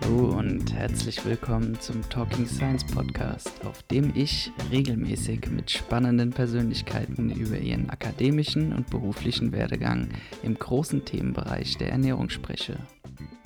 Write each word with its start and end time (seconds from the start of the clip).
Hallo 0.00 0.38
und 0.38 0.72
herzlich 0.74 1.24
willkommen 1.24 1.78
zum 1.80 2.02
Talking 2.08 2.46
Science 2.46 2.84
Podcast, 2.84 3.64
auf 3.64 3.82
dem 3.84 4.12
ich 4.14 4.52
regelmäßig 4.70 5.50
mit 5.50 5.70
spannenden 5.70 6.30
Persönlichkeiten 6.30 7.30
über 7.30 7.58
ihren 7.58 7.90
akademischen 7.90 8.72
und 8.72 8.90
beruflichen 8.90 9.52
Werdegang 9.52 10.08
im 10.42 10.58
großen 10.58 11.04
Themenbereich 11.04 11.78
der 11.78 11.90
Ernährung 11.90 12.28
spreche. 12.30 12.78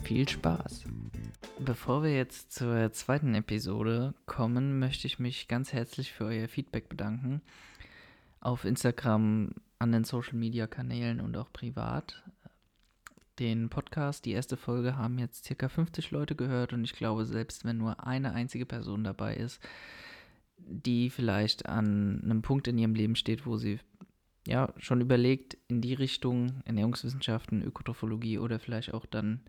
Viel 0.02 0.28
Spaß! 0.28 0.84
Bevor 1.60 2.04
wir 2.04 2.14
jetzt 2.14 2.52
zur 2.52 2.92
zweiten 2.92 3.34
Episode 3.34 4.14
kommen, 4.26 4.78
möchte 4.78 5.06
ich 5.06 5.18
mich 5.18 5.48
ganz 5.48 5.72
herzlich 5.72 6.12
für 6.12 6.26
euer 6.26 6.48
Feedback 6.48 6.88
bedanken. 6.88 7.42
Auf 8.40 8.64
Instagram, 8.64 9.50
an 9.78 9.92
den 9.92 10.04
Social 10.04 10.34
Media 10.36 10.66
Kanälen 10.66 11.20
und 11.20 11.36
auch 11.36 11.52
privat 11.52 12.22
den 13.38 13.68
Podcast, 13.68 14.24
die 14.24 14.32
erste 14.32 14.56
Folge, 14.56 14.96
haben 14.96 15.18
jetzt 15.18 15.44
circa 15.44 15.68
50 15.68 16.10
Leute 16.10 16.34
gehört 16.34 16.72
und 16.72 16.84
ich 16.84 16.92
glaube, 16.92 17.24
selbst 17.24 17.64
wenn 17.64 17.78
nur 17.78 18.04
eine 18.06 18.32
einzige 18.32 18.66
Person 18.66 19.04
dabei 19.04 19.36
ist, 19.36 19.60
die 20.58 21.10
vielleicht 21.10 21.66
an 21.66 22.20
einem 22.22 22.42
Punkt 22.42 22.66
in 22.68 22.78
ihrem 22.78 22.94
Leben 22.94 23.14
steht, 23.14 23.46
wo 23.46 23.56
sie 23.56 23.78
ja 24.46 24.72
schon 24.78 25.00
überlegt, 25.00 25.56
in 25.68 25.80
die 25.80 25.94
Richtung 25.94 26.62
Ernährungswissenschaften, 26.64 27.62
Ökotrophologie 27.62 28.38
oder 28.38 28.58
vielleicht 28.58 28.92
auch 28.92 29.06
dann 29.06 29.40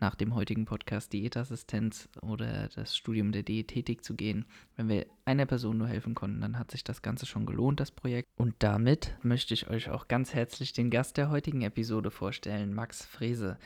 nach 0.00 0.14
dem 0.14 0.34
heutigen 0.34 0.64
Podcast 0.64 1.12
Diätassistenz 1.12 2.08
oder 2.22 2.68
das 2.74 2.96
Studium 2.96 3.32
der 3.32 3.42
Diätetik 3.42 4.02
zu 4.02 4.14
gehen. 4.14 4.46
Wenn 4.76 4.88
wir 4.88 5.06
einer 5.24 5.46
Person 5.46 5.78
nur 5.78 5.88
helfen 5.88 6.14
konnten, 6.14 6.40
dann 6.40 6.58
hat 6.58 6.70
sich 6.70 6.82
das 6.82 7.02
Ganze 7.02 7.26
schon 7.26 7.46
gelohnt, 7.46 7.80
das 7.80 7.90
Projekt. 7.90 8.28
Und 8.36 8.54
damit 8.60 9.14
möchte 9.22 9.54
ich 9.54 9.68
euch 9.68 9.90
auch 9.90 10.08
ganz 10.08 10.34
herzlich 10.34 10.72
den 10.72 10.90
Gast 10.90 11.16
der 11.16 11.30
heutigen 11.30 11.62
Episode 11.62 12.10
vorstellen, 12.10 12.74
Max 12.74 13.04
Frese. 13.04 13.58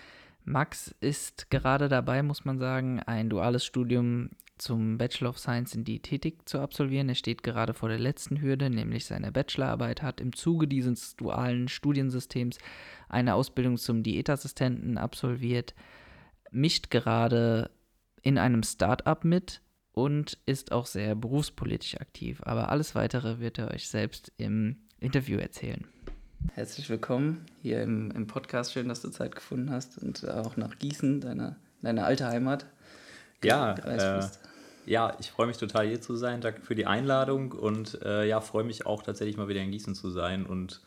Max 0.44 0.94
ist 1.00 1.50
gerade 1.50 1.88
dabei, 1.88 2.22
muss 2.22 2.44
man 2.44 2.58
sagen, 2.58 3.00
ein 3.00 3.30
duales 3.30 3.64
Studium 3.64 4.30
zum 4.58 4.98
Bachelor 4.98 5.30
of 5.30 5.38
Science 5.38 5.74
in 5.74 5.84
Diätetik 5.84 6.48
zu 6.48 6.60
absolvieren. 6.60 7.08
Er 7.08 7.14
steht 7.14 7.42
gerade 7.42 7.74
vor 7.74 7.88
der 7.88 7.98
letzten 7.98 8.40
Hürde, 8.40 8.70
nämlich 8.70 9.06
seine 9.06 9.32
Bachelorarbeit, 9.32 10.02
hat 10.02 10.20
im 10.20 10.32
Zuge 10.32 10.68
dieses 10.68 11.16
dualen 11.16 11.68
Studiensystems 11.68 12.58
eine 13.08 13.34
Ausbildung 13.34 13.78
zum 13.78 14.02
Diätassistenten 14.02 14.98
absolviert, 14.98 15.74
mischt 16.54 16.90
gerade 16.90 17.70
in 18.22 18.38
einem 18.38 18.62
Start-up 18.62 19.24
mit 19.24 19.60
und 19.92 20.38
ist 20.46 20.72
auch 20.72 20.86
sehr 20.86 21.14
berufspolitisch 21.14 22.00
aktiv. 22.00 22.40
Aber 22.44 22.70
alles 22.70 22.94
weitere 22.94 23.40
wird 23.40 23.58
er 23.58 23.72
euch 23.72 23.88
selbst 23.88 24.32
im 24.36 24.76
Interview 25.00 25.38
erzählen. 25.38 25.84
Herzlich 26.54 26.88
willkommen 26.88 27.44
hier 27.60 27.82
im, 27.82 28.10
im 28.12 28.26
Podcast. 28.26 28.72
Schön, 28.72 28.88
dass 28.88 29.02
du 29.02 29.10
Zeit 29.10 29.34
gefunden 29.34 29.70
hast 29.70 29.98
und 29.98 30.28
auch 30.28 30.56
nach 30.56 30.78
Gießen, 30.78 31.20
deine, 31.20 31.56
deine 31.82 32.04
alte 32.04 32.26
Heimat. 32.26 32.66
Ja, 33.42 33.74
äh, 33.74 34.26
ja, 34.86 35.16
ich 35.18 35.30
freue 35.30 35.48
mich 35.48 35.56
total 35.56 35.88
hier 35.88 36.00
zu 36.00 36.14
sein. 36.14 36.40
Danke 36.40 36.60
für 36.60 36.74
die 36.74 36.86
Einladung 36.86 37.52
und 37.52 38.00
äh, 38.02 38.28
ja, 38.28 38.40
freue 38.40 38.64
mich 38.64 38.86
auch 38.86 39.02
tatsächlich 39.02 39.36
mal 39.36 39.48
wieder 39.48 39.60
in 39.60 39.72
Gießen 39.72 39.94
zu 39.94 40.10
sein 40.10 40.46
und 40.46 40.80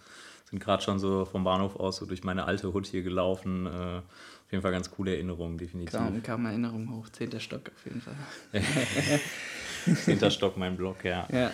sind 0.50 0.60
gerade 0.60 0.82
schon 0.82 0.98
so 0.98 1.26
vom 1.26 1.44
Bahnhof 1.44 1.76
aus 1.76 1.98
so 1.98 2.06
durch 2.06 2.24
meine 2.24 2.46
alte 2.46 2.74
Hut 2.74 2.88
hier 2.88 3.04
gelaufen. 3.04 3.66
Äh, 3.66 4.02
auf 4.48 4.52
jeden 4.54 4.62
Fall 4.62 4.72
ganz 4.72 4.90
coole 4.90 5.14
Erinnerungen, 5.14 5.58
definitiv. 5.58 5.92
Kam, 5.92 6.24
kam 6.24 6.46
Erinnerung 6.46 6.90
hoch, 6.96 7.10
zehnter 7.10 7.42
Stock 7.42 7.70
auf 7.76 7.86
jeden 7.86 8.00
Fall. 8.00 8.16
zehnter 10.06 10.32
Stock, 10.32 10.56
mein 10.56 10.78
Blog, 10.78 11.04
ja. 11.04 11.28
ja. 11.30 11.52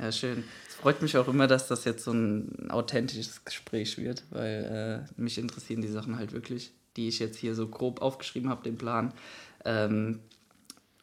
Ja, 0.00 0.10
schön. 0.10 0.42
Es 0.68 0.74
freut 0.74 1.00
mich 1.00 1.16
auch 1.16 1.28
immer, 1.28 1.46
dass 1.46 1.68
das 1.68 1.84
jetzt 1.84 2.02
so 2.02 2.10
ein 2.10 2.72
authentisches 2.72 3.44
Gespräch 3.44 3.98
wird, 3.98 4.24
weil 4.30 5.06
äh, 5.16 5.20
mich 5.20 5.38
interessieren 5.38 5.80
die 5.80 5.86
Sachen 5.86 6.18
halt 6.18 6.32
wirklich, 6.32 6.72
die 6.96 7.06
ich 7.06 7.20
jetzt 7.20 7.36
hier 7.36 7.54
so 7.54 7.68
grob 7.68 8.02
aufgeschrieben 8.02 8.50
habe, 8.50 8.64
den 8.64 8.78
Plan. 8.78 9.14
Ähm, 9.64 10.18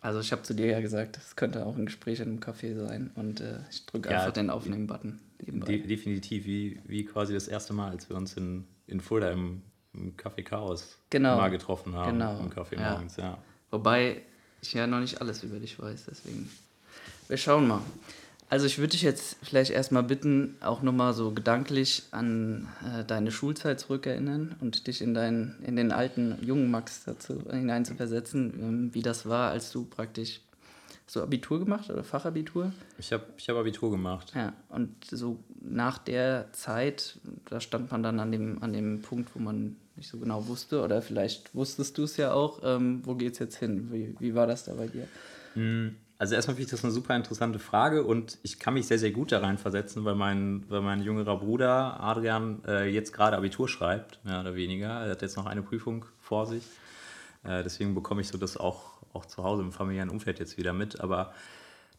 also 0.02 0.20
ich 0.20 0.34
habe 0.34 0.42
zu 0.42 0.54
dir 0.54 0.66
ja 0.66 0.82
gesagt, 0.82 1.16
es 1.16 1.38
könnte 1.38 1.66
auch 1.66 1.78
ein 1.78 1.86
Gespräch 1.86 2.20
in 2.20 2.28
einem 2.28 2.40
Café 2.40 2.76
sein 2.76 3.12
und 3.16 3.40
äh, 3.40 3.60
ich 3.70 3.86
drücke 3.86 4.10
ja, 4.10 4.20
einfach 4.20 4.34
den 4.34 4.50
Aufnehmen-Button. 4.50 5.22
De 5.40 5.88
definitiv, 5.88 6.46
wie, 6.46 6.82
wie 6.84 7.06
quasi 7.06 7.34
das 7.34 7.48
erste 7.48 7.72
Mal, 7.72 7.90
als 7.92 8.10
wir 8.10 8.18
uns 8.18 8.36
in, 8.36 8.66
in 8.88 9.00
Fulda 9.00 9.32
im 9.32 9.62
im 9.94 10.16
Café 10.16 10.44
Chaos 10.44 10.98
genau. 11.10 11.38
mal 11.38 11.50
getroffen 11.50 11.96
haben. 11.96 12.14
Genau. 12.14 12.40
Im 12.40 12.50
Café 12.50 12.80
ja. 12.80 12.92
morgens, 12.92 13.18
ja. 13.18 13.38
Wobei 13.72 14.22
ich 14.62 14.74
ja 14.74 14.88
noch 14.88 15.00
nicht 15.00 15.22
alles 15.22 15.44
über 15.44 15.60
dich 15.60 15.80
weiß, 15.80 16.06
deswegen. 16.10 16.50
Wir 17.28 17.38
schauen 17.38 17.68
mal. 17.68 17.82
Also 18.50 18.66
ich 18.66 18.80
würde 18.80 18.90
dich 18.90 19.02
jetzt 19.02 19.38
vielleicht 19.42 19.72
erstmal 19.72 20.04
bitten, 20.04 20.58
auch 20.60 20.82
nochmal 20.82 21.14
so 21.14 21.32
gedanklich 21.32 22.04
an 22.12 22.68
äh, 22.84 23.06
deine 23.06 23.32
Schulzeit 23.32 23.80
zurückerinnern 23.80 24.58
und 24.60 24.88
dich 24.88 25.02
in, 25.02 25.14
dein, 25.14 25.56
in 25.66 25.78
den 25.78 25.94
alten 25.94 26.38
jungen 26.44 26.70
Max 26.70 27.06
dazu 27.06 27.42
hineinzuversetzen, 27.50 28.54
ähm, 28.60 28.94
wie 28.94 29.02
das 29.02 29.26
war, 29.26 29.52
als 29.52 29.72
du 29.72 29.86
praktisch 29.86 30.42
so 31.12 31.22
Abitur 31.22 31.60
gemacht 31.60 31.90
oder 31.90 32.06
Fachabitur? 32.06 32.72
Ich 32.98 33.12
habe 33.12 33.26
ich 33.36 33.50
hab 33.50 33.58
Abitur 33.58 33.92
gemacht. 33.92 34.32
Ja, 34.34 34.54
und 34.70 34.96
so 35.04 35.44
nach 35.62 35.98
der 35.98 36.54
Zeit, 36.54 37.20
da 37.50 37.60
stand 37.60 37.92
man 37.92 38.02
dann 38.02 38.22
an 38.22 38.32
dem, 38.32 38.64
an 38.64 38.72
dem 38.72 39.02
Punkt, 39.02 39.36
wo 39.36 39.40
man 39.40 39.76
nicht 39.98 40.08
so 40.08 40.20
genau 40.20 40.48
wusste, 40.48 40.82
oder 40.82 41.02
vielleicht 41.02 41.54
wusstest 41.54 41.98
du 41.98 42.04
es 42.04 42.16
ja 42.16 42.32
auch, 42.32 42.62
ähm, 42.64 43.02
wo 43.04 43.16
geht 43.16 43.34
es 43.34 43.40
jetzt 43.40 43.58
hin? 43.58 43.90
Wie, 43.92 44.16
wie 44.20 44.36
war 44.36 44.48
das 44.48 44.64
da 44.64 44.74
bei 44.74 44.88
dir? 44.88 45.06
Hm, 45.56 45.98
also 46.18 46.34
erstmal 46.34 46.56
finde 46.56 46.68
ich 46.68 46.72
das 46.72 46.86
eine 46.86 46.94
super 46.94 47.14
interessante 47.14 47.60
Frage 47.60 48.06
und 48.06 48.38
ich 48.42 48.58
kann 48.58 48.74
mich 48.74 48.88
sehr, 48.88 48.98
sehr 48.98 49.12
gut 49.12 49.34
da 49.34 49.40
reinversetzen, 49.40 50.06
weil 50.06 50.16
mein, 50.16 50.64
weil 50.70 50.82
mein 50.82 51.02
jüngerer 51.02 51.38
Bruder 51.38 52.00
Adrian 52.00 52.64
äh, 52.66 52.88
jetzt 52.88 53.12
gerade 53.12 53.36
Abitur 53.36 53.68
schreibt, 53.68 54.24
mehr 54.24 54.40
oder 54.40 54.56
weniger. 54.56 54.88
Er 54.88 55.12
hat 55.12 55.22
jetzt 55.22 55.36
noch 55.36 55.46
eine 55.46 55.62
Prüfung 55.62 56.06
vor 56.22 56.46
sich. 56.46 56.64
Äh, 57.44 57.64
deswegen 57.64 57.96
bekomme 57.96 58.22
ich 58.22 58.30
so 58.30 58.38
das 58.38 58.56
auch 58.56 58.91
auch 59.14 59.26
zu 59.26 59.44
Hause 59.44 59.62
im 59.64 59.72
familiären 59.72 60.10
Umfeld 60.10 60.40
jetzt 60.40 60.58
wieder 60.58 60.74
mit. 60.74 61.02
Aber 61.02 61.34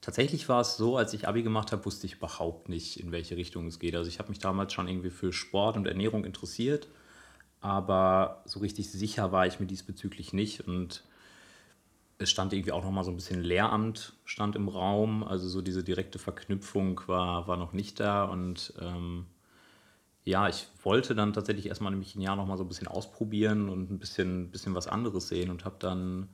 tatsächlich 0.00 0.48
war 0.48 0.60
es 0.60 0.76
so, 0.76 0.96
als 0.96 1.14
ich 1.14 1.28
Abi 1.28 1.42
gemacht 1.42 1.72
habe, 1.72 1.84
wusste 1.84 2.06
ich 2.06 2.14
überhaupt 2.14 2.68
nicht, 2.68 3.00
in 3.00 3.12
welche 3.12 3.36
Richtung 3.36 3.66
es 3.66 3.78
geht. 3.78 3.94
Also 3.94 4.08
ich 4.08 4.18
habe 4.18 4.28
mich 4.28 4.38
damals 4.38 4.72
schon 4.72 4.88
irgendwie 4.88 5.10
für 5.10 5.32
Sport 5.32 5.76
und 5.76 5.86
Ernährung 5.86 6.24
interessiert, 6.24 6.88
aber 7.60 8.42
so 8.44 8.60
richtig 8.60 8.90
sicher 8.90 9.32
war 9.32 9.46
ich 9.46 9.60
mir 9.60 9.66
diesbezüglich 9.66 10.32
nicht. 10.32 10.66
Und 10.66 11.04
es 12.18 12.30
stand 12.30 12.52
irgendwie 12.52 12.72
auch 12.72 12.82
noch 12.82 12.90
mal 12.90 13.04
so 13.04 13.10
ein 13.10 13.16
bisschen 13.16 13.42
Lehramt 13.42 14.14
stand 14.24 14.56
im 14.56 14.68
Raum. 14.68 15.22
Also 15.24 15.48
so 15.48 15.62
diese 15.62 15.84
direkte 15.84 16.18
Verknüpfung 16.18 17.00
war, 17.06 17.46
war 17.46 17.56
noch 17.56 17.72
nicht 17.72 18.00
da. 18.00 18.24
Und 18.24 18.74
ähm, 18.80 19.26
ja, 20.24 20.48
ich 20.48 20.66
wollte 20.82 21.14
dann 21.14 21.32
tatsächlich 21.32 21.66
erstmal 21.66 21.90
nämlich 21.92 22.14
ein 22.14 22.20
Jahr 22.20 22.36
noch 22.36 22.46
mal 22.46 22.56
so 22.56 22.64
ein 22.64 22.68
bisschen 22.68 22.88
ausprobieren 22.88 23.68
und 23.68 23.90
ein 23.90 23.98
bisschen, 23.98 24.50
bisschen 24.50 24.74
was 24.74 24.86
anderes 24.86 25.28
sehen 25.28 25.50
und 25.50 25.64
habe 25.64 25.76
dann 25.78 26.28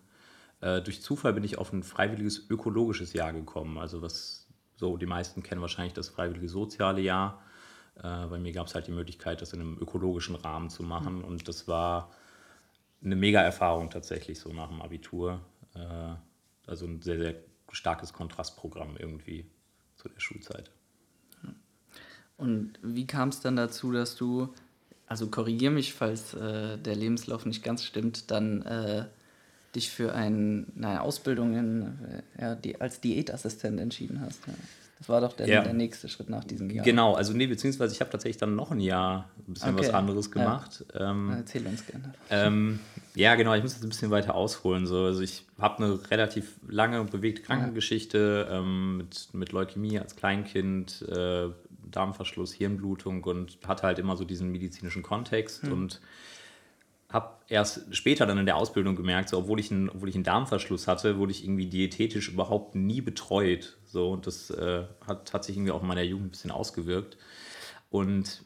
äh, 0.61 0.81
durch 0.83 1.03
Zufall 1.03 1.33
bin 1.33 1.45
ich 1.45 1.59
auf 1.59 1.73
ein 1.73 1.83
freiwilliges 1.83 2.49
ökologisches 2.51 3.13
Jahr 3.13 3.33
gekommen. 3.33 3.79
Also 3.79 4.03
was 4.03 4.47
so, 4.77 4.97
die 4.97 5.07
meisten 5.07 5.43
kennen 5.43 5.61
wahrscheinlich 5.61 5.95
das 5.95 6.09
freiwillige 6.09 6.49
soziale 6.49 7.01
Jahr. 7.01 7.43
Äh, 7.97 8.27
bei 8.27 8.39
mir 8.39 8.53
gab 8.53 8.69
es 8.69 8.75
halt 8.75 8.87
die 8.87 8.93
Möglichkeit, 8.93 9.43
das 9.43 9.53
in 9.53 9.61
einem 9.61 9.79
ökologischen 9.79 10.37
Rahmen 10.37 10.71
zu 10.71 10.83
machen. 10.83 11.19
Mhm. 11.19 11.25
Und 11.25 11.49
das 11.49 11.67
war 11.67 12.13
eine 13.03 13.17
mega 13.17 13.41
Erfahrung 13.41 13.91
tatsächlich, 13.91 14.39
so 14.39 14.53
nach 14.53 14.69
dem 14.69 14.81
Abitur. 14.81 15.41
Äh, 15.75 16.15
also 16.67 16.87
ein 16.87 17.03
sehr, 17.03 17.19
sehr 17.19 17.35
starkes 17.73 18.13
Kontrastprogramm 18.13 18.97
irgendwie 18.97 19.51
zu 19.97 20.09
der 20.09 20.21
Schulzeit. 20.21 20.71
Und 22.37 22.79
wie 22.83 23.07
kam 23.07 23.31
es 23.31 23.41
dann 23.41 23.57
dazu, 23.57 23.91
dass 23.91 24.15
du, 24.15 24.55
also 25.07 25.29
korrigier 25.29 25.73
mich, 25.73 25.93
falls 25.93 26.35
äh, 26.35 26.79
der 26.79 26.95
Lebenslauf 26.95 27.47
nicht 27.47 27.65
ganz 27.65 27.85
stimmt, 27.85 28.31
dann 28.31 28.63
äh, 28.63 29.07
dich 29.75 29.91
für 29.91 30.15
ein, 30.15 30.67
eine 30.77 31.03
Ausbildung 31.03 31.57
in, 31.57 31.83
äh, 32.37 32.43
ja, 32.43 32.55
die, 32.55 32.81
als 32.81 33.01
Diätassistent 33.01 33.79
entschieden 33.81 34.21
hast. 34.21 34.47
Ja. 34.47 34.55
Das 34.99 35.09
war 35.09 35.21
doch 35.21 35.33
der, 35.33 35.47
ja. 35.47 35.63
der 35.63 35.75
nächste 35.75 36.09
Schritt 36.09 36.29
nach 36.29 36.43
diesem 36.43 36.71
Jahr. 36.71 36.85
Genau, 36.85 37.15
also 37.15 37.33
nee, 37.33 37.47
beziehungsweise 37.47 37.95
ich 37.95 38.01
habe 38.01 38.11
tatsächlich 38.11 38.39
dann 38.39 38.57
noch 38.57 38.73
ein 38.73 38.81
Jahr 38.81 39.31
ein 39.47 39.55
bisschen 39.55 39.75
okay. 39.75 39.87
was 39.87 39.95
anderes 39.95 40.31
gemacht. 40.33 40.85
Ja. 40.93 41.11
Ähm, 41.11 41.31
Erzähl 41.37 41.65
uns 41.67 41.87
gerne. 41.87 42.15
Ähm, 42.31 42.81
ja, 43.15 43.37
genau, 43.37 43.55
ich 43.55 43.63
muss 43.63 43.75
jetzt 43.75 43.85
ein 43.85 43.91
bisschen 43.91 44.11
weiter 44.11 44.35
ausholen. 44.35 44.87
So. 44.87 45.05
Also 45.05 45.21
ich 45.21 45.47
habe 45.59 45.85
eine 45.85 46.11
relativ 46.11 46.57
lange 46.69 47.01
und 47.01 47.13
bewegte 47.13 47.43
Krankengeschichte 47.43 48.49
ähm, 48.51 48.97
mit, 48.97 49.29
mit 49.35 49.53
Leukämie 49.53 50.01
als 50.01 50.17
Kleinkind, 50.17 51.03
äh, 51.09 51.49
Darmverschluss, 51.91 52.53
Hirnblutung 52.53 53.23
und 53.23 53.59
hatte 53.67 53.85
halt 53.85 54.01
immer 54.01 54.17
so 54.17 54.25
diesen 54.25 54.51
medizinischen 54.51 55.05
Kontext 55.05 55.63
hm. 55.63 55.73
und 55.73 56.01
habe 57.11 57.37
erst 57.49 57.95
später 57.97 58.27
dann 58.27 58.39
in 58.39 58.47
der 58.47 58.57
Ausbildung 58.57 58.95
gemerkt, 58.95 59.31
so, 59.31 59.39
obwohl, 59.39 59.61
ich 59.61 59.71
einen, 59.71 59.89
obwohl 59.89 60.11
ich 60.11 60.15
einen 60.15 60.25
Darmverschluss 60.25 60.87
hatte, 60.87 61.19
wurde 61.19 61.33
ich 61.33 61.43
irgendwie 61.43 61.67
diätetisch 61.67 62.29
überhaupt 62.29 62.75
nie 62.75 63.01
betreut. 63.01 63.79
So, 63.85 64.11
und 64.11 64.27
das 64.27 64.51
äh, 64.51 64.85
hat, 65.07 65.33
hat 65.33 65.45
sich 65.45 65.57
irgendwie 65.57 65.73
auch 65.73 65.81
in 65.81 65.89
meiner 65.89 66.03
Jugend 66.03 66.27
ein 66.27 66.31
bisschen 66.31 66.51
ausgewirkt. 66.51 67.17
Und 67.91 68.45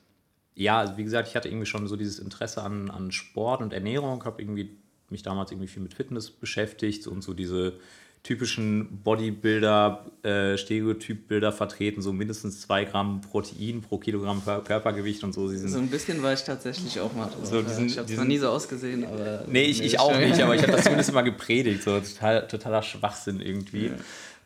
ja, 0.55 0.79
also 0.79 0.97
wie 0.97 1.05
gesagt, 1.05 1.29
ich 1.29 1.35
hatte 1.35 1.49
irgendwie 1.49 1.67
schon 1.67 1.88
so 1.88 1.97
dieses 1.97 2.20
Interesse 2.20 2.62
an, 2.62 2.91
an 2.91 3.11
Sport 3.11 3.62
und 3.62 3.73
Ernährung, 3.73 4.25
habe 4.25 4.41
irgendwie 4.41 4.79
mich 5.08 5.23
damals 5.23 5.50
irgendwie 5.50 5.69
viel 5.69 5.82
mit 5.82 5.94
Fitness 5.94 6.31
beschäftigt 6.31 7.06
und 7.06 7.23
so 7.23 7.35
diese, 7.35 7.75
typischen 8.23 9.03
Bodybuilder, 9.03 10.07
äh, 10.23 10.57
Stereotypbilder 10.57 11.51
vertreten, 11.51 12.03
so 12.03 12.13
mindestens 12.13 12.61
zwei 12.61 12.85
Gramm 12.85 13.21
Protein 13.21 13.81
pro 13.83 13.99
Kilogramm 13.99 14.43
Körpergewicht 14.45 15.25
und 15.25 15.33
so. 15.33 15.49
Sie 15.49 15.59
sind 15.59 15.71
so 15.71 15.79
ein 15.79 15.89
bisschen 15.89 16.23
war 16.23 16.33
ich 16.33 16.45
tatsächlich 16.45 17.01
auch 17.01 17.13
mal. 17.15 17.29
So 17.43 17.63
diesen, 17.63 17.87
ich 17.87 17.99
habe 17.99 18.11
es 18.11 18.17
noch 18.17 18.25
nie 18.25 18.39
so 18.39 18.49
ausgesehen, 18.49 19.05
aber. 19.05 19.45
Nee, 19.49 19.65
ich, 19.65 19.83
ich 19.83 19.99
auch 19.99 20.17
nicht, 20.17 20.41
aber 20.41 20.55
ich 20.55 20.63
habe 20.63 20.73
das 20.73 20.83
zumindest 20.85 21.11
immer 21.11 21.25
gepredigt, 21.25 21.83
so 21.83 21.99
total, 21.99 22.47
totaler 22.47 22.83
Schwachsinn 22.83 23.41
irgendwie. 23.41 23.87
Ja. 23.87 23.95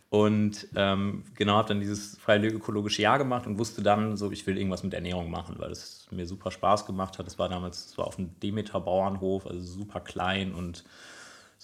Und 0.09 0.69
ähm, 0.75 1.25
genau, 1.35 1.55
habe 1.55 1.69
dann 1.69 1.81
dieses 1.81 2.17
freie 2.17 2.47
ökologische 2.47 3.03
Jahr 3.03 3.19
gemacht 3.19 3.47
und 3.47 3.59
wusste 3.59 3.83
dann, 3.83 4.17
so 4.17 4.31
ich 4.31 4.47
will 4.47 4.57
irgendwas 4.57 4.85
mit 4.85 4.95
Ernährung 4.95 5.31
machen, 5.31 5.57
weil 5.59 5.71
es 5.71 6.07
mir 6.11 6.27
super 6.27 6.51
Spaß 6.51 6.87
gemacht 6.87 7.19
hat. 7.19 7.27
Das 7.27 7.39
war 7.39 7.51
damals, 7.51 7.89
das 7.89 7.99
war 7.99 8.07
auf 8.07 8.17
dem 8.17 8.31
Demeter 8.41 8.81
Bauernhof, 8.81 9.47
also 9.47 9.61
super 9.61 10.01
klein 10.01 10.55
und 10.55 10.85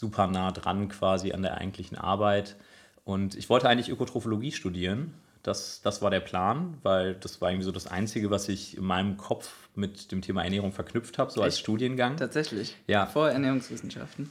super 0.03 0.27
nah 0.27 0.51
dran 0.51 0.89
quasi 0.89 1.33
an 1.33 1.43
der 1.43 1.59
eigentlichen 1.59 1.97
Arbeit. 1.97 2.57
Und 3.05 3.37
ich 3.37 3.49
wollte 3.49 3.69
eigentlich 3.69 3.89
Ökotrophologie 3.89 4.51
studieren. 4.51 5.15
Das, 5.45 5.81
das 5.83 6.03
war 6.03 6.11
der 6.11 6.21
Plan, 6.21 6.77
weil 6.83 7.15
das 7.15 7.41
war 7.41 7.51
irgendwie 7.51 7.65
so 7.65 7.73
das 7.73 7.87
Einzige, 7.87 8.29
was 8.31 8.49
ich 8.49 8.77
in 8.77 8.85
meinem 8.85 9.17
Kopf 9.17 9.69
mit 9.77 10.11
dem 10.11 10.21
Thema 10.21 10.43
Ernährung 10.43 10.73
verknüpft 10.73 11.19
habe, 11.19 11.31
so 11.31 11.41
Echt? 11.41 11.45
als 11.45 11.59
Studiengang. 11.61 12.17
Tatsächlich? 12.17 12.77
Ja. 12.89 13.07
Vor 13.07 13.31
Ernährungswissenschaften? 13.31 14.31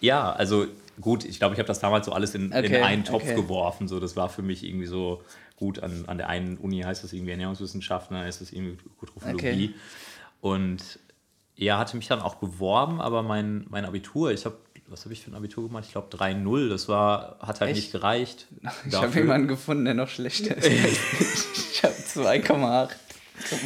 Ja, 0.00 0.30
also 0.30 0.66
gut, 1.00 1.24
ich 1.24 1.38
glaube, 1.38 1.54
ich 1.54 1.58
habe 1.58 1.66
das 1.66 1.80
damals 1.80 2.04
so 2.04 2.12
alles 2.12 2.34
in, 2.34 2.52
okay, 2.52 2.66
in 2.66 2.82
einen 2.82 3.04
Topf 3.04 3.22
okay. 3.22 3.34
geworfen. 3.34 3.88
So, 3.88 3.98
das 3.98 4.14
war 4.14 4.28
für 4.28 4.42
mich 4.42 4.62
irgendwie 4.62 4.86
so 4.86 5.22
gut. 5.56 5.82
An, 5.82 6.04
an 6.06 6.18
der 6.18 6.28
einen 6.28 6.58
Uni 6.58 6.82
heißt 6.82 7.02
das 7.02 7.14
irgendwie 7.14 7.32
Ernährungswissenschaften, 7.32 8.14
dann 8.14 8.26
ist 8.26 8.42
das 8.42 8.52
irgendwie 8.52 8.76
Ökotrophologie. 8.96 9.70
Okay. 9.70 9.74
Und 10.40 10.98
ja, 11.58 11.76
hatte 11.76 11.96
mich 11.96 12.06
dann 12.06 12.20
auch 12.20 12.36
beworben, 12.36 13.00
aber 13.00 13.24
mein, 13.24 13.66
mein 13.68 13.84
Abitur, 13.84 14.30
ich 14.30 14.44
habe 14.44 14.56
was 14.90 15.04
habe 15.04 15.12
ich 15.12 15.22
für 15.22 15.30
ein 15.30 15.34
Abitur 15.34 15.68
gemacht? 15.68 15.84
Ich 15.86 15.92
glaube 15.92 16.14
3-0. 16.16 16.68
Das 16.68 16.88
war, 16.88 17.36
hat 17.40 17.60
halt 17.60 17.72
Echt? 17.72 17.80
nicht 17.80 17.92
gereicht. 17.92 18.46
Ich 18.86 18.94
habe 18.94 19.14
jemanden 19.18 19.48
gefunden, 19.48 19.84
der 19.84 19.94
noch 19.94 20.08
schlechter 20.08 20.56
ist. 20.56 20.66
ich 21.72 21.82
habe 21.82 21.94
2,8. 21.94 22.90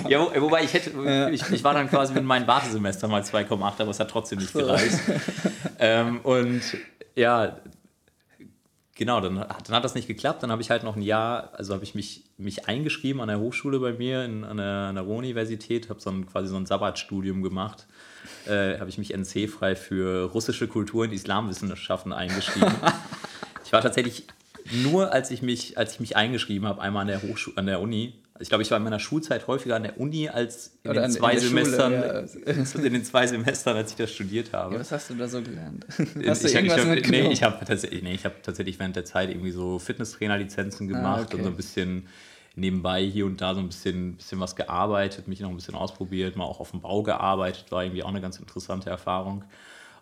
Ja, 0.08 0.20
wo, 0.20 0.42
wobei 0.42 0.64
ich 0.64 0.74
hätte, 0.74 0.90
ja. 1.02 1.28
ich, 1.30 1.48
ich, 1.50 1.64
war 1.64 1.74
dann 1.74 1.88
quasi 1.88 2.12
mit 2.12 2.24
meinem 2.24 2.46
Wartesemester 2.46 3.08
mal 3.08 3.22
2,8, 3.22 3.80
aber 3.80 3.90
es 3.90 4.00
hat 4.00 4.10
trotzdem 4.10 4.38
nicht 4.38 4.52
gereicht. 4.52 4.98
ähm, 5.78 6.20
und 6.20 6.62
ja, 7.14 7.56
genau, 8.94 9.20
dann, 9.20 9.36
dann 9.36 9.76
hat 9.76 9.84
das 9.84 9.94
nicht 9.94 10.08
geklappt. 10.08 10.42
Dann 10.42 10.50
habe 10.50 10.62
ich 10.62 10.70
halt 10.70 10.82
noch 10.82 10.96
ein 10.96 11.02
Jahr, 11.02 11.50
also 11.54 11.74
habe 11.74 11.84
ich 11.84 11.94
mich, 11.94 12.24
mich 12.38 12.68
eingeschrieben 12.68 13.20
an 13.20 13.28
der 13.28 13.40
Hochschule 13.40 13.78
bei 13.80 13.92
mir, 13.92 14.24
in, 14.24 14.44
an 14.44 14.56
der, 14.56 14.66
an 14.66 14.94
der 14.94 15.04
Ruhr-Universität, 15.04 15.90
habe 15.90 16.00
so 16.00 16.10
ein, 16.10 16.26
quasi 16.26 16.48
so 16.48 16.56
ein 16.56 16.66
Sabbatstudium 16.66 17.42
gemacht 17.42 17.86
äh, 18.46 18.78
habe 18.78 18.88
ich 18.88 18.98
mich 18.98 19.12
NC-frei 19.14 19.76
für 19.76 20.30
russische 20.30 20.68
Kultur 20.68 21.04
und 21.04 21.12
Islamwissenschaften 21.12 22.12
eingeschrieben. 22.12 22.72
ich 23.64 23.72
war 23.72 23.80
tatsächlich 23.80 24.26
nur, 24.70 25.12
als 25.12 25.30
ich 25.30 25.42
mich, 25.42 25.78
als 25.78 25.94
ich 25.94 26.00
mich 26.00 26.16
eingeschrieben 26.16 26.68
habe, 26.68 26.80
einmal 26.80 27.02
an 27.02 27.08
der 27.08 27.22
Hochschule, 27.22 27.56
an 27.56 27.66
der 27.66 27.80
Uni. 27.80 28.14
Ich 28.42 28.48
glaube, 28.48 28.62
ich 28.62 28.70
war 28.70 28.78
in 28.78 28.84
meiner 28.84 28.98
Schulzeit 28.98 29.46
häufiger 29.46 29.76
an 29.76 29.84
der 29.84 29.98
Uni 29.98 30.28
als 30.28 30.78
in 30.82 30.90
Oder 30.90 31.02
den 31.02 31.12
zwei 31.12 31.32
in 31.32 31.40
Semestern, 31.40 31.92
Schule, 31.92 32.28
ja. 32.46 32.52
in 32.84 32.92
den 32.92 33.04
zwei 33.04 33.26
Semestern, 33.26 33.76
als 33.76 33.92
ich 33.92 33.96
das 33.96 34.12
studiert 34.12 34.52
habe. 34.52 34.74
Ja, 34.74 34.80
was 34.80 34.92
hast 34.92 35.10
du 35.10 35.14
da 35.14 35.28
so 35.28 35.40
gelernt? 35.40 35.86
Hast 35.88 36.00
ich, 36.44 36.52
du 36.52 36.58
irgendwas 36.58 36.84
ich, 36.84 37.04
ich, 37.04 37.08
nee, 37.08 37.32
ich 37.32 37.42
habe 37.42 37.64
tatsächlich, 37.64 38.02
nee, 38.02 38.18
hab 38.18 38.42
tatsächlich 38.42 38.78
während 38.78 38.96
der 38.96 39.04
Zeit 39.04 39.30
irgendwie 39.30 39.52
so 39.52 39.78
Fitnesstrainer-Lizenzen 39.78 40.88
ah, 40.88 40.92
gemacht 40.92 41.20
ah, 41.20 41.24
okay. 41.24 41.36
und 41.36 41.42
so 41.44 41.48
ein 41.50 41.56
bisschen 41.56 42.08
nebenbei 42.54 43.02
hier 43.04 43.26
und 43.26 43.40
da 43.40 43.54
so 43.54 43.60
ein 43.60 43.68
bisschen, 43.68 44.16
bisschen 44.16 44.40
was 44.40 44.56
gearbeitet, 44.56 45.28
mich 45.28 45.40
noch 45.40 45.48
ein 45.48 45.56
bisschen 45.56 45.74
ausprobiert, 45.74 46.36
mal 46.36 46.44
auch 46.44 46.60
auf 46.60 46.70
dem 46.70 46.80
Bau 46.80 47.02
gearbeitet, 47.02 47.70
war 47.70 47.84
irgendwie 47.84 48.02
auch 48.02 48.08
eine 48.08 48.20
ganz 48.20 48.38
interessante 48.38 48.90
Erfahrung. 48.90 49.44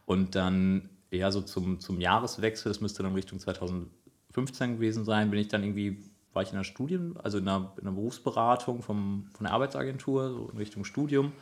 Und 0.06 0.34
dann 0.34 0.88
eher 1.10 1.30
so 1.30 1.40
zum, 1.42 1.80
zum 1.80 2.00
Jahreswechsel, 2.00 2.70
das 2.70 2.80
müsste 2.80 3.02
dann 3.02 3.14
Richtung 3.14 3.38
2015 3.38 4.76
gewesen 4.76 5.04
sein, 5.04 5.30
bin 5.30 5.40
ich 5.40 5.48
dann 5.48 5.62
irgendwie, 5.62 5.98
war 6.32 6.42
ich 6.42 6.50
in 6.50 6.54
einer 6.54 6.64
Studien, 6.64 7.16
also 7.22 7.38
in 7.38 7.48
einer, 7.48 7.72
in 7.76 7.86
einer 7.86 7.96
Berufsberatung 7.96 8.82
vom, 8.82 9.28
von 9.34 9.44
der 9.44 9.52
Arbeitsagentur, 9.52 10.30
so 10.30 10.48
in 10.52 10.58
Richtung 10.58 10.84
Studium. 10.84 11.32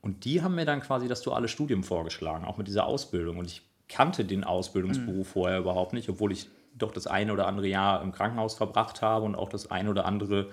Und 0.00 0.24
die 0.24 0.42
haben 0.42 0.54
mir 0.54 0.66
dann 0.66 0.80
quasi 0.80 1.08
das 1.08 1.22
duale 1.22 1.48
Studium 1.48 1.82
vorgeschlagen, 1.84 2.44
auch 2.44 2.58
mit 2.58 2.66
dieser 2.66 2.86
Ausbildung. 2.86 3.38
Und 3.38 3.46
ich 3.46 3.62
kannte 3.88 4.24
den 4.24 4.44
Ausbildungsberuf 4.44 5.28
mhm. 5.28 5.32
vorher 5.32 5.58
überhaupt 5.58 5.92
nicht, 5.92 6.08
obwohl 6.08 6.32
ich 6.32 6.48
doch 6.76 6.92
das 6.92 7.06
eine 7.06 7.32
oder 7.32 7.46
andere 7.46 7.68
Jahr 7.68 8.02
im 8.02 8.12
Krankenhaus 8.12 8.54
verbracht 8.54 9.00
habe 9.00 9.24
und 9.24 9.34
auch 9.34 9.48
das 9.48 9.70
eine 9.70 9.90
oder 9.90 10.06
andere 10.06 10.48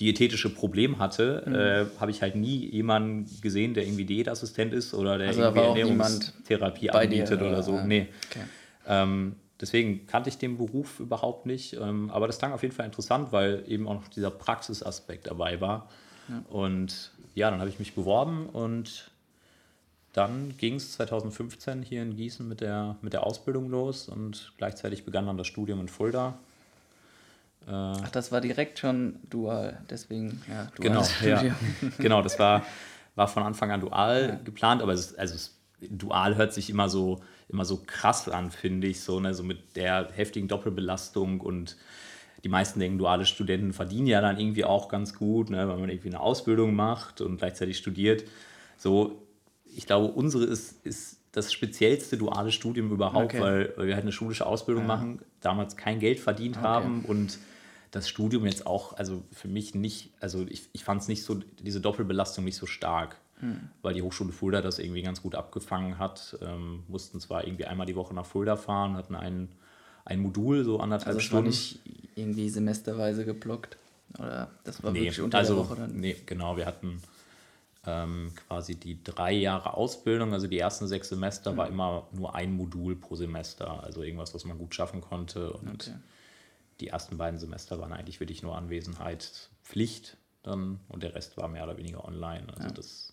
diätetische 0.00 0.52
Problem 0.52 0.98
hatte, 0.98 1.44
mhm. 1.46 1.54
äh, 1.54 2.00
habe 2.00 2.10
ich 2.10 2.22
halt 2.22 2.34
nie 2.34 2.66
jemanden 2.70 3.30
gesehen, 3.42 3.74
der 3.74 3.84
irgendwie 3.84 4.06
Diätassistent 4.06 4.72
ist 4.72 4.94
oder 4.94 5.18
der 5.18 5.28
also 5.28 5.42
irgendwie 5.42 5.80
Ernährungstherapie 5.80 6.90
anbietet 6.90 7.40
dir, 7.40 7.44
oder, 7.44 7.52
oder, 7.52 7.62
so. 7.62 7.76
Ja. 7.76 7.84
Nee. 7.84 8.08
Okay. 8.30 8.44
Ähm, 8.86 9.36
deswegen 9.60 10.06
kannte 10.06 10.28
ich 10.28 10.38
den 10.38 10.56
Beruf 10.56 11.00
überhaupt 11.00 11.46
nicht. 11.46 11.74
Ähm, 11.74 12.10
aber 12.10 12.26
das 12.26 12.38
klang 12.38 12.52
auf 12.52 12.62
jeden 12.62 12.74
Fall 12.74 12.86
interessant, 12.86 13.32
weil 13.32 13.64
eben 13.66 13.86
auch 13.86 13.94
noch 13.94 14.08
dieser 14.08 14.30
Praxisaspekt 14.30 15.26
dabei 15.26 15.60
war. 15.60 15.88
Ja. 16.28 16.42
Und 16.50 17.12
ja, 17.34 17.50
dann 17.50 17.60
habe 17.60 17.70
ich 17.70 17.78
mich 17.78 17.94
beworben 17.94 18.46
und 18.46 19.10
dann 20.12 20.56
ging 20.58 20.74
es 20.74 20.92
2015 20.92 21.82
hier 21.82 22.02
in 22.02 22.16
Gießen 22.16 22.46
mit 22.46 22.60
der, 22.60 22.96
mit 23.00 23.12
der 23.12 23.24
Ausbildung 23.24 23.70
los 23.70 24.08
und 24.08 24.52
gleichzeitig 24.58 25.04
begann 25.04 25.26
dann 25.26 25.38
das 25.38 25.46
Studium 25.46 25.80
in 25.80 25.88
Fulda. 25.88 26.38
Äh, 27.66 27.70
Ach, 27.70 28.10
das 28.10 28.32
war 28.32 28.40
direkt 28.40 28.80
schon 28.80 29.20
dual, 29.28 29.80
deswegen, 29.88 30.42
ja, 30.48 30.64
dual. 30.74 31.06
Genau, 31.22 31.42
ja, 31.42 31.54
genau, 31.98 32.22
das 32.22 32.38
war, 32.38 32.64
war 33.14 33.28
von 33.28 33.44
Anfang 33.44 33.70
an 33.70 33.80
dual 33.80 34.30
ja. 34.30 34.34
geplant, 34.42 34.82
aber 34.82 34.92
es, 34.92 35.14
also 35.14 35.34
es, 35.34 35.59
dual 35.80 36.36
hört 36.36 36.52
sich 36.52 36.70
immer 36.70 36.88
so, 36.88 37.20
immer 37.48 37.64
so 37.64 37.82
krass 37.86 38.28
an, 38.28 38.50
finde 38.50 38.86
ich, 38.86 39.00
so, 39.00 39.20
ne, 39.20 39.34
so 39.34 39.42
mit 39.42 39.76
der 39.76 40.10
heftigen 40.12 40.48
Doppelbelastung 40.48 41.40
und 41.40 41.76
die 42.44 42.48
meisten 42.48 42.80
denken, 42.80 42.98
duale 42.98 43.26
Studenten 43.26 43.72
verdienen 43.72 44.06
ja 44.06 44.20
dann 44.20 44.38
irgendwie 44.38 44.64
auch 44.64 44.88
ganz 44.88 45.14
gut, 45.14 45.50
ne, 45.50 45.68
weil 45.68 45.76
man 45.78 45.90
irgendwie 45.90 46.08
eine 46.08 46.20
Ausbildung 46.20 46.74
macht 46.74 47.20
und 47.20 47.38
gleichzeitig 47.38 47.76
studiert. 47.76 48.24
So 48.76 49.22
ich 49.74 49.86
glaube, 49.86 50.08
unsere 50.08 50.44
ist, 50.44 50.84
ist 50.84 51.18
das 51.32 51.52
speziellste 51.52 52.16
duale 52.16 52.50
Studium 52.50 52.90
überhaupt, 52.90 53.34
okay. 53.34 53.40
weil, 53.40 53.72
weil, 53.76 53.86
wir 53.86 53.94
halt 53.94 54.04
eine 54.04 54.12
schulische 54.12 54.46
Ausbildung 54.46 54.84
ja. 54.84 54.88
machen, 54.88 55.22
damals 55.40 55.76
kein 55.76 56.00
Geld 56.00 56.18
verdient 56.18 56.56
okay. 56.56 56.66
haben 56.66 57.04
und 57.04 57.38
das 57.92 58.08
Studium 58.08 58.46
jetzt 58.46 58.66
auch, 58.66 58.94
also 58.94 59.22
für 59.32 59.48
mich 59.48 59.74
nicht, 59.74 60.12
also 60.20 60.46
ich, 60.48 60.68
ich 60.72 60.84
fand 60.84 61.02
es 61.02 61.08
nicht 61.08 61.24
so, 61.24 61.40
diese 61.60 61.80
Doppelbelastung 61.80 62.44
nicht 62.44 62.56
so 62.56 62.66
stark, 62.66 63.16
hm. 63.40 63.70
weil 63.82 63.94
die 63.94 64.02
Hochschule 64.02 64.32
Fulda 64.32 64.60
das 64.60 64.78
irgendwie 64.78 65.02
ganz 65.02 65.22
gut 65.22 65.34
abgefangen 65.34 65.98
hat. 65.98 66.38
Ähm, 66.40 66.84
mussten 66.88 67.20
zwar 67.20 67.46
irgendwie 67.46 67.64
einmal 67.64 67.86
die 67.86 67.96
Woche 67.96 68.14
nach 68.14 68.26
Fulda 68.26 68.56
fahren, 68.56 68.96
hatten 68.96 69.14
ein, 69.14 69.48
ein 70.04 70.20
Modul, 70.20 70.64
so 70.64 70.80
anderthalb 70.80 71.08
also 71.16 71.20
Stunden. 71.20 71.46
War 71.46 71.50
nicht 71.50 71.80
irgendwie 72.14 72.48
semesterweise 72.48 73.24
geblockt? 73.24 73.76
Oder 74.18 74.50
das 74.64 74.82
war 74.82 74.92
nee, 74.92 75.00
wirklich 75.00 75.20
unter 75.20 75.38
also, 75.38 75.54
der 75.54 75.64
Woche 75.64 75.76
dann? 75.76 75.96
Nee, 75.96 76.16
genau, 76.26 76.56
wir 76.56 76.66
hatten 76.66 77.00
ähm, 77.86 78.32
quasi 78.46 78.74
die 78.74 79.02
drei 79.02 79.32
Jahre 79.32 79.74
Ausbildung, 79.74 80.32
also 80.32 80.46
die 80.46 80.58
ersten 80.58 80.86
sechs 80.86 81.08
Semester, 81.08 81.52
mhm. 81.52 81.56
war 81.56 81.68
immer 81.68 82.06
nur 82.12 82.34
ein 82.34 82.52
Modul 82.52 82.96
pro 82.96 83.16
Semester, 83.16 83.82
also 83.82 84.02
irgendwas, 84.02 84.34
was 84.34 84.44
man 84.44 84.58
gut 84.58 84.74
schaffen 84.74 85.00
konnte. 85.00 85.52
Und 85.52 85.88
okay. 85.88 85.96
die 86.80 86.88
ersten 86.88 87.16
beiden 87.16 87.38
Semester 87.38 87.78
waren 87.80 87.92
eigentlich 87.92 88.20
wirklich 88.20 88.42
nur 88.42 88.56
Anwesenheit, 88.56 89.48
Pflicht 89.62 90.16
dann 90.42 90.80
und 90.88 91.02
der 91.02 91.14
Rest 91.14 91.36
war 91.36 91.48
mehr 91.48 91.64
oder 91.64 91.76
weniger 91.76 92.04
online. 92.04 92.46
Also 92.54 92.68
ja. 92.68 92.74
das 92.74 93.09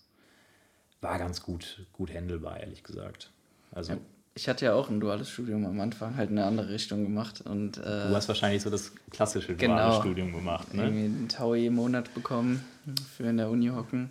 war 1.00 1.18
ganz 1.18 1.42
gut, 1.42 1.86
gut 1.92 2.12
handelbar, 2.12 2.60
ehrlich 2.60 2.82
gesagt. 2.82 3.30
Also 3.72 3.92
ja. 3.92 3.98
Ich 4.34 4.48
hatte 4.48 4.66
ja 4.66 4.74
auch 4.74 4.88
ein 4.88 5.00
duales 5.00 5.30
Studium 5.30 5.66
am 5.66 5.80
Anfang, 5.80 6.16
halt 6.16 6.30
eine 6.30 6.44
andere 6.44 6.68
Richtung 6.68 7.02
gemacht. 7.02 7.40
Und, 7.40 7.78
äh, 7.78 7.80
du 7.80 8.14
hast 8.14 8.28
wahrscheinlich 8.28 8.62
so 8.62 8.70
das 8.70 8.92
klassische 9.10 9.56
duale 9.56 9.74
genau, 9.74 10.00
Studium 10.00 10.32
gemacht, 10.32 10.72
ne? 10.72 10.84
Irgendwie 10.84 11.04
einen 11.06 11.28
Taui 11.28 11.66
im 11.66 11.74
Monat 11.74 12.14
bekommen 12.14 12.64
für 13.16 13.24
in 13.24 13.36
der 13.36 13.50
Uni 13.50 13.66
hocken. 13.68 14.10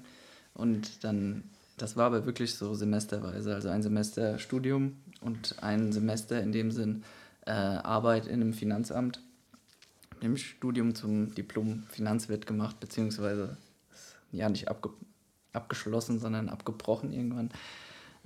Und 0.53 1.05
dann, 1.05 1.43
das 1.77 1.95
war 1.95 2.07
aber 2.07 2.25
wirklich 2.25 2.55
so 2.55 2.73
semesterweise, 2.73 3.55
also 3.55 3.69
ein 3.69 3.81
Semester 3.81 4.37
Studium 4.37 4.97
und 5.21 5.63
ein 5.63 5.93
Semester 5.93 6.41
in 6.41 6.51
dem 6.51 6.71
Sinn 6.71 7.03
äh, 7.45 7.51
Arbeit 7.51 8.27
in 8.27 8.41
einem 8.41 8.53
Finanzamt. 8.53 9.21
Im 10.19 10.35
Studium 10.35 10.93
zum 10.93 11.33
Diplom 11.35 11.83
Finanzwirt 11.89 12.45
gemacht, 12.47 12.81
beziehungsweise 12.81 13.55
ja 14.31 14.49
nicht 14.49 14.67
abge 14.67 14.89
abgeschlossen, 15.53 16.19
sondern 16.19 16.49
abgebrochen 16.49 17.11
irgendwann. 17.13 17.49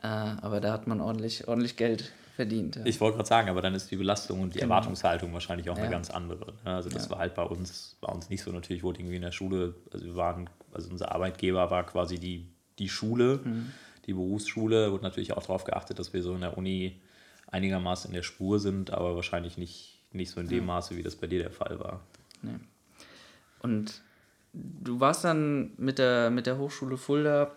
Äh, 0.02 0.08
aber 0.08 0.62
da 0.62 0.74
hat 0.74 0.88
man 0.88 1.02
ordentlich, 1.02 1.48
ordentlich 1.48 1.78
Geld 1.78 2.12
verdient. 2.36 2.78
Ja. 2.78 2.86
Ich 2.86 3.00
wollte 3.00 3.18
gerade 3.18 3.30
sagen, 3.30 3.50
aber 3.50 3.62
dann 3.62 3.76
ist 3.76 3.92
die 3.92 3.98
Belastung 3.98 4.42
und 4.42 4.56
die 4.56 4.60
genau. 4.60 4.74
Erwartungshaltung 4.74 5.32
wahrscheinlich 5.34 5.70
auch 5.70 5.78
ja. 5.78 5.84
eine 5.84 5.92
ganz 5.92 6.10
andere. 6.10 6.54
Ne? 6.66 6.76
Also 6.76 6.90
das 6.90 7.06
ja. 7.06 7.12
war 7.12 7.20
halt 7.20 7.36
bei 7.36 7.44
uns, 7.44 7.98
bei 8.02 8.12
uns 8.12 8.30
nicht 8.30 8.42
so. 8.42 8.52
Natürlich 8.52 8.84
wurde 8.84 9.00
irgendwie 9.00 9.18
in 9.18 9.22
der 9.22 9.32
Schule, 9.32 9.76
also 9.92 10.06
wir 10.06 10.16
waren 10.16 10.50
also 10.74 10.90
unser 10.90 11.12
Arbeitgeber 11.12 11.70
war 11.72 11.86
quasi 11.86 12.18
die, 12.18 12.48
die 12.80 12.90
Schule, 12.90 13.42
mhm. 13.44 13.72
die 14.06 14.14
Berufsschule, 14.14 14.92
wurde 14.92 15.04
natürlich 15.04 15.34
auch 15.34 15.42
darauf 15.42 15.64
geachtet, 15.64 16.00
dass 16.00 16.14
wir 16.14 16.24
so 16.24 16.34
in 16.34 16.42
der 16.42 16.58
Uni 16.58 17.00
einigermaßen 17.48 18.10
in 18.10 18.16
der 18.16 18.24
Spur 18.24 18.60
sind, 18.60 18.92
aber 18.92 19.16
wahrscheinlich 19.16 19.58
nicht, 19.58 20.00
nicht 20.12 20.32
so 20.32 20.40
in 20.40 20.48
dem 20.48 20.66
Maße, 20.66 20.96
wie 20.96 21.04
das 21.04 21.16
bei 21.16 21.28
dir 21.28 21.40
der 21.40 21.52
Fall 21.52 21.80
war. 21.80 22.02
Nee. 22.42 22.60
Und 23.62 24.02
du 24.54 25.00
warst 25.00 25.24
dann 25.24 25.72
mit 25.78 26.00
der, 26.00 26.30
mit 26.30 26.46
der 26.46 26.58
Hochschule 26.58 26.98
Fulda 26.98 27.52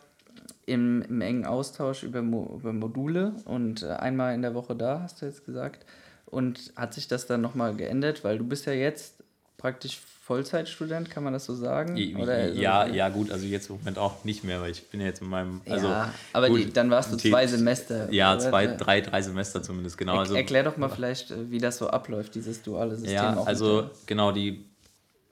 im, 0.67 1.03
im 1.03 1.21
engen 1.21 1.47
Austausch 1.47 2.03
über, 2.03 2.23
Mo, 2.23 2.59
über 2.59 2.73
Module 2.73 3.35
und 3.45 3.83
äh, 3.83 3.89
einmal 3.89 4.35
in 4.35 4.43
der 4.43 4.55
Woche 4.55 4.75
da, 4.75 5.01
hast 5.03 5.21
du 5.23 5.27
jetzt 5.27 5.45
gesagt. 5.45 5.85
Und 6.27 6.73
hat 6.77 6.95
sich 6.95 7.07
das 7.07 7.27
dann 7.27 7.41
nochmal 7.41 7.75
geändert? 7.77 8.25
Weil 8.25 8.39
du 8.39 8.45
bist 8.45 8.67
ja 8.67 8.73
jetzt 8.73 9.23
praktisch 9.57 10.01
Vollzeitstudent, 10.25 11.11
kann 11.11 11.23
man 11.23 11.35
das 11.35 11.45
so 11.45 11.55
sagen? 11.55 11.95
Oder 12.17 12.49
ja, 12.49 12.81
also, 12.81 12.95
ja, 12.95 13.09
gut, 13.11 13.31
also 13.31 13.45
jetzt 13.45 13.69
im 13.69 13.77
Moment 13.77 13.99
auch 13.99 14.25
nicht 14.25 14.43
mehr, 14.43 14.61
weil 14.63 14.71
ich 14.71 14.89
bin 14.89 15.01
ja 15.01 15.07
jetzt 15.07 15.21
in 15.21 15.29
meinem. 15.29 15.61
Also, 15.69 15.87
ja, 15.87 16.15
aber 16.33 16.49
gut, 16.49 16.61
die, 16.61 16.73
dann 16.73 16.91
warst 16.91 17.13
du 17.13 17.17
zwei 17.19 17.47
Semester. 17.47 18.11
Ja, 18.11 18.39
zwei, 18.39 18.67
drei, 18.69 19.03
drei 19.03 19.21
Semester 19.21 19.63
zumindest, 19.63 19.99
genau. 19.99 20.19
Also, 20.19 20.35
Erklär 20.35 20.63
doch 20.63 20.79
mal 20.79 20.89
vielleicht, 20.89 21.31
äh, 21.31 21.51
wie 21.51 21.59
das 21.59 21.77
so 21.77 21.89
abläuft, 21.89 22.35
dieses 22.35 22.63
duale 22.63 22.97
System. 22.97 23.15
Ja, 23.15 23.43
also 23.45 23.91
genau, 24.07 24.33
die, 24.33 24.65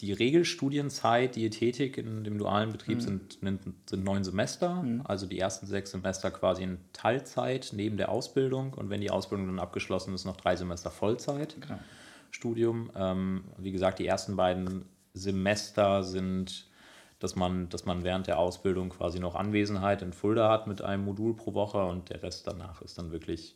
die 0.02 0.12
Regelstudienzeit, 0.12 1.36
Diätetik 1.36 1.96
in 1.96 2.24
dem 2.24 2.36
dualen 2.36 2.72
Betrieb 2.72 2.96
mhm. 2.98 3.00
sind, 3.00 3.38
sind 3.88 4.04
neun 4.04 4.24
Semester, 4.24 4.82
mhm. 4.82 5.02
also 5.04 5.26
die 5.26 5.38
ersten 5.38 5.66
sechs 5.66 5.92
Semester 5.92 6.32
quasi 6.32 6.64
in 6.64 6.78
Teilzeit 6.92 7.70
neben 7.72 7.96
der 7.96 8.08
Ausbildung 8.08 8.74
und 8.74 8.90
wenn 8.90 9.00
die 9.00 9.12
Ausbildung 9.12 9.46
dann 9.46 9.60
abgeschlossen 9.60 10.12
ist, 10.12 10.24
noch 10.24 10.36
drei 10.36 10.56
Semester 10.56 10.90
Vollzeit. 10.90 11.56
Genau. 11.60 11.78
Studium. 12.32 12.90
Ähm, 12.96 13.44
wie 13.58 13.70
gesagt, 13.70 14.00
die 14.00 14.06
ersten 14.06 14.34
beiden 14.34 14.86
Semester 15.14 16.02
sind, 16.02 16.66
dass 17.20 17.36
man, 17.36 17.68
dass 17.68 17.84
man 17.84 18.02
während 18.02 18.26
der 18.26 18.38
Ausbildung 18.40 18.88
quasi 18.88 19.20
noch 19.20 19.36
Anwesenheit 19.36 20.02
in 20.02 20.12
Fulda 20.12 20.50
hat 20.50 20.66
mit 20.66 20.82
einem 20.82 21.04
Modul 21.04 21.36
pro 21.36 21.54
Woche 21.54 21.84
und 21.84 22.10
der 22.10 22.24
Rest 22.24 22.48
danach 22.48 22.82
ist 22.82 22.98
dann 22.98 23.12
wirklich 23.12 23.54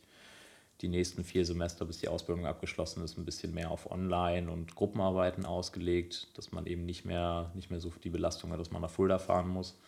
die 0.82 0.88
nächsten 0.88 1.24
vier 1.24 1.44
Semester, 1.44 1.84
bis 1.84 1.98
die 1.98 2.08
Ausbildung 2.08 2.46
abgeschlossen 2.46 3.02
ist, 3.02 3.16
ein 3.16 3.24
bisschen 3.24 3.54
mehr 3.54 3.70
auf 3.70 3.90
Online- 3.90 4.50
und 4.50 4.74
Gruppenarbeiten 4.74 5.46
ausgelegt, 5.46 6.28
dass 6.36 6.52
man 6.52 6.66
eben 6.66 6.84
nicht 6.84 7.04
mehr, 7.04 7.50
nicht 7.54 7.70
mehr 7.70 7.80
so 7.80 7.92
die 8.04 8.10
Belastung 8.10 8.52
hat, 8.52 8.60
dass 8.60 8.70
man 8.70 8.82
nach 8.82 8.90
Fulda 8.90 9.18
fahren 9.18 9.48
muss. 9.48 9.78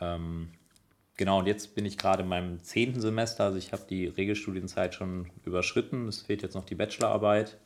Ähm, 0.00 0.48
genau, 1.16 1.38
und 1.38 1.46
jetzt 1.46 1.76
bin 1.76 1.86
ich 1.86 1.96
gerade 1.96 2.24
in 2.24 2.28
meinem 2.28 2.60
zehnten 2.62 3.00
Semester, 3.00 3.44
also 3.44 3.58
ich 3.58 3.72
habe 3.72 3.84
die 3.88 4.06
Regelstudienzeit 4.06 4.94
schon 4.94 5.30
überschritten. 5.44 6.08
Es 6.08 6.22
fehlt 6.22 6.42
jetzt 6.42 6.54
noch 6.54 6.64
die 6.64 6.74
Bachelorarbeit. 6.74 7.56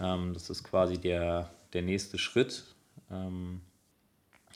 Ähm, 0.00 0.34
das 0.34 0.50
ist 0.50 0.64
quasi 0.64 0.98
der, 0.98 1.50
der 1.72 1.82
nächste 1.82 2.18
Schritt. 2.18 2.64
Ähm, 3.12 3.60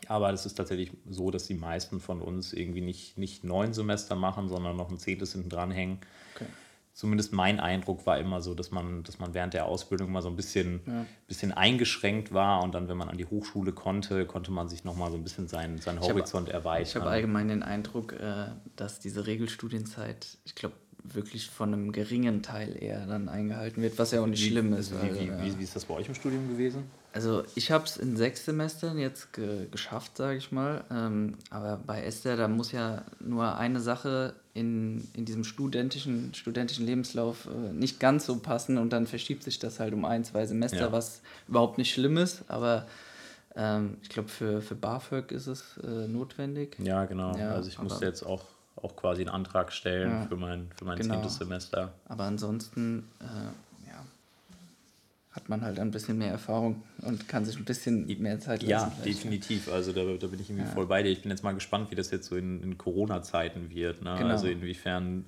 aber 0.09 0.33
es 0.33 0.45
ist 0.47 0.55
tatsächlich 0.55 0.91
so, 1.09 1.31
dass 1.31 1.47
die 1.47 1.55
meisten 1.55 2.01
von 2.01 2.21
uns 2.21 2.53
irgendwie 2.53 2.81
nicht, 2.81 3.17
nicht 3.17 3.45
neun 3.45 3.73
Semester 3.73 4.17
machen, 4.17 4.49
sondern 4.49 4.77
noch 4.77 4.91
ein 4.91 4.99
zehntes 4.99 5.33
hinten 5.33 5.49
dran 5.49 5.71
hängen. 5.71 6.01
Okay 6.35 6.47
zumindest 6.95 7.33
mein 7.33 7.61
Eindruck 7.61 8.07
war 8.07 8.19
immer 8.19 8.41
so, 8.41 8.55
dass 8.55 8.71
man, 8.71 9.03
dass 9.03 9.19
man 9.19 9.35
während 9.35 9.53
der 9.53 9.67
Ausbildung 9.67 10.13
mal 10.13 10.23
so 10.23 10.29
ein 10.29 10.37
bisschen, 10.37 10.81
ja. 10.87 11.05
bisschen 11.27 11.53
eingeschränkt 11.53 12.33
war 12.33 12.63
und 12.63 12.75
dann, 12.75 12.89
wenn 12.89 12.97
man 12.97 13.09
an 13.09 13.19
die 13.19 13.27
Hochschule 13.27 13.73
konnte, 13.73 14.25
konnte 14.27 14.53
man 14.53 14.69
sich 14.69 14.85
nochmal 14.85 15.11
so 15.11 15.17
ein 15.17 15.25
bisschen 15.25 15.49
seinen, 15.49 15.79
seinen 15.79 16.01
Horizont 16.01 16.49
hab, 16.49 16.55
erweitern. 16.55 16.87
Ich 16.87 16.95
habe 16.95 17.11
allgemein 17.11 17.49
den 17.49 17.63
Eindruck, 17.63 18.13
äh, 18.13 18.47
dass 18.77 19.01
diese 19.01 19.27
Regelstudienzeit, 19.27 20.39
ich 20.45 20.55
glaube, 20.55 20.77
wirklich 21.03 21.51
von 21.51 21.75
einem 21.75 21.93
geringen 21.93 22.43
Teil 22.43 22.83
eher 22.83 23.07
dann 23.07 23.29
eingehalten 23.29 23.83
wird, 23.83 23.99
was 23.99 24.13
ja 24.13 24.23
auch 24.23 24.27
nicht 24.27 24.43
wie, 24.43 24.51
schlimm 24.51 24.73
ist. 24.73 24.93
Wie, 25.03 25.15
wie, 25.15 25.31
wie, 25.43 25.59
wie 25.59 25.63
ist 25.63 25.77
das 25.77 25.85
bei 25.85 25.95
euch 25.95 26.09
im 26.09 26.15
Studium 26.15 26.49
gewesen? 26.49 26.85
Also 27.15 27.45
ich 27.55 27.71
habe 27.71 27.85
es 27.85 27.97
in 27.97 28.17
sechs 28.17 28.45
Semestern 28.45 28.99
jetzt 28.99 29.33
ge 29.33 29.69
geschafft, 29.71 30.17
sage 30.17 30.37
ich 30.37 30.51
mal. 30.51 30.83
Ähm, 30.91 31.37
aber 31.49 31.77
bei 31.87 32.03
Esther, 32.03 32.37
da 32.37 32.49
muss 32.49 32.73
ja 32.73 33.05
nur 33.21 33.57
eine 33.57 33.79
Sache 33.79 34.35
in, 34.53 35.07
in 35.15 35.25
diesem 35.25 35.45
studentischen, 35.45 36.35
studentischen 36.35 36.85
Lebenslauf 36.85 37.47
äh, 37.47 37.73
nicht 37.73 38.01
ganz 38.01 38.27
so 38.27 38.41
passen 38.41 38.79
und 38.79 38.93
dann 38.93 39.07
verschiebt 39.07 39.45
sich 39.45 39.61
das 39.61 39.79
halt 39.79 39.95
um 39.95 40.05
ein, 40.05 40.25
zwei 40.25 40.45
Semester, 40.45 40.81
ja. 40.81 40.93
was 40.93 41.23
überhaupt 41.47 41.79
nicht 41.79 41.95
schlimm 41.95 42.17
ist. 42.17 42.43
Aber 42.49 42.85
ähm, 43.55 43.97
ich 44.03 44.09
glaube, 44.09 44.29
für, 44.29 44.61
für 44.61 44.75
BAföG 44.75 45.31
ist 45.31 45.47
es 45.47 45.79
äh, 45.85 46.09
notwendig. 46.09 46.77
Ja, 46.81 47.05
genau. 47.05 47.37
Ja, 47.37 47.53
also 47.53 47.69
ich 47.69 47.79
musste 47.79 48.05
jetzt 48.07 48.25
auch, 48.25 48.43
auch 48.75 48.97
quasi 48.97 49.23
einen 49.23 49.31
Antrag 49.31 49.73
stellen 49.73 50.11
ja, 50.11 50.27
für 50.27 50.37
mein, 50.37 50.69
für 50.77 50.85
mein 50.85 50.99
genau. 50.99 51.15
zehntes 51.15 51.37
Semester. 51.37 51.93
Aber 52.07 52.25
ansonsten... 52.25 53.09
Äh, 53.21 53.25
hat 55.35 55.49
man 55.49 55.63
halt 55.63 55.81
ein 55.81 55.91
bisschen 55.91 56.17
mehr 56.17 56.31
Erfahrung 56.31 56.85
und 57.03 57.29
kann 57.29 57.45
sich 57.45 57.59
ein 57.59 57.65
bisschen 57.65 58.07
mehr 58.21 58.39
Zeit 58.39 58.63
lassen. 58.63 58.93
Ja, 58.99 59.05
definitiv. 59.05 59.71
Also 59.71 59.93
da, 59.93 60.05
da 60.05 60.27
bin 60.29 60.39
ich 60.39 60.49
irgendwie 60.49 60.67
ja. 60.67 60.73
voll 60.73 60.87
bei 60.87 61.03
dir. 61.03 61.11
Ich 61.11 61.23
bin 61.23 61.31
jetzt 61.31 61.43
mal 61.43 61.55
gespannt, 61.55 61.91
wie 61.91 61.97
das 61.97 62.13
jetzt 62.13 62.29
so 62.29 62.37
in, 62.37 62.63
in 62.63 62.79
Corona-Zeiten 62.79 63.69
wird. 63.71 64.03
Ne? 64.03 64.15
Genau. 64.17 64.31
Also 64.31 64.47
inwiefern 64.47 65.25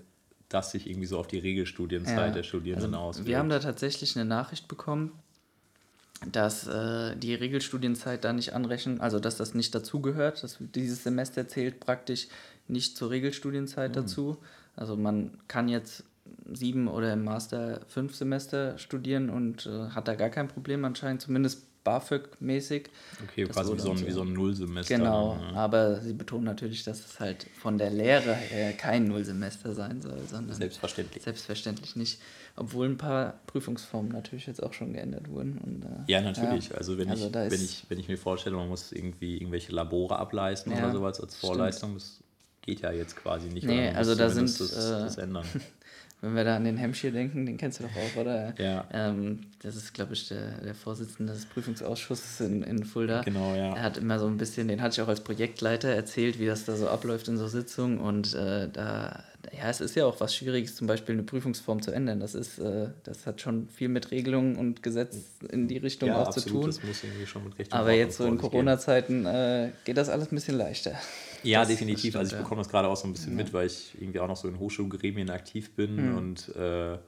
das 0.49 0.71
sich 0.71 0.89
irgendwie 0.89 1.07
so 1.07 1.19
auf 1.19 1.27
die 1.27 1.39
Regelstudienzeit 1.39 2.29
ja. 2.29 2.31
der 2.31 2.45
Studierenden 2.45 2.95
also 2.95 3.05
auswirkt. 3.05 3.29
Wir 3.29 3.39
haben 3.39 3.49
da 3.49 3.59
tatsächlich 3.59 4.15
eine 4.15 4.25
Nachricht 4.25 4.69
bekommen, 4.69 5.11
dass 6.31 6.69
äh, 6.69 7.17
die 7.17 7.35
Regelstudienzeit 7.35 8.25
da 8.25 8.33
nicht 8.33 8.53
anrechnen, 8.53 9.01
also 9.01 9.19
dass 9.19 9.37
das 9.37 9.55
nicht 9.55 9.75
dazugehört. 9.75 10.47
Dieses 10.77 11.03
Semester 11.03 11.49
zählt 11.49 11.81
praktisch 11.81 12.29
nicht 12.69 12.97
zur 12.97 13.11
Regelstudienzeit 13.11 13.91
mhm. 13.91 13.95
dazu. 13.95 14.37
Also 14.77 14.97
man 14.97 15.39
kann 15.49 15.69
jetzt 15.69 16.05
sieben 16.53 16.89
oder 16.89 17.13
im 17.13 17.25
Master 17.25 17.81
fünf 17.89 18.15
Semester 18.15 18.79
studieren 18.79 19.31
und 19.31 19.67
äh, 19.67 19.91
hat 19.91 20.09
da 20.09 20.15
gar 20.15 20.31
kein 20.31 20.49
Problem 20.49 20.85
anscheinend, 20.85 21.23
zumindest 21.23 21.67
BAföG-mäßig. 21.87 22.89
Okay, 23.23 23.45
das 23.45 23.55
quasi 23.55 23.75
wie 23.75 23.79
so, 23.79 23.91
ein, 23.93 24.07
wie 24.07 24.11
so 24.11 24.23
ein 24.23 24.33
Nullsemester. 24.33 24.97
Genau, 24.97 25.39
ja. 25.41 25.57
aber 25.57 26.01
sie 26.01 26.13
betonen 26.13 26.45
natürlich, 26.45 26.83
dass 26.83 26.99
es 26.99 27.21
halt 27.21 27.47
von 27.61 27.79
der 27.79 27.91
Lehre 27.91 28.35
her 28.35 28.73
kein 28.73 29.05
Nullsemester 29.05 29.73
sein 29.73 30.03
soll, 30.03 30.19
sondern 30.29 30.57
selbstverständlich. 30.57 31.23
Selbstverständlich 31.23 31.95
nicht, 31.95 32.21
obwohl 32.57 32.89
ein 32.89 32.99
paar 32.99 33.39
Prüfungsformen 33.47 34.11
natürlich 34.11 34.47
jetzt 34.47 34.63
auch 34.63 34.73
schon 34.73 34.93
geändert 34.93 35.31
wurden. 35.31 35.59
Und, 35.59 35.85
äh, 35.85 36.13
ja, 36.13 36.21
natürlich. 36.21 36.71
Ja. 36.71 36.77
Also, 36.77 36.99
wenn, 36.99 37.09
also 37.09 37.29
ich, 37.29 37.35
wenn, 37.35 37.53
ich, 37.53 37.87
wenn 37.89 37.99
ich 38.01 38.09
mir 38.09 38.19
vorstelle, 38.19 38.57
man 38.57 38.69
muss 38.69 38.91
irgendwie 38.91 39.37
irgendwelche 39.37 39.73
Labore 39.73 40.19
ableisten 40.19 40.73
ja, 40.73 40.79
oder 40.79 40.93
sowas 40.93 41.21
als 41.21 41.37
Vorleistung, 41.37 41.91
stimmt. 41.91 42.03
das 42.03 42.25
geht 42.63 42.81
ja 42.81 42.91
jetzt 42.91 43.17
quasi 43.17 43.49
nicht. 43.49 43.65
Nee, 43.67 43.91
also 43.91 44.17
da 44.17 44.29
sind 44.29 44.49
das, 44.49 44.59
das 44.59 45.17
äh, 45.17 45.23
ändern. 45.23 45.47
wenn 46.23 46.35
wir 46.35 46.45
da 46.45 46.57
an 46.57 46.65
den 46.65 46.81
Hampshire 46.81 47.13
denken, 47.13 47.45
den 47.45 47.59
kennst 47.59 47.79
du 47.79 47.85
doch 47.85 47.91
auch, 47.91 48.21
oder? 48.21 48.55
Ja. 48.59 48.87
Ähm, 48.91 49.41
das 49.61 49.77
ist, 49.77 49.93
glaube 49.93 50.15
ich, 50.15 50.29
der, 50.29 50.63
der 50.63 50.75
Vorsitzende 50.75 51.33
des 51.33 51.45
Prüfungsausschusses 51.45 52.41
in, 52.41 52.63
in 52.63 52.85
Fulda. 52.85 53.21
Genau, 53.21 53.55
ja. 53.55 53.75
Er 53.75 53.83
hat 53.83 53.99
immer 53.99 54.19
so 54.19 54.27
ein 54.27 54.39
bisschen, 54.39 54.69
den 54.69 54.81
hatte 54.81 54.95
ich 54.95 55.03
auch 55.03 55.09
als 55.09 55.21
Projektleiter 55.21 55.89
erzählt, 55.89 56.39
wie 56.39 56.47
das 56.47 56.65
da 56.65 56.75
so 56.75 56.89
abläuft 56.89 57.29
in 57.29 57.37
so 57.37 57.49
Sitzungen. 57.49 57.99
Und 57.99 58.35
äh, 58.35 58.69
da, 58.73 59.25
ja, 59.53 59.69
es 59.69 59.83
ist 59.83 59.95
ja 59.95 60.07
auch 60.07 60.19
was 60.19 60.35
Schwieriges, 60.35 60.75
zum 60.75 60.87
Beispiel 60.87 61.15
eine 61.15 61.23
Prüfungsform 61.23 61.83
zu 61.83 61.91
ändern. 61.91 62.19
Das 62.21 62.35
ist, 62.35 62.59
äh, 62.59 62.89
das 63.05 63.27
hat 63.27 63.43
schon 63.43 63.69
viel 63.69 63.89
mit 63.89 64.11
Regelungen 64.11 64.57
und 64.57 64.83
Gesetz 64.83 65.19
in 65.51 65.69
die 65.69 65.79
Richtung 65.79 66.09
ja, 66.09 66.23
auch 66.23 66.29
absolut. 66.29 66.49
zu 66.49 66.55
tun. 66.55 66.67
Das 66.67 66.83
muss 66.83 67.05
irgendwie 67.05 67.27
schon 67.27 67.45
mit 67.45 67.59
Richtung 67.59 67.79
Aber 67.79 67.93
jetzt 67.93 68.17
so 68.17 68.25
in 68.25 68.39
Corona-Zeiten 68.39 69.27
äh, 69.27 69.71
geht 69.85 69.99
das 69.99 70.09
alles 70.09 70.33
ein 70.33 70.35
bisschen 70.35 70.57
leichter. 70.57 70.93
Ja, 71.47 71.61
das, 71.61 71.69
definitiv. 71.69 72.01
Stimmt, 72.01 72.17
also 72.17 72.37
ich 72.37 72.43
bekomme 72.43 72.61
das 72.61 72.69
gerade 72.69 72.89
auch 72.89 72.97
so 72.97 73.07
ein 73.07 73.13
bisschen 73.13 73.37
ja. 73.37 73.43
mit, 73.43 73.53
weil 73.53 73.67
ich 73.67 73.97
irgendwie 74.01 74.21
auch 74.21 74.29
noch 74.29 74.37
so 74.37 74.49
in 74.49 74.59
Hochschulgremien 74.59 75.31
aktiv 75.31 75.75
bin 75.75 76.11
mhm. 76.11 76.17
und 76.17 76.57
äh, 76.57 76.99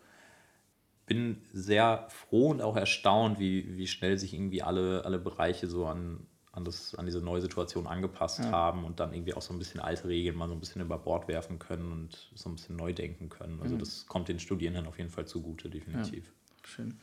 bin 1.07 1.39
sehr 1.53 2.07
froh 2.09 2.51
und 2.51 2.61
auch 2.61 2.77
erstaunt, 2.77 3.39
wie, 3.39 3.77
wie 3.77 3.87
schnell 3.87 4.19
sich 4.19 4.35
irgendwie 4.35 4.63
alle, 4.63 5.05
alle 5.05 5.19
Bereiche 5.19 5.67
so 5.67 5.87
an, 5.87 6.27
an, 6.53 6.65
das, 6.65 6.95
an 6.95 7.07
diese 7.07 7.21
neue 7.21 7.41
Situation 7.41 7.87
angepasst 7.87 8.41
ja. 8.41 8.51
haben 8.51 8.85
und 8.85 9.01
dann 9.01 9.13
irgendwie 9.13 9.35
auch 9.35 9.43
so 9.43 9.53
ein 9.53 9.59
bisschen 9.59 9.81
alte 9.81 10.09
Regeln 10.09 10.37
mal 10.37 10.49
so 10.49 10.55
ein 10.55 10.61
bisschen 10.61 10.83
über 10.83 10.99
Bord 10.99 11.27
werfen 11.27 11.59
können 11.59 11.93
und 11.93 12.31
so 12.35 12.49
ein 12.49 12.57
bisschen 12.57 12.77
neu 12.77 12.93
denken 12.93 13.29
können. 13.29 13.61
Also 13.63 13.75
mhm. 13.75 13.79
das 13.79 14.07
kommt 14.07 14.29
den 14.29 14.39
Studierenden 14.39 14.87
auf 14.87 14.99
jeden 14.99 15.11
Fall 15.11 15.27
zugute, 15.27 15.71
definitiv. 15.71 16.25
Ja. 16.27 16.69
Schön. 16.69 16.99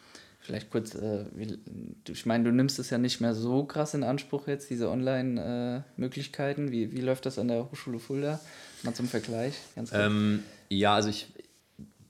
Vielleicht 0.46 0.70
kurz, 0.70 0.94
äh, 0.94 1.25
wie, 1.34 1.58
ich 2.08 2.28
meine, 2.28 2.44
du 2.44 2.52
nimmst 2.52 2.78
es 2.78 2.92
ja 2.92 3.00
nicht 3.00 3.20
mehr 3.20 3.34
so 3.34 3.64
krass 3.66 3.96
in 3.96 4.04
Anspruch 4.04 4.48
jetzt, 4.48 4.70
diese 4.70 4.92
Online-Möglichkeiten. 4.92 6.72
Wie, 6.72 6.92
wie 6.92 7.02
läuft 7.02 7.25
das 7.25 7.40
an 7.40 7.48
der 7.48 7.72
Hochschule 7.72 7.98
Fulda? 7.98 8.40
Mal 8.84 8.94
zum 8.94 9.08
Vergleich. 9.08 9.56
Ähm, 9.92 10.44
ja, 10.70 10.94
also 10.94 11.10
ich, 11.10 11.34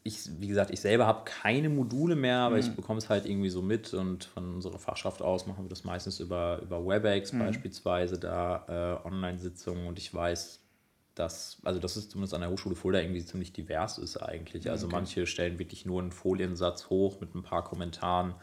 ich, 0.04 0.30
wie 0.42 0.48
gesagt, 0.48 0.70
ich 0.72 0.82
selber 0.82 1.06
habe 1.06 1.24
keine 1.24 1.70
Module 1.70 2.18
mehr, 2.18 2.40
aber 2.40 2.56
mhm. 2.56 2.62
ich 2.62 2.72
bekomme 2.72 2.98
es 2.98 3.08
halt 3.08 3.26
irgendwie 3.26 3.50
so 3.50 3.62
mit 3.62 3.94
und 3.94 4.26
von 4.26 4.56
unserer 4.56 4.80
Fachschaft 4.80 5.22
aus 5.22 5.48
machen 5.48 5.64
wir 5.64 5.70
das 5.70 5.86
meistens 5.86 6.20
über, 6.20 6.60
über 6.62 6.86
WebEx 6.86 7.32
mhm. 7.32 7.40
beispielsweise, 7.40 8.20
da 8.20 9.02
äh, 9.02 9.08
Online-Sitzungen 9.08 9.88
und 9.88 9.98
ich 9.98 10.14
weiß, 10.14 10.60
dass, 11.16 11.58
also 11.64 11.80
dass 11.80 11.96
es 11.96 12.10
zumindest 12.10 12.34
an 12.34 12.42
der 12.42 12.50
Hochschule 12.50 12.76
Fulda 12.76 13.00
irgendwie 13.00 13.24
ziemlich 13.24 13.54
divers 13.54 13.98
ist 13.98 14.18
eigentlich. 14.18 14.70
Also 14.70 14.88
okay. 14.88 14.96
manche 14.96 15.28
stellen 15.28 15.58
wirklich 15.60 15.86
nur 15.86 16.02
einen 16.02 16.12
Foliensatz 16.12 16.90
hoch 16.90 17.20
mit 17.22 17.34
ein 17.34 17.42
paar 17.42 17.64
Kommentaren. 17.64 18.36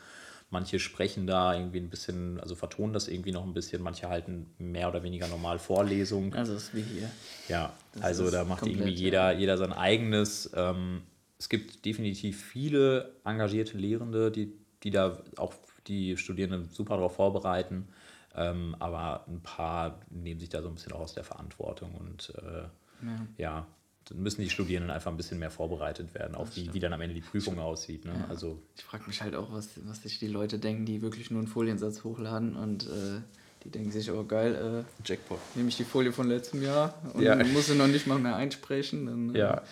Manche 0.50 0.79
sprechen 0.79 1.26
da 1.26 1.55
irgendwie 1.55 1.79
ein 1.79 1.88
bisschen, 1.88 2.41
also 2.41 2.55
vertonen 2.55 2.93
das 2.93 3.09
irgendwie 3.09 3.33
noch 3.33 3.45
ein 3.45 3.55
bisschen. 3.55 3.83
Manche 3.83 4.09
halten 4.09 4.50
mehr 4.59 4.88
oder 4.88 5.02
weniger 5.02 5.29
normal 5.29 5.59
Vorlesungen. 5.59 6.35
Also 6.35 6.55
ist 6.55 6.75
wie 6.75 6.83
hier. 6.83 7.11
Ja, 7.49 7.73
das 7.95 8.02
also 8.02 8.31
da 8.31 8.45
macht 8.45 8.61
komplett, 8.61 8.81
irgendwie 8.81 9.00
jeder, 9.00 9.33
jeder 9.33 9.57
sein 9.57 9.73
eigenes. 9.73 10.50
Ähm, 10.55 11.02
es 11.38 11.49
gibt 11.49 11.85
definitiv 11.85 12.43
viele 12.43 13.17
engagierte 13.25 13.76
Lehrende, 13.76 14.31
die, 14.31 14.52
die 14.83 14.91
da 14.91 15.23
auch 15.37 15.55
die 15.87 16.17
Studierenden 16.17 16.69
super 16.71 16.97
darauf 16.97 17.17
vorbereiten. 17.17 17.88
Ähm, 18.35 18.77
aber 18.79 19.27
ein 19.29 19.43
paar 19.43 20.01
nehmen 20.11 20.41
sich 20.41 20.49
da 20.49 20.62
so 20.62 20.69
ein 20.69 20.75
bisschen 20.75 20.93
auch 20.93 21.01
aus 21.01 21.15
der 21.15 21.25
Verantwortung 21.25 21.95
und 21.95 22.33
äh, 22.43 22.62
ja. 23.05 23.27
ja. 23.37 23.67
dann 24.07 24.19
müssen 24.23 24.41
die 24.41 24.49
Studierenden 24.49 24.91
einfach 24.91 25.11
ein 25.11 25.17
bisschen 25.17 25.39
mehr 25.39 25.51
vorbereitet 25.51 26.15
werden, 26.15 26.35
auf 26.35 26.57
wie, 26.57 26.73
wie 26.73 26.81
dann 26.81 26.93
am 26.93 27.01
Ende 27.01 27.15
die 27.15 27.21
Prüfung 27.21 27.59
aussieht. 27.59 28.05
Ne? 28.05 28.15
Ja. 28.19 28.27
Also, 28.29 28.62
ich 28.77 28.85
frage 28.85 29.05
mich 29.07 29.21
halt 29.21 29.35
auch, 29.35 29.53
was, 29.53 29.69
was 29.87 30.03
sich 30.03 30.19
die 30.19 30.29
Leute 30.29 30.59
denken, 30.59 30.87
die 30.87 31.03
wirklich 31.03 31.31
nur 31.31 31.41
einen 31.41 31.49
Foliensatz 31.49 32.05
hochladen 32.05 32.57
und 32.57 32.87
äh, 32.87 33.21
Die 33.64 33.71
denken 33.71 33.92
sich, 33.92 34.11
oh 34.11 34.25
geil, 34.25 34.85
äh, 34.85 35.09
Jackpot. 35.09 35.38
nehme 35.54 35.69
ich 35.69 35.76
die 35.76 35.85
Folie 35.85 36.12
von 36.12 36.28
letztem 36.28 36.62
Jahr 36.62 36.95
und 37.14 37.23
Ja. 37.23 37.37
muss 37.45 37.66
sie 37.66 37.76
noch 37.76 37.87
nicht 37.87 38.09
mal 38.09 38.19
mehr 38.19 38.35
einsprechen. 38.35 39.07
Dann, 39.07 39.35
äh, 39.35 39.38
Ja. 39.38 39.62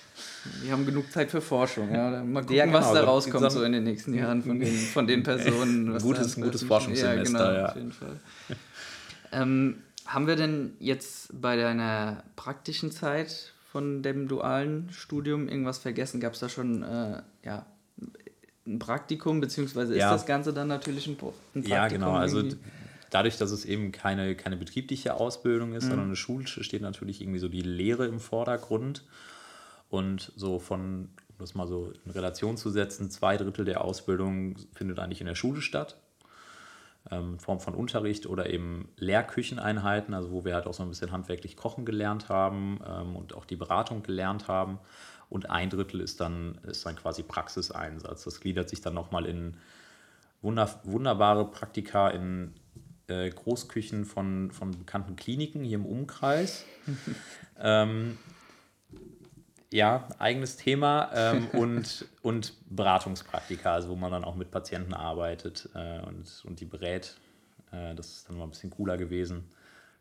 Wir 0.62 0.70
haben 0.73 0.87
genug 0.87 1.11
Zeit 1.11 1.30
für 1.32 1.40
Forschung. 1.40 1.92
Ja. 1.92 2.23
Mal 2.23 2.42
gucken, 2.42 2.54
Ja, 2.56 2.66
genau. 2.66 2.78
was 2.78 2.92
da 2.92 3.02
rauskommt 3.02 3.42
so- 3.50 3.59
so 3.59 3.64
in 3.64 3.73
den 3.73 3.82
nächsten 3.82 4.14
Jahren 4.14 4.42
von 4.44 4.61
den, 4.61 4.73
von 4.94 5.06
den 5.09 5.23
Personen. 5.25 5.92
was 5.92 6.04
Gutes- 6.04 6.37
da 6.37 6.42
gutes 6.42 6.62
Forschungssemester, 6.62 7.54
ja. 7.59 7.66
auf 7.66 7.75
jeden 7.76 7.90
Fall. 7.92 8.16
ähm, 9.32 9.76
haben 10.06 10.26
wir 10.26 10.37
denn 10.37 10.75
jetzt 10.80 11.40
bei 11.40 11.56
deiner 11.56 12.23
praktischen 12.37 12.90
Zeit 12.92 13.52
von 13.73 14.02
dem 14.02 14.28
dualen 14.28 14.88
Studium 14.92 15.49
irgendwas 15.49 15.78
vergessen? 15.78 16.20
Gab 16.20 16.35
es 16.35 16.40
da 16.40 16.49
schon 16.49 16.82
äh, 16.82 17.23
ja, 17.44 17.66
ein 18.66 18.78
Praktikum, 18.78 19.40
beziehungsweise 19.40 19.94
ist 19.94 20.00
Ja. 20.00 20.12
das 20.12 20.26
Ganze 20.26 20.52
dann 20.52 20.68
natürlich 20.68 21.06
ein, 21.06 21.12
ein 21.12 21.16
Praktikum? 21.16 21.70
Ja, 21.70 21.88
genau. 21.88 22.12
Also 22.12 22.38
irgendwie? 22.38 22.59
Dadurch, 23.11 23.37
dass 23.37 23.50
es 23.50 23.64
eben 23.64 23.93
keine, 23.93 24.35
keine 24.37 24.57
betriebliche 24.57 25.14
Ausbildung 25.14 25.71
Mhm. 25.71 25.76
ist, 25.76 25.87
sondern 25.88 26.07
eine 26.07 26.17
schulische, 26.17 26.64
steht 26.64 26.83
natürlich 26.83 27.21
irgendwie 27.21 27.38
so 27.40 27.49
die 27.49 27.62
Lehre 27.62 28.07
im 28.07 28.21
Vordergrund. 28.21 29.05
Und 29.88 30.33
so 30.37 30.61
von, 30.61 31.09
um 31.29 31.38
das 31.38 31.55
mal 31.55 31.67
so 31.67 31.93
in 32.05 32.12
Relation 32.12 32.57
zu 32.57 32.71
setzen, 32.71 33.11
zwei 33.11 33.37
Drittel 33.37 33.64
der 33.64 33.85
Ausbildung 33.85 34.55
findet 34.73 35.00
eigentlich 35.00 35.21
in 35.21 35.26
der 35.26 35.35
Schule 35.35 35.61
statt. 35.61 35.97
Ähm, 37.11 37.33
in 37.33 37.38
Form 37.40 37.61
von 37.61 37.75
Unterricht 37.75 38.26
oder 38.26 38.50
eben 38.50 38.88
Lehrkücheneinheiten, 38.97 40.14
also 40.14 40.31
wo 40.31 40.45
wir 40.45 40.55
halt 40.55 40.67
auch 40.67 40.75
so 40.75 40.83
ein 40.85 40.88
bisschen 40.90 41.11
handwerklich 41.11 41.57
kochen 41.57 41.85
gelernt 41.85 42.29
haben 42.29 42.79
ähm, 42.87 43.17
und 43.17 43.35
auch 43.35 43.47
die 43.47 43.57
Beratung 43.57 44.02
gelernt 44.02 44.47
haben. 44.49 44.79
Und 45.29 45.49
ein 45.50 45.71
Drittel 45.71 46.00
ist 46.00 46.21
dann, 46.21 46.59
ist 46.64 46.85
dann 46.87 46.97
quasi 46.97 47.23
Praxiseinsatz. 47.23 48.25
Das 48.25 48.40
gliedert 48.40 48.69
sich 48.69 48.81
dann 48.81 48.95
nochmal 48.95 49.26
in 49.26 49.57
wunder, 50.43 50.69
wunderbare 50.85 51.50
Praktika 51.50 52.11
in 52.11 52.52
äh, 53.11 53.31
Großküchen 53.31 54.05
von, 54.05 54.50
von 54.50 54.71
bekannten 54.71 55.17
Kliniken 55.17 55.64
hier 55.64 55.76
im 55.76 55.87
Umkreis. 55.87 56.64
ähm, 57.61 58.19
ja, 59.73 60.09
eigenes 60.19 60.57
Thema 60.57 61.11
ähm, 61.14 61.49
und, 61.52 62.07
und 62.23 62.55
Beratungspraktika, 62.69 63.75
also 63.75 63.90
wo 63.90 63.97
man 63.97 64.11
dann 64.11 64.25
auch 64.25 64.35
mit 64.35 64.50
Patienten 64.50 64.95
arbeitet 64.95 65.69
äh, 65.75 66.00
und, 66.00 66.43
und 66.45 66.61
die 66.61 66.64
berät. 66.64 67.17
Äh, 67.73 67.95
das 67.95 68.09
ist 68.09 68.29
dann 68.29 68.37
mal 68.37 68.45
ein 68.45 68.50
bisschen 68.50 68.71
cooler 68.71 68.97
gewesen. 68.97 69.45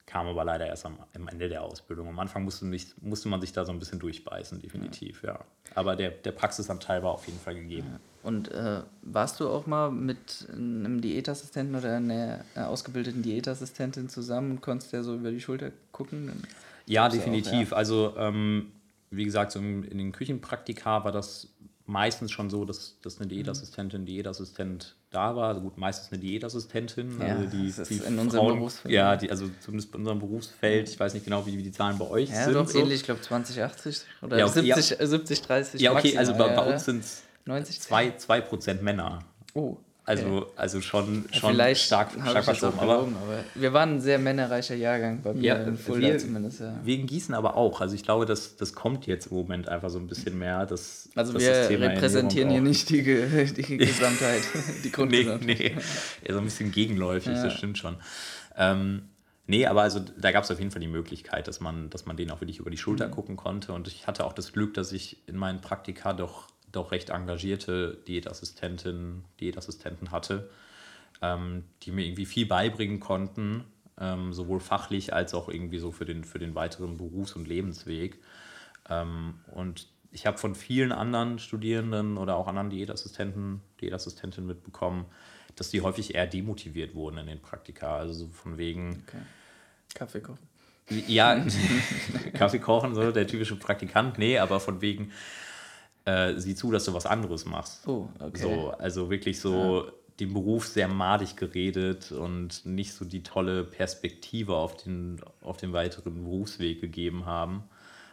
Kam 0.06 0.26
aber 0.26 0.44
leider 0.44 0.66
erst 0.66 0.88
am, 0.88 0.98
am 1.14 1.28
Ende 1.28 1.50
der 1.50 1.62
Ausbildung. 1.62 2.08
Am 2.08 2.18
Anfang 2.18 2.44
musste, 2.44 2.66
nicht, 2.66 3.00
musste 3.04 3.30
man 3.30 3.42
sich 3.42 3.54
da 3.54 3.64
so 3.64 3.72
ein 3.72 3.78
bisschen 3.78 4.00
durchbeißen, 4.00 4.60
definitiv, 4.60 5.22
ja. 5.22 5.40
Aber 5.76 5.96
der, 5.96 6.10
der 6.10 6.32
Praxisanteil 6.32 7.04
war 7.04 7.12
auf 7.12 7.28
jeden 7.28 7.40
Fall 7.40 7.54
gegeben. 7.54 8.00
Und 8.22 8.52
äh, 8.52 8.82
warst 9.02 9.40
du 9.40 9.48
auch 9.48 9.66
mal 9.66 9.92
mit 9.92 10.48
einem 10.52 11.00
Diätassistenten 11.02 11.76
oder 11.76 11.96
einer 11.98 12.40
äh, 12.56 12.60
ausgebildeten 12.62 13.22
Diätassistentin 13.22 14.10
zusammen 14.10 14.52
und 14.52 14.62
konntest 14.62 14.92
der 14.92 15.04
so 15.04 15.16
über 15.16 15.32
die 15.32 15.40
Schulter 15.42 15.72
gucken? 15.92 16.28
Dann 16.28 16.44
Ja, 16.86 17.04
ja 17.04 17.08
auch, 17.08 17.12
definitiv. 17.12 17.72
Also, 17.74 18.14
ähm, 18.18 18.72
wie 19.12 19.24
gesagt, 19.26 19.52
so 19.54 19.60
in, 19.60 19.84
in 19.84 19.98
den 19.98 20.12
Küchenpraktika 20.12 21.04
war 21.06 21.12
das 21.12 21.48
meistens 21.86 22.32
schon 22.32 22.50
so, 22.50 22.66
dass, 22.66 22.98
dass 23.02 23.18
eine 23.18 23.26
Mhm. 23.26 23.30
Diätassistentin, 23.30 24.06
Diätassistent 24.06 24.96
da 25.12 25.36
war. 25.36 25.48
Also 25.50 25.62
gut, 25.62 25.78
meistens 25.78 26.12
eine 26.12 26.22
Diätassistentin. 26.22 27.20
Ja, 27.20 27.36
also 27.38 27.50
die, 27.50 27.68
das 27.68 27.80
ist 27.80 27.90
die 27.90 28.06
in 28.06 28.20
unserem 28.20 28.46
Frauen, 28.46 28.58
Berufsfeld, 28.58 28.94
Ja, 28.94 29.12
ja. 29.12 29.16
die, 29.18 29.32
also 29.32 29.50
zumindest 29.62 29.92
bei 29.92 29.98
unserem 29.98 30.20
Berufsfeld. 30.20 30.90
Ich 30.90 31.00
weiß 31.00 31.14
nicht 31.14 31.24
genau, 31.24 31.46
wie, 31.48 31.58
wie 31.58 31.64
die 31.64 31.72
Zahlen 31.72 31.98
bei 31.98 32.08
euch 32.08 32.30
Ja, 32.30 32.46
sind. 32.46 32.54
doch 32.54 32.68
so. 32.68 32.78
ähnlich, 32.80 33.00
ich 33.00 33.04
glaube 33.06 33.22
20, 33.22 33.64
80 33.64 34.02
oder 34.22 34.38
Ja, 34.38 34.46
okay, 34.46 34.62
70, 34.62 35.00
äh, 35.00 35.08
70, 35.08 35.42
30. 35.42 35.82
Ja, 35.82 35.94
okay, 35.94 36.16
also 36.18 36.34
bei, 36.34 36.40
maximal, 36.40 36.56
bei 36.66 36.68
ja, 36.70 36.74
uns 36.74 36.86
sind 36.86 37.00
es 37.04 37.24
90, 37.46 37.80
2%, 37.80 38.18
2 38.60 38.74
Männer. 38.82 39.20
Oh, 39.54 39.78
Also, 40.06 40.48
also 40.56 40.82
schon, 40.82 41.26
schon 41.32 41.52
vielleicht 41.52 41.84
stark, 41.86 42.12
stark 42.14 42.44
verschoben. 42.46 42.80
Aber 42.80 43.00
aber 43.00 43.44
wir 43.56 43.74
waren 43.74 43.96
ein 43.96 44.02
sehr 44.02 44.18
männerreicher 44.20 44.76
Jahrgang 44.76 45.22
bei 45.22 45.34
mir 45.34 45.44
Ja, 45.44 45.56
in 45.64 45.78
Fulda 45.78 46.08
wir, 46.08 46.18
zumindest, 46.18 46.62
ja. 46.62 46.74
in 46.86 47.06
Gießen 47.08 47.34
aber 47.36 47.56
auch. 47.56 47.80
Also 47.82 47.94
ich 47.96 48.04
glaube, 48.04 48.26
das, 48.26 48.56
das 48.56 48.74
kommt 48.74 49.06
jetzt 49.08 49.28
im 49.28 49.38
Moment 49.38 49.68
einfach 49.70 49.90
so 49.90 50.00
ein 50.00 50.08
bisschen 50.08 50.38
mehr. 50.40 50.66
Dass, 50.66 51.10
Also 51.16 51.34
dass 51.34 51.42
wir 51.44 51.52
das 51.52 51.68
Thema 51.68 51.88
repräsentieren 51.88 52.50
hier 52.50 52.62
nicht 52.62 52.90
die, 52.90 53.02
die 53.04 53.78
Gesamtheit, 53.78 54.42
die 54.84 54.94
auch- 54.94 55.06
Nee, 55.06 55.24
Grundgesamtheit. 55.24 55.46
nee, 55.60 55.76
eher 56.24 56.34
so 56.34 56.40
ein 56.40 56.46
bisschen 56.46 56.72
gegenläufig, 56.72 57.36
Ja. 57.36 57.44
das 57.44 57.54
stimmt 57.54 57.78
schon. 57.78 57.96
Ähm, 58.58 59.04
nee, 59.48 59.66
aber 59.68 59.84
also 59.84 60.00
da 60.00 60.32
gab 60.32 60.44
es 60.44 60.52
auf 60.52 60.60
jeden 60.60 60.72
Fall 60.72 60.82
die 60.82 60.88
Möglichkeit, 60.88 61.48
dass 61.48 61.60
man, 61.60 61.90
dass 61.92 62.06
man 62.06 62.18
denen 62.18 62.32
auch 62.32 62.42
wirklich 62.42 62.60
über 62.60 62.70
die 62.72 62.78
Schulter 62.78 63.08
Mhm. 63.08 63.12
gucken 63.12 63.36
konnte. 63.38 63.74
Und 63.74 63.88
ich 63.88 64.08
hatte 64.08 64.26
auch 64.26 64.34
das 64.34 64.54
Glück, 64.54 64.74
dass 64.74 64.92
ich 64.92 65.18
in 65.28 65.36
meinen 65.38 65.62
Praktika 65.62 66.14
doch, 66.14 66.48
doch 66.72 66.92
recht 66.92 67.10
engagierte 67.10 67.98
Diätassistentinnen, 68.08 69.26
Diätassistenten 69.40 70.12
hatte, 70.12 70.50
ähm, 71.22 71.64
die 71.84 71.92
mir 71.92 72.06
irgendwie 72.06 72.26
viel 72.26 72.46
beibringen 72.46 73.00
konnten, 73.00 73.64
ähm, 74.00 74.34
sowohl 74.34 74.60
fachlich 74.60 75.14
als 75.14 75.34
auch 75.34 75.50
irgendwie 75.50 75.80
so 75.80 75.92
für 75.92 76.06
den, 76.06 76.24
für 76.24 76.40
den 76.40 76.56
weiteren 76.56 76.98
Berufs- 76.98 77.34
und 77.34 77.48
Lebensweg. 77.48 78.20
Ähm, 78.90 79.36
und 79.54 79.88
ich 80.12 80.26
habe 80.26 80.38
von 80.38 80.56
vielen 80.56 80.92
anderen 80.92 81.40
Studierenden 81.40 82.18
oder 82.18 82.36
auch 82.36 82.48
anderen 82.48 82.70
Diätassistenten, 82.70 83.62
Diätassistentinnen 83.82 84.48
mitbekommen, 84.48 85.06
dass 85.56 85.70
die 85.70 85.82
häufig 85.82 86.16
eher 86.16 86.26
demotiviert 86.28 86.96
wurden 86.96 87.18
in 87.18 87.28
den 87.28 87.42
Praktika. 87.42 87.98
Also 87.98 88.14
so 88.14 88.28
von 88.30 88.58
wegen, 88.58 89.04
Okay. 89.08 89.22
Kaffee 89.94 90.22
kochen. 90.22 90.48
ja, 91.08 91.44
Kaffee 92.34 92.60
kochen, 92.60 92.96
so 92.96 93.12
der 93.12 93.28
typische 93.28 93.56
Praktikant, 93.58 94.18
nee, 94.18 94.40
aber 94.40 94.60
von 94.60 94.82
wegen, 94.82 95.12
äh, 96.10 96.40
sieh 96.40 96.56
zu, 96.56 96.72
dass 96.72 96.86
du 96.86 96.94
was 96.94 97.06
anderes 97.06 97.46
machst. 97.46 97.88
Oh, 97.88 98.08
okay. 98.20 98.38
So, 98.42 98.70
also 98.72 99.10
wirklich 99.10 99.40
so 99.40 99.92
den 100.20 100.34
Beruf 100.34 100.68
sehr 100.68 100.88
madig 100.88 101.38
geredet 101.38 102.12
und 102.12 102.66
nicht 102.66 102.94
so 102.94 103.06
die 103.06 103.24
tolle 103.24 103.64
Perspektive 103.64 104.56
auf 104.56 104.76
den, 104.76 105.22
auf 105.42 105.58
den 105.58 105.72
weiteren 105.72 106.24
Berufsweg 106.24 106.82
gegeben 106.82 107.26
haben, 107.26 107.64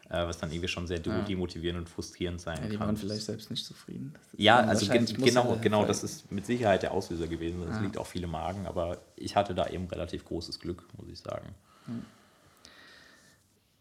äh, 0.08 0.24
was 0.26 0.38
dann 0.38 0.52
irgendwie 0.52 0.68
schon 0.68 0.86
sehr 0.86 1.00
de- 1.00 1.24
demotivierend 1.24 1.80
und 1.80 1.88
frustrierend 1.88 2.40
sein 2.40 2.62
Ja, 2.62 2.68
die 2.68 2.76
kann. 2.76 2.86
waren 2.86 2.96
vielleicht 2.96 3.24
selbst 3.24 3.50
nicht 3.50 3.64
zufrieden. 3.64 4.14
Ja, 4.36 4.60
also 4.60 4.86
muss 4.92 5.14
genau, 5.14 5.58
genau, 5.60 5.84
das 5.84 6.04
ist 6.04 6.30
mit 6.30 6.46
Sicherheit 6.46 6.82
der 6.82 6.92
Auslöser 6.92 7.26
gewesen. 7.26 7.64
Das 7.66 7.80
liegt 7.80 7.98
auch 7.98 8.06
viele 8.06 8.26
Magen, 8.28 8.66
aber 8.66 8.98
ich 9.16 9.34
hatte 9.34 9.54
da 9.54 9.66
eben 9.66 9.86
relativ 9.86 10.24
großes 10.24 10.60
Glück, 10.60 10.84
muss 10.96 11.08
ich 11.08 11.18
sagen. 11.18 11.54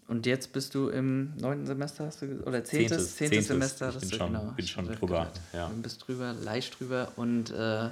Und 0.07 0.25
jetzt 0.27 0.53
bist 0.53 0.75
du 0.75 0.89
im 0.89 1.33
neunten 1.37 1.65
Semester, 1.65 2.05
hast 2.05 2.21
du 2.21 2.27
oder 2.45 2.63
zehntes, 2.63 3.15
Zehntes, 3.15 3.15
zehntes. 3.15 3.47
Semester. 3.47 3.89
Ich 3.89 3.95
bin 3.99 4.09
ist 4.09 4.15
schon- 4.15 4.27
genau, 4.33 4.53
bin 4.55 4.67
schon 4.67 4.85
drüber, 4.85 5.07
gehört. 5.07 5.39
ja. 5.53 5.67
Du 5.67 5.81
bist 5.81 6.07
drüber, 6.07 6.33
leicht 6.43 6.79
drüber 6.79 7.07
und 7.15 7.49
äh, 7.51 7.89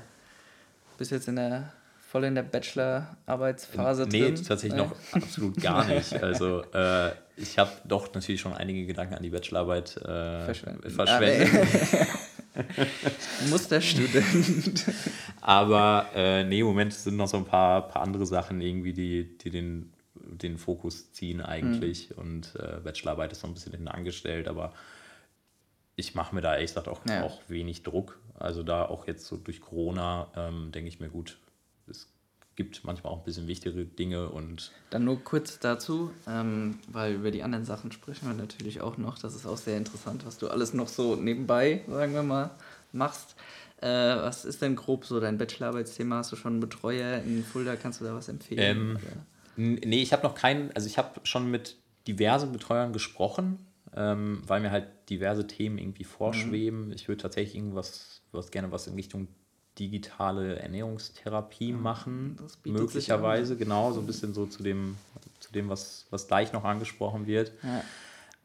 bist 1.00 1.10
jetzt 1.12 1.28
in 1.28 1.38
der 1.38 1.74
voll 2.12 2.26
in 2.26 2.36
der 2.36 2.44
Bachelor-Arbeitsphase 2.44 4.04
Nee, 4.08 4.20
drin. 4.22 4.36
tatsächlich 4.36 4.74
Nee? 4.74 4.88
noch 4.88 4.96
absolut 5.14 5.60
gar 5.60 5.88
nicht. 5.88 6.14
Also 6.22 6.62
äh, 6.72 7.10
ich 7.36 7.58
habe 7.58 7.72
doch 7.86 8.14
natürlich 8.14 8.40
schon 8.42 8.54
einige 8.54 8.86
Gedanken 8.86 9.16
an 9.16 9.24
die 9.24 9.32
Bachelorarbeit 9.32 9.98
äh, 9.98 10.46
Verschwenden. 10.46 10.90
verschwendet. 10.92 11.50
Ah, 12.56 12.60
Musterstudent. 13.50 14.86
Aber 15.42 16.06
äh, 16.16 16.44
nee, 16.44 16.60
im 16.60 16.68
Moment 16.68 16.94
sind 16.94 17.18
noch 17.18 17.28
so 17.28 17.38
ein 17.38 17.46
paar, 17.46 17.88
paar 17.88 18.04
andere 18.04 18.26
Sachen 18.28 18.62
irgendwie, 18.62 18.94
die, 18.94 19.38
die 19.40 19.50
den, 19.50 19.92
den 20.24 20.58
Fokus 20.58 21.12
ziehen 21.12 21.42
eigentlich. 21.42 22.10
Mhm. 22.12 22.18
Und 22.18 22.56
äh, 22.56 22.80
Bachelorarbeit 22.84 23.32
ist 23.32 23.42
so 23.42 23.48
ein 23.48 23.54
bisschen 23.54 23.72
hinten 23.74 23.88
angestellt, 23.88 24.48
aber 24.48 24.74
ich 25.96 26.16
mache 26.16 26.34
mir 26.34 26.42
da 26.42 26.54
ehrlich 26.56 26.72
gesagt 26.72 26.88
auch, 26.88 27.02
Ja. 27.08 27.24
auch 27.24 27.42
wenig 27.48 27.84
Druck. 27.84 28.20
Also 28.34 28.64
da 28.64 28.86
auch 28.86 29.06
jetzt 29.08 29.26
so 29.28 29.38
durch 29.38 29.62
Corona 29.62 30.28
ähm, 30.36 30.72
denke 30.72 30.88
ich 30.90 31.00
mir, 31.00 31.10
gut, 31.10 31.38
es 31.88 32.08
gibt 32.56 32.84
manchmal 32.84 33.14
auch 33.14 33.20
ein 33.20 33.24
bisschen 33.24 33.48
wichtigere 33.48 33.86
Dinge 33.86 34.30
und 34.30 34.72
Dann 34.90 35.06
nur 35.06 35.24
kurz 35.24 35.60
dazu, 35.60 36.12
ähm, 36.28 36.80
weil 36.88 37.14
über 37.16 37.32
die 37.32 37.44
anderen 37.44 37.66
Sachen 37.66 37.92
sprechen 37.92 38.28
wir 38.28 38.34
natürlich 38.34 38.82
auch 38.82 38.98
noch. 38.98 39.18
Das 39.20 39.36
ist 39.36 39.46
auch 39.46 39.58
sehr 39.58 39.78
interessant, 39.78 40.26
was 40.26 40.38
du 40.38 40.48
alles 40.48 40.74
noch 40.74 40.88
so 40.88 41.16
nebenbei, 41.16 41.84
sagen 41.88 42.14
wir 42.14 42.24
mal, 42.24 42.52
machst. 42.92 43.36
Äh, 43.82 43.88
was 43.88 44.46
ist 44.46 44.62
denn 44.62 44.76
grob 44.76 45.06
so 45.06 45.20
dein 45.20 45.38
Bachelorarbeitsthema? 45.38 46.18
Hast 46.18 46.32
du 46.32 46.36
schon 46.36 46.54
einen 46.54 46.60
Betreuer 46.62 47.18
in 47.24 47.44
Fulda? 47.44 47.76
Kannst 47.76 48.02
du 48.02 48.06
da 48.06 48.16
was 48.16 48.30
empfehlen? 48.30 48.78
Ähm, 48.78 48.98
Nee, 49.56 50.02
ich 50.02 50.14
habe 50.14 50.24
noch 50.24 50.36
keinen, 50.36 50.72
also 50.72 50.88
ich 50.88 50.98
habe 50.98 51.20
schon 51.24 51.50
mit 51.50 51.78
diversen 52.08 52.52
Betreuern 52.52 52.94
gesprochen, 52.94 53.60
ähm, 53.96 54.42
weil 54.46 54.62
mir 54.62 54.72
halt 54.72 54.88
diverse 55.10 55.48
Themen 55.48 55.78
irgendwie 55.78 56.04
vorschweben. 56.04 56.92
Ich 56.94 57.08
würde 57.08 57.22
tatsächlich 57.22 57.56
irgendwas, 57.56 58.22
was 58.32 58.52
gerne 58.52 58.72
was 58.72 58.88
in 58.88 58.96
Richtung 58.96 59.28
digitale 59.80 60.60
Ernährungstherapie 60.60 61.74
machen, 61.74 62.38
das 62.40 62.58
bietet 62.58 62.80
sich 62.80 62.88
möglicherweise, 62.88 63.58
genau, 63.58 63.92
so 63.92 64.02
ein 64.02 64.06
bisschen 64.06 64.34
so 64.34 64.46
zu 64.46 64.62
dem, 64.62 64.98
zu 65.40 65.52
dem 65.52 65.70
was, 65.70 66.06
was 66.12 66.28
gleich 66.28 66.54
noch 66.54 66.64
angesprochen 66.64 67.26
wird. 67.26 67.52
Ja. 67.64 67.84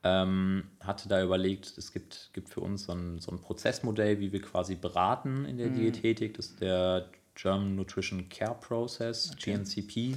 Ähm, 0.05 0.65
hatte 0.81 1.09
da 1.09 1.23
überlegt, 1.23 1.77
es 1.77 1.93
gibt, 1.93 2.31
gibt 2.33 2.49
für 2.49 2.61
uns 2.61 2.85
so 2.85 2.93
ein, 2.93 3.19
so 3.21 3.33
ein 3.33 3.41
Prozessmodell, 3.41 4.21
wie 4.21 4.33
wir 4.33 4.41
quasi 4.41 4.75
beraten 4.75 5.45
in 5.45 5.59
der 5.59 5.69
Diätetik. 5.69 6.35
Das 6.35 6.47
ist 6.47 6.61
der 6.61 7.11
German 7.35 7.77
Nutrition 7.77 8.29
Care 8.29 8.57
Process, 8.61 9.33
GNCP. 9.37 10.17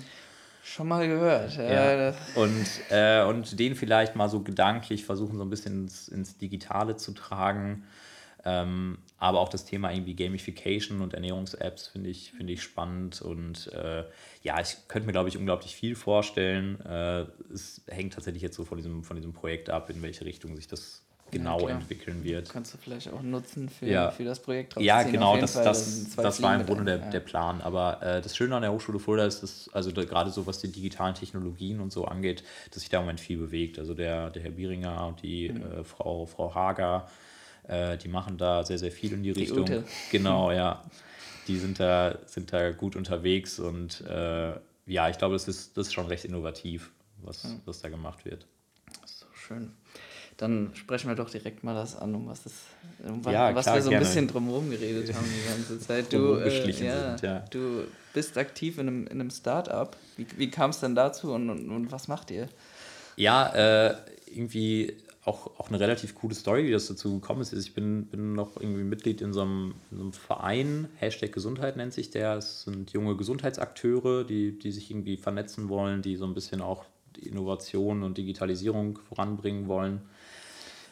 Schon 0.63 0.88
mal 0.88 1.08
gehört. 1.08 1.56
Ja, 1.58 2.13
Und, 2.36 2.65
äh, 2.89 3.24
und 3.24 3.60
den 3.60 3.76
vielleicht 3.76 4.15
mal 4.15 4.30
so 4.30 4.41
gedanklich 4.41 5.06
versuchen, 5.06 5.38
so 5.38 5.43
ein 5.43 5.50
bisschen 5.50 5.84
ins, 5.84 6.08
ins 6.08 6.38
Digitale 6.38 6.95
zu 6.97 7.13
tragen. 7.13 7.84
Ähm, 8.43 8.97
aber 9.17 9.39
auch 9.39 9.50
das 9.50 9.65
Thema 9.65 9.91
irgendwie 9.91 10.15
Gamification 10.15 11.02
und 11.02 11.13
Ernährungs-Apps 11.13 11.88
finde 11.88 12.10
ich, 12.10 12.32
find 12.32 12.50
ich 12.50 12.63
spannend. 12.63 13.21
Und 13.21 13.71
äh, 13.74 14.04
ja, 14.41 14.60
ich 14.60 14.78
könnte 14.88 15.06
mir, 15.06 15.12
glaube 15.12 15.30
ich, 15.30 15.38
unglaublich 15.38 15.76
viel 15.76 15.95
vorstellen. 15.95 16.80
Äh, 16.86 17.26
es 17.54 17.82
hängt 17.88 18.13
tatsächlich 18.13 18.41
jetzt 18.41 18.56
so 18.56 18.65
von 18.65 18.78
diesem, 18.78 19.04
von 19.04 19.15
diesem 19.15 19.34
Projekt 19.34 19.69
ab, 19.69 19.89
in 19.89 20.02
welche 20.02 20.26
Richtung 20.26 20.56
sich 20.56 20.67
das 20.67 21.01
genau 21.32 21.67
ja, 21.67 21.76
entwickeln 21.76 22.24
wird. 22.24 22.50
Kannst 22.50 22.74
du 22.74 22.78
vielleicht 22.78 23.12
auch 23.12 23.22
nutzen 23.22 23.70
für, 23.70 23.88
ja. 23.88 24.12
für 24.12 24.24
das 24.24 24.39
Projekt. 24.39 24.80
Ja, 24.80 25.04
genau, 25.04 25.38
das, 25.38 25.54
das, 25.54 26.15
das 26.15 26.41
war 26.41 26.56
im 26.56 26.65
Grunde 26.65 26.86
der, 26.86 26.98
ja. 26.98 27.10
der 27.10 27.20
Plan. 27.22 27.62
Aber 27.62 28.02
äh, 28.02 28.22
das 28.22 28.36
Schöne 28.36 28.56
an 28.56 28.62
der 28.62 28.72
Hochschule 28.72 29.00
Fulda 29.00 29.26
ist, 29.26 29.41
dass, 29.41 29.70
also 29.74 29.91
da, 29.91 30.04
gerade 30.04 30.30
so 30.30 30.46
was 30.46 30.60
die 30.60 30.72
digitalen 30.72 31.15
Technologien 31.15 31.80
und 31.80 31.91
so 31.91 32.06
angeht, 32.06 32.44
dass 32.72 32.82
sich 32.82 32.89
da 32.89 32.98
im 32.98 33.04
Moment 33.04 33.20
viel 33.20 33.38
bewegt. 33.38 33.80
Also 33.80 33.94
der, 33.94 34.30
der 34.30 34.44
Herr 34.44 34.52
Bieringer 34.52 35.08
und 35.08 35.22
die 35.24 35.50
mhm. 35.50 35.62
äh, 35.62 35.84
Frau, 35.84 36.26
Frau 36.26 36.54
Hager, 36.54 37.08
äh, 37.67 37.98
die 37.98 38.08
machen 38.08 38.38
da 38.38 38.63
sehr, 38.63 38.78
sehr 38.78 38.91
viel 38.91 39.13
in 39.13 39.24
die, 39.24 39.34
die 39.34 39.41
Richtung. 39.41 39.63
Ute. 39.63 39.84
Genau, 40.12 40.52
ja. 40.52 40.84
Die 41.48 41.58
sind 41.58 41.80
da, 41.80 42.20
sind 42.28 42.54
da 42.54 42.72
gut 42.72 42.96
unterwegs 42.96 43.60
und 43.60 44.02
äh, 44.02 44.54
ja, 44.86 45.10
ich 45.10 45.17
glaube, 45.17 45.34
das 45.34 45.48
ist, 45.48 45.76
das 45.78 45.88
ist 45.88 45.94
schon 45.94 46.08
recht 46.08 46.26
innovativ, 46.26 46.91
was, 47.17 47.44
mhm. 47.46 47.62
was 47.65 47.82
da 47.82 47.89
gemacht 47.89 48.26
wird. 48.26 48.46
So 49.06 49.26
schön. 49.34 49.74
Dann 50.41 50.71
sprechen 50.73 51.08
wir 51.08 51.15
doch 51.15 51.30
direkt 51.30 51.63
mal 51.63 51.75
das 51.75 51.95
an, 51.95 52.15
um 52.15 52.25
was, 52.25 52.41
das, 52.41 52.54
um 53.08 53.21
ja, 53.32 53.54
was 53.54 53.65
klar, 53.65 53.75
wir 53.75 53.82
so 53.84 53.89
ein 53.89 53.91
gerne. 53.91 54.06
bisschen 54.06 54.27
drumherum 54.27 54.71
geredet 54.71 55.13
haben 55.13 55.27
die 55.27 55.47
ganze 55.47 55.80
Zeit. 55.80 56.12
Du, 56.12 56.34
äh, 56.38 56.71
ja, 56.84 57.15
sind, 57.15 57.21
ja. 57.21 57.45
du 57.51 57.84
bist 58.12 58.36
aktiv 58.39 58.80
in 58.80 58.88
einem, 58.88 59.06
in 59.06 59.21
einem 59.21 59.30
Start-up. 59.30 59.97
Wie, 60.17 60.25
wie 60.38 60.49
kam 60.49 60.71
es 60.71 60.80
denn 60.80 60.95
dazu 60.95 61.32
und, 61.32 61.47
und, 61.47 61.69
und, 61.69 61.91
was 61.91 62.08
macht 62.08 62.32
ihr? 62.32 62.49
Ja, 63.17 63.54
äh, 63.54 63.95
irgendwie 64.34 64.97
auch, 65.25 65.60
auch 65.60 65.69
eine 65.69 65.80
relativ 65.80 66.15
coole 66.15 66.34
Story, 66.34 66.65
wie 66.65 66.71
das 66.71 66.88
dazu 66.88 67.13
gekommen 67.19 67.41
ist. 67.41 67.54
Ich 67.54 67.75
bin, 67.75 68.08
bin 68.08 68.34
noch 68.34 68.60
irgendwie 68.60 68.84
Mitglied 68.84 69.21
in 69.21 69.34
so, 69.34 69.43
einem, 69.43 69.75
in 69.91 69.97
so 69.97 70.04
einem 70.06 70.13
Verein, 70.13 70.89
Hashtag 70.95 71.34
Gesundheit 71.34 71.77
nennt 71.77 71.93
sich 71.93 72.10
der. 72.10 72.38
Es 72.38 72.63
sind 72.63 72.93
junge 72.93 73.15
Gesundheitsakteure, 73.15 74.23
die, 74.23 74.58
die 74.58 74.71
sich 74.71 74.89
irgendwie 74.89 75.17
vernetzen 75.17 75.69
wollen, 75.69 76.01
die 76.01 76.15
so 76.15 76.25
ein 76.25 76.34
bisschen 76.34 76.62
auch 76.62 76.86
Innovation 77.19 78.01
und 78.01 78.17
Digitalisierung 78.17 78.97
voranbringen 79.08 79.67
wollen. 79.67 80.01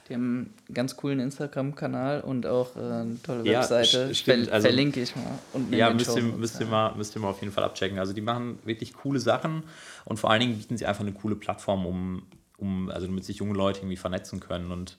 Die 0.09 0.15
haben 0.15 0.53
einen 0.67 0.73
ganz 0.73 0.97
coolen 0.97 1.19
Instagram-Kanal 1.19 2.21
und 2.21 2.47
auch 2.47 2.75
äh, 2.75 2.79
eine 2.79 3.17
tolle 3.21 3.45
ja, 3.45 3.59
Webseite. 3.59 4.13
Stimmt, 4.15 4.45
Ver 4.47 4.53
also, 4.53 4.67
verlinke 4.67 5.01
ich 5.01 5.15
mal. 5.15 5.39
Und 5.53 5.73
ja, 5.73 5.93
müsst 5.93 6.15
ihr, 6.15 6.23
müsst, 6.23 6.59
ihr 6.59 6.65
mal, 6.65 6.95
müsst 6.95 7.15
ihr 7.15 7.21
mal 7.21 7.29
auf 7.29 7.41
jeden 7.41 7.53
Fall 7.53 7.63
abchecken. 7.63 7.99
Also 7.99 8.13
die 8.13 8.21
machen 8.21 8.57
wirklich 8.65 8.93
coole 8.93 9.19
Sachen 9.19 9.63
und 10.05 10.17
vor 10.17 10.31
allen 10.31 10.41
Dingen 10.41 10.57
bieten 10.57 10.77
sie 10.77 10.85
einfach 10.85 11.01
eine 11.01 11.13
coole 11.13 11.35
Plattform, 11.35 11.85
um 11.85 12.23
um, 12.59 12.89
also 12.89 13.07
damit 13.07 13.23
sich 13.23 13.37
junge 13.37 13.53
Leute 13.53 13.79
irgendwie 13.79 13.97
vernetzen 13.97 14.39
können. 14.39 14.71
Und 14.71 14.97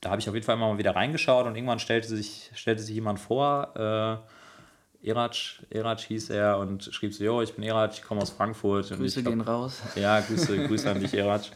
da 0.00 0.10
habe 0.10 0.20
ich 0.20 0.28
auf 0.28 0.34
jeden 0.34 0.44
Fall 0.46 0.56
immer 0.56 0.72
mal 0.72 0.78
wieder 0.78 0.94
reingeschaut 0.94 1.46
und 1.46 1.56
irgendwann 1.56 1.78
stellte 1.78 2.08
sich, 2.08 2.50
stellte 2.54 2.82
sich 2.82 2.94
jemand 2.94 3.18
vor, 3.18 3.72
äh, 3.74 5.08
Erac, 5.08 5.36
Erac 5.70 6.00
hieß 6.00 6.30
er 6.30 6.58
und 6.58 6.84
schrieb 6.92 7.14
so, 7.14 7.22
jo, 7.22 7.42
ich 7.42 7.54
bin 7.54 7.64
Erac, 7.64 7.92
ich 7.94 8.02
komme 8.02 8.22
aus 8.22 8.30
Frankfurt. 8.30 8.90
Grüße 8.90 9.22
glaub, 9.22 9.34
gehen 9.34 9.40
raus. 9.40 9.80
Ja, 9.94 10.20
Grüße, 10.20 10.66
Grüße 10.66 10.90
an 10.90 11.00
dich, 11.00 11.14
Erac. 11.14 11.42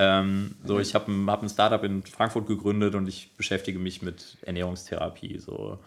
Ähm, 0.00 0.54
so, 0.64 0.78
ich 0.78 0.94
habe 0.94 1.10
ein, 1.10 1.28
hab 1.28 1.42
ein 1.42 1.48
Startup 1.48 1.82
in 1.82 2.04
Frankfurt 2.04 2.46
gegründet 2.46 2.94
und 2.94 3.08
ich 3.08 3.36
beschäftige 3.36 3.80
mich 3.80 4.00
mit 4.00 4.38
Ernährungstherapie. 4.42 5.38
So. 5.38 5.78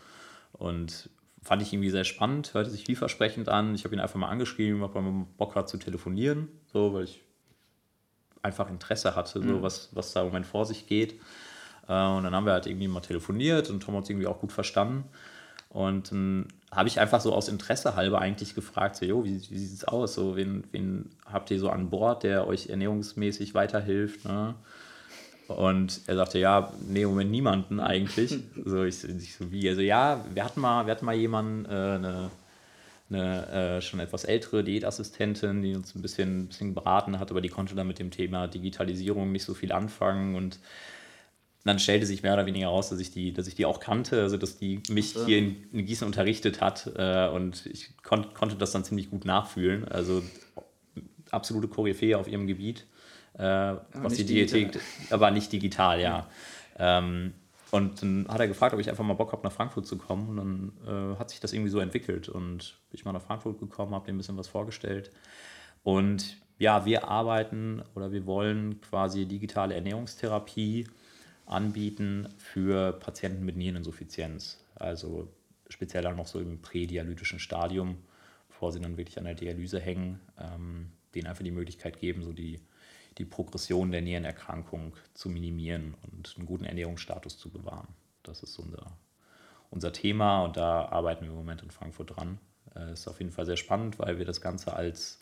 Und 0.51 1.09
fand 1.41 1.61
ich 1.61 1.71
irgendwie 1.71 1.89
sehr 1.89 2.03
spannend, 2.03 2.53
hörte 2.53 2.69
sich 2.69 2.83
vielversprechend 2.83 3.47
an. 3.47 3.73
Ich 3.73 3.85
habe 3.85 3.95
ihn 3.95 4.01
einfach 4.01 4.19
mal 4.19 4.27
angeschrieben, 4.27 4.83
ob 4.83 4.95
er 4.95 5.01
Bock 5.37 5.55
hat 5.55 5.69
zu 5.69 5.77
telefonieren, 5.77 6.49
so, 6.73 6.93
weil 6.93 7.05
ich 7.05 7.21
einfach 8.43 8.69
Interesse 8.69 9.15
hatte, 9.15 9.41
so 9.41 9.57
mhm. 9.57 9.61
was, 9.61 9.89
was 9.93 10.11
da 10.11 10.21
im 10.21 10.27
Moment 10.27 10.45
vor 10.45 10.65
sich 10.65 10.87
geht. 10.87 11.13
Äh, 11.87 12.07
und 12.07 12.23
dann 12.23 12.35
haben 12.35 12.45
wir 12.45 12.53
halt 12.53 12.67
irgendwie 12.67 12.89
mal 12.89 12.99
telefoniert 12.99 13.69
und 13.69 13.81
Tom 13.81 13.95
hat 13.95 14.01
uns 14.01 14.09
irgendwie 14.09 14.27
auch 14.27 14.39
gut 14.39 14.51
verstanden. 14.51 15.05
Und 15.69 16.11
dann 16.11 16.47
habe 16.71 16.87
ich 16.87 16.99
einfach 16.99 17.19
so 17.19 17.33
aus 17.33 17.49
Interesse 17.49 17.95
halber 17.95 18.21
eigentlich 18.21 18.55
gefragt, 18.55 18.95
so, 18.95 19.05
jo, 19.05 19.25
wie, 19.25 19.41
wie 19.49 19.57
sieht 19.57 19.77
es 19.77 19.83
aus? 19.83 20.13
So, 20.13 20.37
wen, 20.37 20.63
wen 20.71 21.09
habt 21.25 21.51
ihr 21.51 21.59
so 21.59 21.69
an 21.69 21.89
Bord, 21.89 22.23
der 22.23 22.47
euch 22.47 22.69
ernährungsmäßig 22.69 23.53
weiterhilft? 23.53 24.25
Ne? 24.25 24.55
Und 25.47 26.01
er 26.07 26.15
sagte, 26.15 26.39
ja, 26.39 26.71
nee, 26.87 27.01
im 27.01 27.09
Moment 27.09 27.31
niemanden 27.31 27.79
eigentlich. 27.81 28.39
so, 28.65 28.83
ich, 28.83 29.03
ich 29.03 29.35
so, 29.35 29.51
wie? 29.51 29.67
Also, 29.67 29.81
ja, 29.81 30.23
wir 30.33 30.45
hatten 30.45 30.61
mal, 30.61 30.85
wir 30.85 30.91
hatten 30.91 31.05
mal 31.05 31.15
jemanden, 31.15 31.65
äh, 31.65 31.69
eine 31.69 32.31
eine 33.13 33.47
äh, 33.47 33.81
schon 33.81 33.99
etwas 33.99 34.23
ältere 34.23 34.63
Diätassistentin, 34.63 35.61
die 35.61 35.75
uns 35.75 35.95
ein 35.95 36.01
bisschen, 36.01 36.43
ein 36.43 36.47
bisschen 36.47 36.73
beraten 36.73 37.19
hat, 37.19 37.31
aber 37.31 37.41
die 37.41 37.49
konnte 37.49 37.75
dann 37.75 37.87
mit 37.87 37.99
dem 37.99 38.11
Thema 38.11 38.47
Digitalisierung 38.47 39.31
nicht 39.31 39.43
so 39.43 39.53
viel 39.53 39.71
anfangen 39.71 40.35
und 40.35 40.59
dann 41.63 41.79
stellte 41.79 42.05
sich 42.05 42.23
mehr 42.23 42.33
oder 42.33 42.45
weniger 42.45 42.67
heraus, 42.67 42.89
dass 42.89 42.99
ich 42.99 43.11
die, 43.11 43.33
dass 43.33 43.47
ich 43.47 43.55
die 43.55 43.65
auch 43.65 43.79
kannte, 43.79 44.21
also 44.21 44.37
dass 44.37 44.57
die 44.57 44.81
mich 44.89 45.15
hier 45.25 45.37
in, 45.37 45.69
in 45.71 45.85
Gießen 45.85 46.05
unterrichtet 46.07 46.59
hat 46.59 46.91
äh, 46.95 47.27
und 47.27 47.65
ich 47.67 47.89
kon 48.03 48.33
konnte 48.33 48.55
das 48.55 48.71
dann 48.71 48.83
ziemlich 48.83 49.09
gut 49.09 49.25
nachfühlen. 49.25 49.87
Also 49.87 50.23
absolute 51.29 51.67
Koryphäe 51.67 52.17
auf 52.17 52.27
ihrem 52.27 52.47
Gebiet, 52.47 52.87
äh, 53.33 53.75
was 53.93 54.15
die 54.15 54.25
Diätik, 54.25 54.79
aber 55.09 55.31
nicht 55.31 55.51
digital, 55.51 56.01
ja. 56.01 56.27
Ähm, 56.77 57.33
und 57.71 58.01
dann 58.01 58.27
hat 58.27 58.41
er 58.41 58.47
gefragt, 58.49 58.73
ob 58.73 58.81
ich 58.81 58.89
einfach 58.89 59.03
mal 59.03 59.13
Bock 59.13 59.31
habe, 59.31 59.43
nach 59.43 59.51
Frankfurt 59.51 59.87
zu 59.87 59.97
kommen. 59.97 60.27
Und 60.27 60.37
dann 60.37 61.13
äh, 61.15 61.17
hat 61.17 61.29
sich 61.29 61.39
das 61.39 61.53
irgendwie 61.53 61.69
so 61.69 61.79
entwickelt. 61.79 62.27
Und 62.27 62.77
bin 62.89 62.99
ich 62.99 63.05
mal 63.05 63.13
nach 63.13 63.21
Frankfurt 63.21 63.59
gekommen, 63.59 63.95
habe 63.95 64.05
dir 64.05 64.13
ein 64.13 64.17
bisschen 64.17 64.37
was 64.37 64.49
vorgestellt. 64.49 65.09
Und 65.83 66.37
ja, 66.59 66.85
wir 66.85 67.07
arbeiten 67.07 67.81
oder 67.95 68.11
wir 68.11 68.25
wollen 68.25 68.81
quasi 68.81 69.25
digitale 69.25 69.73
Ernährungstherapie 69.73 70.85
anbieten 71.51 72.29
für 72.37 72.93
Patienten 72.93 73.45
mit 73.45 73.57
Niereninsuffizienz. 73.57 74.63
Also 74.75 75.31
speziell 75.69 76.03
dann 76.03 76.17
noch 76.17 76.27
so 76.27 76.39
im 76.39 76.61
prädialytischen 76.61 77.39
Stadium, 77.39 77.97
bevor 78.47 78.71
sie 78.71 78.79
dann 78.79 78.97
wirklich 78.97 79.17
an 79.17 79.25
der 79.25 79.35
Dialyse 79.35 79.79
hängen, 79.79 80.19
ähm, 80.39 80.91
denen 81.15 81.27
einfach 81.27 81.43
die 81.43 81.51
Möglichkeit 81.51 81.99
geben, 81.99 82.23
so 82.23 82.33
die 82.33 82.59
die 83.17 83.25
Progression 83.25 83.91
der 83.91 84.01
Nierenerkrankung 84.01 84.95
zu 85.13 85.29
minimieren 85.29 85.95
und 86.11 86.33
einen 86.37 86.45
guten 86.45 86.65
Ernährungsstatus 86.65 87.37
zu 87.37 87.49
bewahren. 87.49 87.87
Das 88.23 88.43
ist 88.43 88.57
unser, 88.59 88.97
unser 89.69 89.91
Thema 89.91 90.43
und 90.43 90.57
da 90.57 90.85
arbeiten 90.85 91.25
wir 91.25 91.31
im 91.31 91.37
Moment 91.37 91.61
in 91.61 91.71
Frankfurt 91.71 92.15
dran. 92.15 92.39
Äh, 92.75 92.93
ist 92.93 93.07
auf 93.07 93.19
jeden 93.19 93.31
Fall 93.31 93.45
sehr 93.45 93.57
spannend, 93.57 93.99
weil 93.99 94.17
wir 94.17 94.25
das 94.25 94.41
Ganze 94.41 94.73
als 94.73 95.20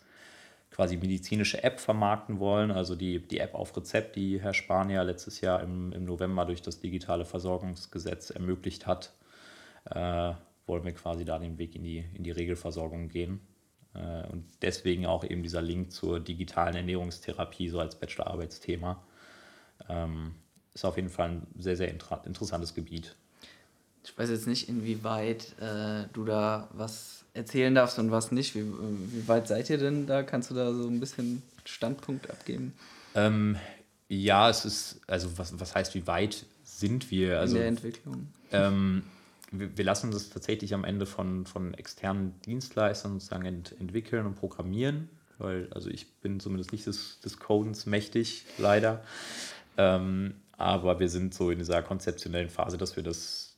quasi 0.70 0.96
medizinische 0.96 1.62
App 1.62 1.80
vermarkten 1.80 2.38
wollen. 2.38 2.70
Also 2.70 2.94
die, 2.94 3.26
die 3.26 3.38
App 3.38 3.54
auf 3.54 3.76
Rezept, 3.76 4.16
die 4.16 4.40
Herr 4.40 4.54
Spanier 4.54 5.04
letztes 5.04 5.40
Jahr 5.40 5.62
im, 5.62 5.92
im 5.92 6.04
November 6.04 6.46
durch 6.46 6.62
das 6.62 6.80
digitale 6.80 7.24
Versorgungsgesetz 7.24 8.30
ermöglicht 8.30 8.86
hat, 8.86 9.12
äh, 9.90 10.32
wollen 10.66 10.84
wir 10.84 10.92
quasi 10.92 11.24
da 11.24 11.38
den 11.38 11.58
Weg 11.58 11.74
in 11.74 11.82
die, 11.82 12.04
in 12.14 12.22
die 12.22 12.30
Regelversorgung 12.30 13.08
gehen. 13.08 13.40
Äh, 13.94 14.26
und 14.28 14.44
deswegen 14.62 15.06
auch 15.06 15.24
eben 15.24 15.42
dieser 15.42 15.62
Link 15.62 15.92
zur 15.92 16.20
digitalen 16.20 16.76
Ernährungstherapie 16.76 17.68
so 17.68 17.80
als 17.80 17.96
Bachelorarbeitsthema. 17.96 19.02
Ähm, 19.88 20.34
ist 20.72 20.84
auf 20.84 20.96
jeden 20.96 21.08
Fall 21.08 21.30
ein 21.30 21.46
sehr, 21.58 21.76
sehr 21.76 21.88
interessantes 21.88 22.74
Gebiet. 22.74 23.16
Ich 24.04 24.16
weiß 24.16 24.30
jetzt 24.30 24.46
nicht, 24.46 24.68
inwieweit 24.68 25.54
äh, 25.60 26.04
du 26.12 26.24
da 26.24 26.68
was 26.72 27.24
erzählen 27.34 27.74
darfst 27.74 27.98
und 27.98 28.10
was 28.10 28.32
nicht. 28.32 28.54
Wie, 28.54 28.64
wie, 28.64 29.28
weit 29.28 29.48
seid 29.48 29.70
ihr 29.70 29.78
denn 29.78 30.06
da? 30.06 30.22
Kannst 30.22 30.50
du 30.50 30.54
da 30.54 30.72
so 30.72 30.86
ein 30.88 31.00
bisschen 31.00 31.42
Standpunkt 31.64 32.30
abgeben? 32.30 32.72
Ähm, 33.14 33.56
ja, 34.08 34.48
es 34.50 34.64
ist, 34.64 35.00
also 35.06 35.38
was, 35.38 35.58
was 35.60 35.74
heißt, 35.74 35.94
wie 35.94 36.06
weit 36.06 36.44
sind 36.64 37.10
wir? 37.10 37.40
Also, 37.40 37.56
In 37.56 37.60
der 37.60 37.68
Entwicklung. 37.68 38.28
Ähm, 38.52 39.04
wir, 39.50 39.76
wir 39.76 39.84
lassen 39.84 40.10
das 40.10 40.30
tatsächlich 40.30 40.74
am 40.74 40.84
Ende 40.84 41.06
von, 41.06 41.46
von 41.46 41.74
externen 41.74 42.34
Dienstleistern 42.42 43.14
sozusagen 43.14 43.46
ent, 43.46 43.74
entwickeln 43.78 44.26
und 44.26 44.34
programmieren, 44.34 45.08
weil 45.38 45.68
also 45.72 45.90
ich 45.90 46.12
bin 46.20 46.40
zumindest 46.40 46.72
nicht 46.72 46.86
des, 46.86 47.20
des 47.20 47.38
Codens 47.38 47.86
mächtig, 47.86 48.44
leider. 48.58 49.04
Ähm, 49.76 50.34
aber 50.56 51.00
wir 51.00 51.08
sind 51.08 51.32
so 51.32 51.50
in 51.50 51.58
dieser 51.58 51.82
konzeptionellen 51.82 52.50
Phase, 52.50 52.76
dass 52.76 52.96
wir 52.96 53.02
das 53.02 53.49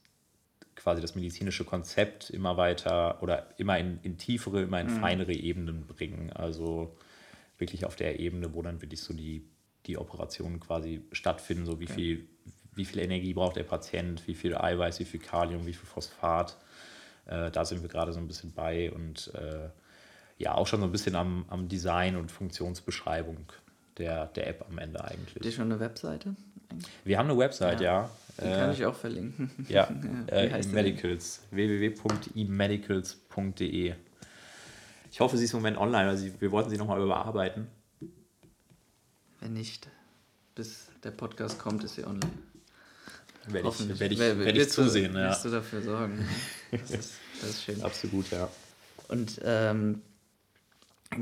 quasi 0.83 1.01
das 1.01 1.15
medizinische 1.15 1.65
Konzept 1.65 2.31
immer 2.31 2.57
weiter 2.57 3.23
oder 3.23 3.49
immer 3.59 3.79
in, 3.79 4.01
in 4.03 4.19
tiefere, 4.19 4.63
immer 4.63 4.81
in 4.81 4.89
mhm. 4.89 5.01
feinere 5.01 5.33
Ebenen 5.33 5.87
bringen. 5.87 6.33
Also 6.33 6.97
wirklich 7.59 7.85
auf 7.85 7.97
der 7.97 8.19
Ebene, 8.19 8.55
wo 8.55 8.63
dann 8.63 8.83
wirklich 8.83 9.01
so 9.01 9.15
die, 9.15 9.45
die 9.87 9.97
Operationen 9.97 10.61
quasi 10.61 11.03
stattfinden, 11.13 11.67
so 11.67 11.79
wie 11.81 11.85
okay. 11.85 11.95
viel 11.95 12.29
wie 12.75 12.85
viel 12.85 13.01
Energie 13.01 13.35
braucht 13.35 13.57
der 13.57 13.65
Patient, 13.65 14.27
wie 14.27 14.35
viel 14.35 14.57
Eiweiß, 14.57 14.99
wie 15.01 15.05
viel 15.05 15.21
Kalium, 15.21 15.67
wie 15.67 15.75
viel 15.75 15.87
Phosphat. 15.87 16.57
Äh, 17.27 17.51
da 17.51 17.65
sind 17.65 17.83
wir 17.83 17.89
gerade 17.89 18.13
so 18.13 18.19
ein 18.19 18.27
bisschen 18.27 18.53
bei 18.53 18.91
und 18.91 19.33
äh, 19.35 19.69
ja, 20.39 20.55
auch 20.55 20.67
schon 20.67 20.81
so 20.81 20.87
ein 20.87 20.93
bisschen 20.93 21.15
am, 21.15 21.45
am 21.49 21.69
Design 21.69 22.17
und 22.17 22.33
Funktionsbeschreibung 22.33 23.53
der, 23.99 24.27
der 24.29 24.49
App 24.49 24.65
am 24.69 24.79
Ende 24.79 25.05
eigentlich. 25.05 25.35
Habt 25.35 25.45
ihr 25.45 25.53
schon 25.53 25.71
eine 25.71 25.81
Webseite? 25.81 26.35
Wir 27.05 27.19
haben 27.19 27.31
eine 27.31 27.39
Website, 27.39 27.81
ja. 27.81 28.03
ja. 28.03 28.11
Die 28.39 28.43
kann 28.43 28.71
äh, 28.71 28.73
ich 28.73 28.85
auch 28.87 28.97
verlinken. 28.97 29.51
Ja, 29.69 29.89
ja 30.31 30.37
äh, 30.37 30.67
Medicals. 30.67 31.43
www.emedicals.de. 31.51 33.95
Ich 35.11 35.21
hoffe, 35.21 35.37
sie 35.37 35.45
ist 35.45 35.53
im 35.53 35.59
Moment 35.59 35.77
online, 35.77 36.09
weil 36.09 36.17
sie, 36.17 36.33
wir 36.41 36.51
wollten 36.51 36.71
sie 36.71 36.79
nochmal 36.79 37.03
überarbeiten. 37.03 37.67
Wenn 39.41 39.53
nicht, 39.53 39.91
bis 40.55 40.89
der 41.03 41.11
Podcast 41.11 41.59
kommt, 41.59 41.85
ist 41.85 41.97
sie 41.97 42.05
online. 42.05 42.33
werde 43.49 43.69
ich, 43.69 44.01
werd 44.01 44.13
ich, 44.13 44.19
werd 44.19 44.57
ich 44.57 44.71
zusehen. 44.71 45.13
Du, 45.13 45.21
ja. 45.21 45.29
Wirst 45.31 45.45
du 45.45 45.51
dafür 45.51 45.83
sorgen. 45.83 46.27
Das 46.71 46.91
ist, 46.91 47.13
das 47.41 47.51
ist 47.51 47.65
schön. 47.65 47.83
Absolut, 47.83 48.31
ja. 48.31 48.49
Und 49.09 49.39
ähm, 49.45 50.01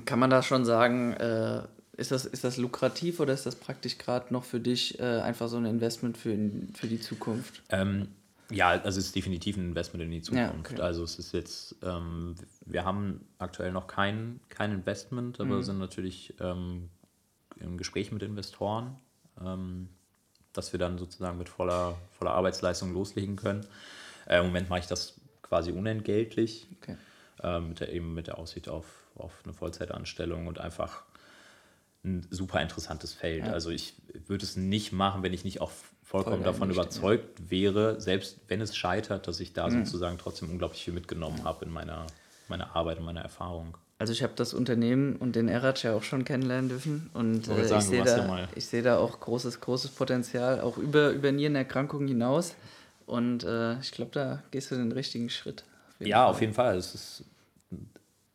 kann 0.05 0.21
man 0.21 0.31
da 0.31 0.45
schon 0.45 0.65
sagen, 0.65 1.15
äh, 1.15 1.63
ist, 2.01 2.11
das, 2.11 2.25
ist 2.25 2.45
das 2.45 2.57
lukrativ 2.57 3.21
oder 3.21 3.35
ist 3.35 3.47
das 3.47 3.55
praktisch 3.55 3.99
gerade 3.99 4.33
noch 4.33 4.45
für 4.45 4.59
dich 4.59 4.99
äh, 4.99 5.21
einfach 5.21 5.49
so 5.49 5.59
ein 5.59 5.67
Investment 5.67 6.17
für, 6.17 6.37
für 6.75 6.87
die 6.87 6.99
Zukunft? 6.99 7.63
Ähm, 7.69 8.09
ja, 8.51 8.71
also 8.71 8.99
es 8.99 9.07
ist 9.07 9.17
definitiv 9.17 9.57
ein 9.57 9.67
Investment 9.67 10.03
in 10.03 10.11
die 10.11 10.23
Zukunft. 10.23 10.53
Ja, 10.53 10.59
okay. 10.59 10.81
Also 10.81 11.05
es 11.05 11.19
ist 11.19 11.33
jetzt, 11.33 11.77
ähm, 11.83 12.35
wir 12.65 12.85
haben 12.85 13.27
aktuell 13.39 13.71
noch 13.71 13.87
kein, 13.87 14.41
kein 14.49 14.73
Investment, 14.73 15.41
aber 15.41 15.57
mhm. 15.57 15.63
sind 15.63 15.79
natürlich 15.79 16.35
ähm, 16.41 16.89
im 17.61 17.77
Gespräch 17.77 18.11
mit 18.13 18.23
Investoren, 18.23 18.97
ähm, 19.41 19.89
dass 20.53 20.73
wir 20.73 20.81
dann 20.81 20.99
sozusagen 20.99 21.39
mit 21.39 21.49
voller, 21.49 21.97
voller 22.19 22.33
Arbeitsleistung 22.33 22.93
loslegen 22.93 23.37
können. 23.37 23.67
Äh, 24.27 24.39
Im 24.39 24.47
Moment 24.47 24.71
mache 24.71 24.81
ich 24.81 24.87
das 24.87 25.21
quasi 25.43 25.71
unentgeltlich, 25.71 26.67
okay. 26.81 26.97
äh, 27.43 27.61
mit 27.61 27.81
der, 27.81 27.93
eben 27.93 28.15
mit 28.15 28.27
der 28.27 28.39
Aussicht 28.39 28.69
auf, 28.69 28.87
auf 29.17 29.33
eine 29.45 29.53
Vollzeitanstellung 29.53 30.47
und 30.47 30.59
einfach 30.59 31.05
ein 32.05 32.27
super 32.31 32.61
interessantes 32.63 33.13
Feld. 33.13 33.45
Ja. 33.45 33.53
Also 33.53 33.71
ich 33.71 33.95
würde 34.27 34.45
es 34.45 34.57
nicht 34.57 34.93
machen, 34.93 35.23
wenn 35.23 35.33
ich 35.33 35.45
nicht 35.45 35.61
auch 35.61 35.71
vollkommen 36.03 36.43
Voll 36.43 36.53
davon 36.53 36.71
überzeugt 36.71 37.39
ja. 37.39 37.51
wäre, 37.51 38.01
selbst 38.01 38.39
wenn 38.49 38.61
es 38.61 38.77
scheitert, 38.77 39.29
dass 39.29 39.39
ich 39.41 39.53
da 39.53 39.69
mhm. 39.69 39.85
sozusagen 39.85 40.19
trotzdem 40.19 40.51
unglaublich 40.51 40.83
viel 40.83 40.95
mitgenommen 40.95 41.45
habe 41.45 41.65
in 41.65 41.71
meiner, 41.71 42.07
meiner 42.49 42.75
Arbeit 42.75 42.99
und 42.99 43.05
meiner 43.05 43.21
Erfahrung. 43.21 43.77
Also 43.99 44.15
ich 44.15 44.23
habe 44.23 44.33
das 44.35 44.55
Unternehmen 44.55 45.17
und 45.17 45.37
den 45.37 45.49
Eratsch 45.49 45.85
ja 45.85 45.95
auch 45.95 46.03
schon 46.03 46.25
kennenlernen 46.25 46.71
dürfen 46.71 47.11
und 47.13 47.49
äh, 47.49 47.77
ich, 47.77 47.85
sehe 47.85 48.03
da, 48.03 48.49
ich 48.57 48.67
sehe 48.67 48.83
da 48.83 48.97
auch 48.97 49.21
großes, 49.21 49.61
großes 49.61 49.91
Potenzial, 49.91 50.63
auch 50.63 50.79
über, 50.79 51.11
über 51.11 51.31
Nierenerkrankungen 51.33 52.09
hinaus. 52.09 52.55
Und 53.05 53.45
äh, 53.45 53.79
ich 53.81 53.93
glaube, 53.93 54.13
da 54.13 54.43
gehst 54.53 54.71
du 54.71 54.77
den 54.77 54.93
richtigen 54.93 55.29
Schritt. 55.29 55.65
Auf 56.01 56.07
ja, 56.07 56.23
Fall. 56.23 56.31
auf 56.31 56.41
jeden 56.41 56.55
Fall. 56.55 56.77
Es 56.77 56.95
ist 56.95 57.25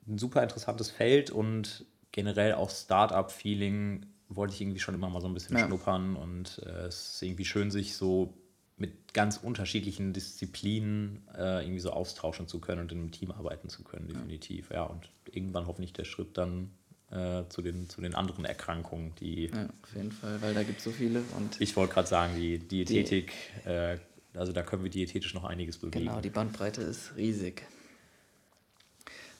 ein 0.08 0.17
super 0.19 0.43
interessantes 0.43 0.91
Feld 0.91 1.32
und 1.32 1.84
generell 2.15 2.54
auch 2.54 2.69
Startup-Feeling 2.69 4.06
wollte 4.30 4.54
ich 4.54 4.62
irgendwie 4.62 4.80
schon 4.80 4.95
immer 4.95 5.10
mal 5.10 5.19
so 5.19 5.28
ein 5.28 5.34
bisschen 5.34 5.58
ja. 5.58 5.65
schnuppern 5.65 6.15
und 6.15 6.62
äh, 6.65 6.86
es 6.86 7.15
ist 7.15 7.21
irgendwie 7.21 7.43
schön, 7.43 7.71
sich 7.71 7.97
so 7.97 8.34
mit 8.78 9.13
ganz 9.13 9.36
unterschiedlichen 9.36 10.13
Disziplinen 10.13 11.28
äh, 11.38 11.62
irgendwie 11.62 11.82
so 11.82 11.91
austauschen 11.91 12.47
zu 12.47 12.62
können 12.62 12.82
und 12.82 12.91
in 12.93 12.99
einem 12.99 13.12
Team 13.12 13.32
arbeiten 13.32 13.67
zu 13.67 13.84
können, 13.84 14.08
definitiv. 14.08 14.69
Ja, 14.71 14.84
und 14.84 15.10
irgendwann 15.30 15.67
hoffentlich 15.67 15.91
der 15.91 16.06
Schritt 16.06 16.38
dann 16.38 16.71
äh, 17.12 17.43
zu, 17.49 17.62
den, 17.62 17.89
zu 17.89 17.99
den 17.99 18.15
anderen 18.15 18.45
Erkrankungen, 18.45 19.13
die. 19.19 19.47
Ja, 19.47 19.67
auf 19.84 19.93
jeden 19.93 20.13
Fall, 20.13 20.41
weil 20.41 20.54
da 20.54 20.63
gibt 20.63 20.78
es 20.78 20.86
so 20.86 20.91
viele. 20.91 21.21
Und 21.38 21.60
ich 21.60 21.75
wollte 21.75 21.95
gerade 21.95 22.08
sagen, 22.08 22.36
die 22.38 22.60
Diätetik, 22.60 23.34
die, 23.65 23.69
äh, 23.69 23.99
also 24.34 24.54
da 24.54 24.63
können 24.63 24.84
wir 24.84 24.89
diätetisch 24.89 25.34
noch 25.34 25.43
einiges 25.43 25.78
bewegen. 25.78 26.06
Genau, 26.06 26.21
die 26.21 26.30
Bandbreite 26.30 26.82
ist 26.82 27.17
riesig. 27.17 27.63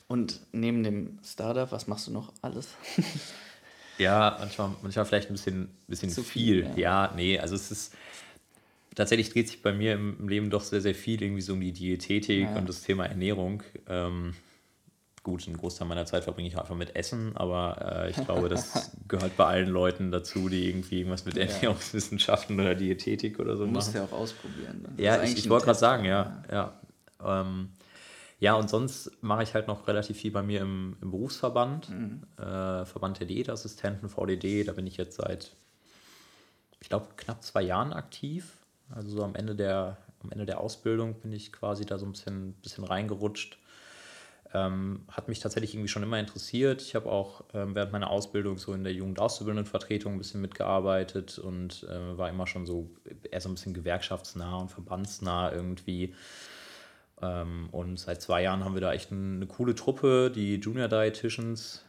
Und 0.08 0.40
neben 0.52 0.82
dem 0.82 1.18
Startup, 1.24 1.70
was 1.72 1.88
machst 1.88 2.06
du 2.06 2.12
noch 2.12 2.32
alles? 2.42 2.68
ja, 3.98 4.36
manchmal, 4.38 4.70
manchmal 4.82 5.04
vielleicht 5.04 5.30
ein 5.30 5.34
bisschen, 5.34 5.68
bisschen 5.88 6.10
Zu 6.10 6.22
viel. 6.22 6.64
viel 6.64 6.80
ja. 6.80 7.06
ja, 7.06 7.12
nee, 7.16 7.38
also 7.38 7.54
es 7.56 7.70
ist 7.70 7.94
tatsächlich 8.96 9.30
dreht 9.30 9.48
sich 9.48 9.62
bei 9.62 9.72
mir 9.72 9.92
im 9.94 10.28
Leben 10.28 10.50
doch 10.50 10.62
sehr, 10.62 10.80
sehr 10.80 10.94
viel 10.94 11.22
irgendwie 11.22 11.42
so 11.42 11.52
um 11.52 11.60
die 11.60 11.72
Diätetik 11.72 12.44
ja. 12.44 12.56
und 12.56 12.68
das 12.68 12.82
Thema 12.82 13.06
Ernährung. 13.06 13.62
Ähm, 13.88 14.34
gut, 15.22 15.46
einen 15.46 15.56
Großteil 15.56 15.86
meiner 15.86 16.06
Zeit 16.06 16.24
verbringe 16.24 16.48
ich 16.48 16.58
einfach 16.58 16.74
mit 16.74 16.96
Essen, 16.96 17.36
aber 17.36 18.04
äh, 18.06 18.10
ich 18.10 18.16
glaube, 18.24 18.48
das 18.48 18.92
gehört 19.08 19.36
bei 19.36 19.44
allen 19.44 19.68
Leuten 19.68 20.10
dazu, 20.10 20.48
die 20.48 20.68
irgendwie 20.68 20.98
irgendwas 20.98 21.24
mit 21.24 21.36
Ernährungswissenschaften 21.36 22.58
oder 22.58 22.74
Diätetik 22.74 23.38
oder 23.38 23.56
so 23.56 23.64
du 23.64 23.66
machen. 23.66 23.74
musst 23.74 23.94
ja 23.94 24.04
auch 24.04 24.12
ausprobieren. 24.12 24.82
Ne? 24.82 25.02
Ja, 25.02 25.22
ich, 25.22 25.36
ich 25.36 25.48
wollte 25.48 25.66
gerade 25.66 25.78
sagen, 25.78 26.04
ja. 26.04 26.42
Ja, 26.50 26.80
ähm, 27.24 27.70
ja, 28.38 28.54
und 28.54 28.68
sonst 28.68 29.10
mache 29.22 29.42
ich 29.42 29.54
halt 29.54 29.66
noch 29.66 29.88
relativ 29.88 30.18
viel 30.18 30.30
bei 30.30 30.42
mir 30.42 30.60
im, 30.60 30.96
im 31.00 31.10
Berufsverband, 31.10 31.88
mhm. 31.88 32.22
äh, 32.36 32.84
Verband 32.84 33.18
der 33.18 33.26
Diätassistenten, 33.26 34.10
VDD. 34.10 34.64
Da 34.64 34.72
bin 34.72 34.86
ich 34.86 34.98
jetzt 34.98 35.16
seit, 35.16 35.56
ich 36.80 36.88
glaube, 36.88 37.06
knapp 37.16 37.42
zwei 37.42 37.62
Jahren 37.62 37.92
aktiv. 37.92 38.52
Also 38.94 39.08
so 39.08 39.24
am 39.24 39.34
Ende 39.34 39.56
der, 39.56 39.96
am 40.22 40.30
Ende 40.32 40.44
der 40.44 40.60
Ausbildung 40.60 41.14
bin 41.14 41.32
ich 41.32 41.50
quasi 41.50 41.86
da 41.86 41.98
so 41.98 42.04
ein 42.04 42.12
bisschen, 42.12 42.52
bisschen 42.54 42.84
reingerutscht. 42.84 43.58
Ähm, 44.52 45.00
hat 45.10 45.28
mich 45.28 45.40
tatsächlich 45.40 45.74
irgendwie 45.74 45.88
schon 45.88 46.02
immer 46.02 46.20
interessiert. 46.20 46.82
Ich 46.82 46.94
habe 46.94 47.10
auch 47.10 47.42
ähm, 47.54 47.74
während 47.74 47.92
meiner 47.92 48.10
Ausbildung 48.10 48.58
so 48.58 48.74
in 48.74 48.84
der 48.84 48.92
Jugendauszubildendenvertretung 48.92 50.12
ein 50.12 50.18
bisschen 50.18 50.42
mitgearbeitet 50.42 51.38
und 51.38 51.84
äh, 51.84 52.16
war 52.18 52.28
immer 52.28 52.46
schon 52.46 52.66
so 52.66 52.90
eher 53.30 53.40
so 53.40 53.48
ein 53.48 53.54
bisschen 53.54 53.74
gewerkschaftsnah 53.74 54.58
und 54.58 54.70
verbandsnah 54.70 55.52
irgendwie. 55.52 56.14
Ähm, 57.22 57.68
und 57.72 57.98
seit 57.98 58.20
zwei 58.20 58.42
Jahren 58.42 58.64
haben 58.64 58.74
wir 58.74 58.80
da 58.80 58.92
echt 58.92 59.10
eine 59.12 59.46
coole 59.46 59.74
Truppe, 59.74 60.30
die 60.34 60.56
Junior 60.56 60.88
Dietitians, 60.88 61.86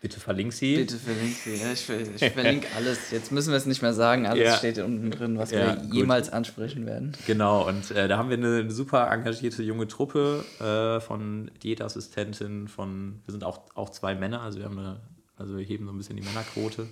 Bitte 0.00 0.18
verlink 0.18 0.54
sie. 0.54 0.76
Bitte 0.76 0.96
verlink 0.96 1.34
sie. 1.36 1.56
Ja, 1.56 1.72
ich, 1.72 1.86
ich 1.90 2.32
verlinke 2.32 2.66
alles. 2.76 3.10
Jetzt 3.10 3.32
müssen 3.32 3.50
wir 3.50 3.58
es 3.58 3.66
nicht 3.66 3.82
mehr 3.82 3.92
sagen. 3.92 4.26
Alles 4.26 4.44
ja. 4.44 4.56
steht 4.56 4.78
unten 4.78 5.10
drin, 5.10 5.36
was 5.36 5.50
ja, 5.50 5.58
wir 5.58 5.76
gut. 5.76 5.94
jemals 5.94 6.30
ansprechen 6.30 6.86
werden. 6.86 7.12
Genau, 7.26 7.68
und 7.68 7.90
äh, 7.90 8.08
da 8.08 8.16
haben 8.16 8.30
wir 8.30 8.38
eine, 8.38 8.60
eine, 8.60 8.70
super 8.70 9.10
engagierte 9.10 9.62
junge 9.62 9.88
Truppe 9.88 10.42
äh, 10.58 11.00
von 11.00 11.50
Diätassistenten, 11.62 12.68
von, 12.68 13.20
wir 13.26 13.32
sind 13.32 13.44
auch, 13.44 13.60
auch 13.74 13.90
zwei 13.90 14.14
Männer, 14.14 14.40
also 14.40 14.58
wir 14.58 14.64
haben 14.64 14.78
eine, 14.78 15.00
also 15.36 15.58
wir 15.58 15.64
heben 15.64 15.84
so 15.84 15.92
ein 15.92 15.98
bisschen 15.98 16.16
die 16.16 16.22
Männerquote. 16.22 16.86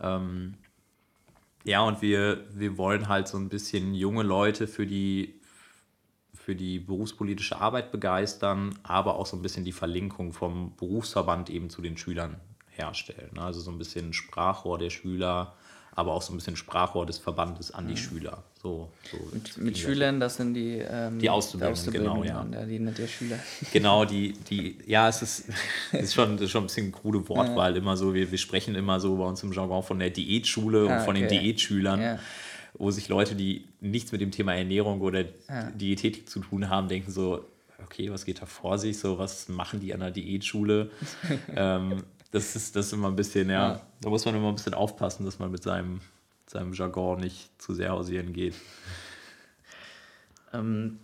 Ähm, 0.00 0.54
ja, 1.64 1.80
und 1.80 2.02
wir, 2.02 2.44
wir 2.52 2.78
wollen 2.78 3.08
halt 3.08 3.26
so 3.26 3.36
ein 3.36 3.48
bisschen 3.48 3.94
junge 3.94 4.22
Leute 4.22 4.68
für 4.68 4.86
die, 4.86 5.40
für 6.46 6.54
die 6.54 6.78
berufspolitische 6.78 7.60
Arbeit 7.60 7.90
begeistern, 7.90 8.78
aber 8.84 9.16
auch 9.16 9.26
so 9.26 9.36
ein 9.36 9.42
bisschen 9.42 9.64
die 9.64 9.72
Verlinkung 9.72 10.32
vom 10.32 10.76
Berufsverband 10.76 11.50
eben 11.50 11.70
zu 11.70 11.82
den 11.82 11.96
Schülern 11.96 12.36
herstellen. 12.68 13.30
Ne? 13.34 13.42
Also 13.42 13.58
so 13.58 13.72
ein 13.72 13.78
bisschen 13.78 14.12
Sprachrohr 14.12 14.78
der 14.78 14.90
Schüler, 14.90 15.54
aber 15.96 16.12
auch 16.12 16.22
so 16.22 16.32
ein 16.32 16.36
bisschen 16.36 16.54
Sprachrohr 16.54 17.04
des 17.04 17.18
Verbandes 17.18 17.72
an 17.72 17.88
die 17.88 17.94
mhm. 17.94 17.96
Schüler. 17.96 18.44
So, 18.62 18.92
so 19.10 19.16
mit, 19.32 19.58
mit 19.58 19.76
Schülern, 19.76 20.20
das 20.20 20.36
sind 20.36 20.54
die, 20.54 20.78
ähm, 20.88 21.18
die 21.18 21.28
Auszubildenden, 21.28 21.72
Auszubildenden, 21.72 22.22
genau, 22.22 22.52
ja. 22.52 22.60
ja. 22.60 22.64
Die 22.64 22.78
nicht 22.78 22.96
der 22.96 23.08
Schüler. 23.08 23.40
Genau, 23.72 24.04
die, 24.04 24.34
die, 24.48 24.78
ja, 24.86 25.08
es 25.08 25.22
ist, 25.22 25.48
ist, 25.90 26.14
schon, 26.14 26.38
ist 26.38 26.52
schon 26.52 26.62
ein 26.62 26.66
bisschen 26.68 26.84
eine 26.84 26.92
krude 26.92 27.28
Wortwahl, 27.28 27.72
ja. 27.72 27.78
immer 27.78 27.96
so, 27.96 28.14
wir, 28.14 28.30
wir 28.30 28.38
sprechen 28.38 28.76
immer 28.76 29.00
so 29.00 29.16
bei 29.16 29.24
uns 29.24 29.42
im 29.42 29.52
Jargon 29.52 29.82
von 29.82 29.98
der 29.98 30.10
Diätschule 30.10 30.88
ah, 30.88 30.98
und 30.98 31.04
von 31.04 31.16
okay. 31.16 31.26
den 31.26 31.40
Diätschülern. 31.40 32.00
Ja 32.00 32.18
wo 32.78 32.90
sich 32.90 33.08
Leute, 33.08 33.34
die 33.34 33.66
nichts 33.80 34.12
mit 34.12 34.20
dem 34.20 34.30
Thema 34.30 34.54
Ernährung 34.54 35.00
oder 35.00 35.24
ja. 35.48 35.70
Diätetik 35.70 36.28
zu 36.28 36.40
tun 36.40 36.68
haben, 36.68 36.88
denken 36.88 37.10
so, 37.10 37.44
okay, 37.82 38.10
was 38.10 38.24
geht 38.24 38.42
da 38.42 38.46
vor 38.46 38.78
sich? 38.78 38.98
So, 38.98 39.18
was 39.18 39.48
machen 39.48 39.80
die 39.80 39.94
an 39.94 40.00
der 40.00 40.10
Diätschule? 40.10 40.90
ähm, 41.54 42.02
das, 42.30 42.56
ist, 42.56 42.76
das 42.76 42.86
ist 42.86 42.92
immer 42.92 43.08
ein 43.08 43.16
bisschen, 43.16 43.48
ja, 43.48 43.72
ja, 43.74 43.80
da 44.00 44.10
muss 44.10 44.24
man 44.24 44.34
immer 44.34 44.48
ein 44.48 44.54
bisschen 44.54 44.74
aufpassen, 44.74 45.24
dass 45.24 45.38
man 45.38 45.50
mit 45.50 45.62
seinem, 45.62 46.00
seinem 46.46 46.72
Jargon 46.72 47.20
nicht 47.20 47.50
zu 47.60 47.74
sehr 47.74 47.90
hausieren 47.90 48.32
geht. 48.32 48.54
Ähm, 50.52 50.98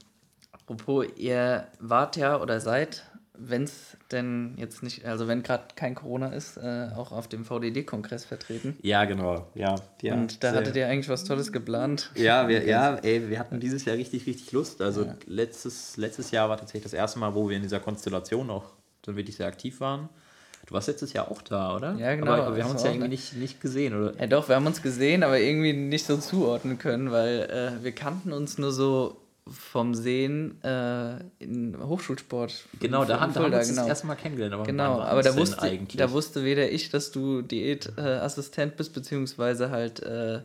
apropos, 0.52 1.06
ihr 1.16 1.68
wart 1.78 2.16
ja 2.16 2.40
oder 2.40 2.60
seid 2.60 3.04
wenn 3.48 3.64
es 3.64 3.96
denn 4.10 4.54
jetzt 4.56 4.82
nicht, 4.82 5.04
also 5.04 5.28
wenn 5.28 5.42
gerade 5.42 5.64
kein 5.76 5.94
Corona 5.94 6.28
ist, 6.28 6.56
äh, 6.56 6.88
auch 6.96 7.12
auf 7.12 7.28
dem 7.28 7.44
VDD-Kongress 7.44 8.24
vertreten. 8.24 8.76
Ja, 8.82 9.04
genau. 9.04 9.46
Ja, 9.54 9.74
ja 10.00 10.14
Und 10.14 10.42
da 10.42 10.52
hattet 10.52 10.76
ihr 10.76 10.88
eigentlich 10.88 11.08
was 11.08 11.24
Tolles 11.24 11.52
geplant. 11.52 12.10
Ja, 12.14 12.48
wir, 12.48 12.64
ja 12.66 12.96
ey, 12.96 13.28
wir 13.28 13.38
hatten 13.38 13.60
dieses 13.60 13.84
Jahr 13.84 13.96
richtig, 13.96 14.26
richtig 14.26 14.52
Lust. 14.52 14.80
Also 14.80 15.04
ja. 15.04 15.16
letztes, 15.26 15.96
letztes 15.96 16.30
Jahr 16.30 16.48
war 16.48 16.56
tatsächlich 16.56 16.84
das 16.84 16.94
erste 16.94 17.18
Mal, 17.18 17.34
wo 17.34 17.48
wir 17.48 17.56
in 17.56 17.62
dieser 17.62 17.80
Konstellation 17.80 18.50
auch 18.50 18.72
dann 19.02 19.16
wirklich 19.16 19.36
sehr 19.36 19.46
aktiv 19.46 19.80
waren. 19.80 20.08
Du 20.66 20.74
warst 20.74 20.86
letztes 20.86 21.12
Jahr 21.12 21.30
auch 21.30 21.42
da, 21.42 21.74
oder? 21.74 21.94
Ja, 21.94 22.14
genau. 22.14 22.32
Aber 22.32 22.56
wir 22.56 22.62
haben 22.62 22.70
uns 22.70 22.84
ja 22.84 22.90
irgendwie 22.90 23.08
nicht, 23.08 23.34
nicht 23.34 23.60
gesehen, 23.60 24.00
oder? 24.00 24.18
Ja, 24.18 24.28
doch, 24.28 24.48
wir 24.48 24.54
haben 24.54 24.66
uns 24.66 24.80
gesehen, 24.80 25.24
aber 25.24 25.40
irgendwie 25.40 25.72
nicht 25.72 26.06
so 26.06 26.16
zuordnen 26.16 26.78
können, 26.78 27.10
weil 27.10 27.40
äh, 27.80 27.84
wir 27.84 27.92
kannten 27.92 28.32
uns 28.32 28.58
nur 28.58 28.70
so 28.70 29.21
vom 29.48 29.94
Sehen 29.94 30.62
äh, 30.62 31.16
in 31.38 31.76
Hochschulsport. 31.78 32.66
Genau, 32.78 33.04
da 33.04 33.20
haben, 33.20 33.32
da 33.34 33.42
haben 33.42 33.50
wir 33.50 33.58
uns 33.58 33.68
genau. 33.68 33.82
das 33.82 33.88
erste 33.88 34.06
Mal 34.06 34.14
kennengelernt. 34.14 34.54
Aber 34.54 34.64
genau, 34.64 35.00
aber 35.00 35.22
da 35.22 35.36
wusste, 35.36 35.78
da 35.96 36.12
wusste 36.12 36.44
weder 36.44 36.70
ich, 36.70 36.90
dass 36.90 37.10
du 37.10 37.42
Diätassistent 37.42 38.74
äh, 38.74 38.76
bist, 38.76 38.94
beziehungsweise 38.94 39.70
halt 39.70 40.00
äh, 40.00 40.42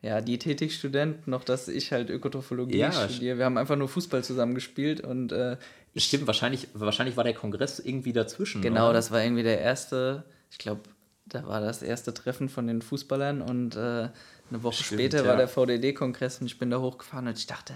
ja, 0.00 0.20
Diätetikstudent, 0.20 1.26
noch 1.26 1.44
dass 1.44 1.68
ich 1.68 1.92
halt 1.92 2.08
Ökotrophologie 2.08 2.78
ja, 2.78 2.92
studiere. 2.92 3.38
Wir 3.38 3.44
haben 3.44 3.58
einfach 3.58 3.76
nur 3.76 3.88
Fußball 3.88 4.24
zusammen 4.24 4.54
gespielt 4.54 5.00
und 5.00 5.32
äh, 5.32 5.56
Stimmt, 5.96 6.26
wahrscheinlich, 6.26 6.68
wahrscheinlich 6.74 7.16
war 7.16 7.24
der 7.24 7.34
Kongress 7.34 7.80
irgendwie 7.80 8.12
dazwischen. 8.12 8.62
Genau, 8.62 8.86
oder? 8.86 8.94
das 8.94 9.10
war 9.10 9.22
irgendwie 9.22 9.42
der 9.42 9.60
erste, 9.60 10.24
ich 10.50 10.58
glaube, 10.58 10.82
da 11.26 11.46
war 11.46 11.60
das 11.60 11.82
erste 11.82 12.14
Treffen 12.14 12.48
von 12.48 12.66
den 12.66 12.80
Fußballern 12.82 13.42
und 13.42 13.76
äh, 13.76 14.08
eine 14.50 14.62
Woche 14.62 14.84
Stimmt, 14.84 15.00
später 15.00 15.24
ja. 15.24 15.26
war 15.26 15.36
der 15.36 15.48
VDD-Kongress 15.48 16.40
und 16.40 16.46
ich 16.46 16.58
bin 16.58 16.70
da 16.70 16.78
hochgefahren 16.80 17.26
und 17.26 17.36
ich 17.36 17.46
dachte, 17.46 17.74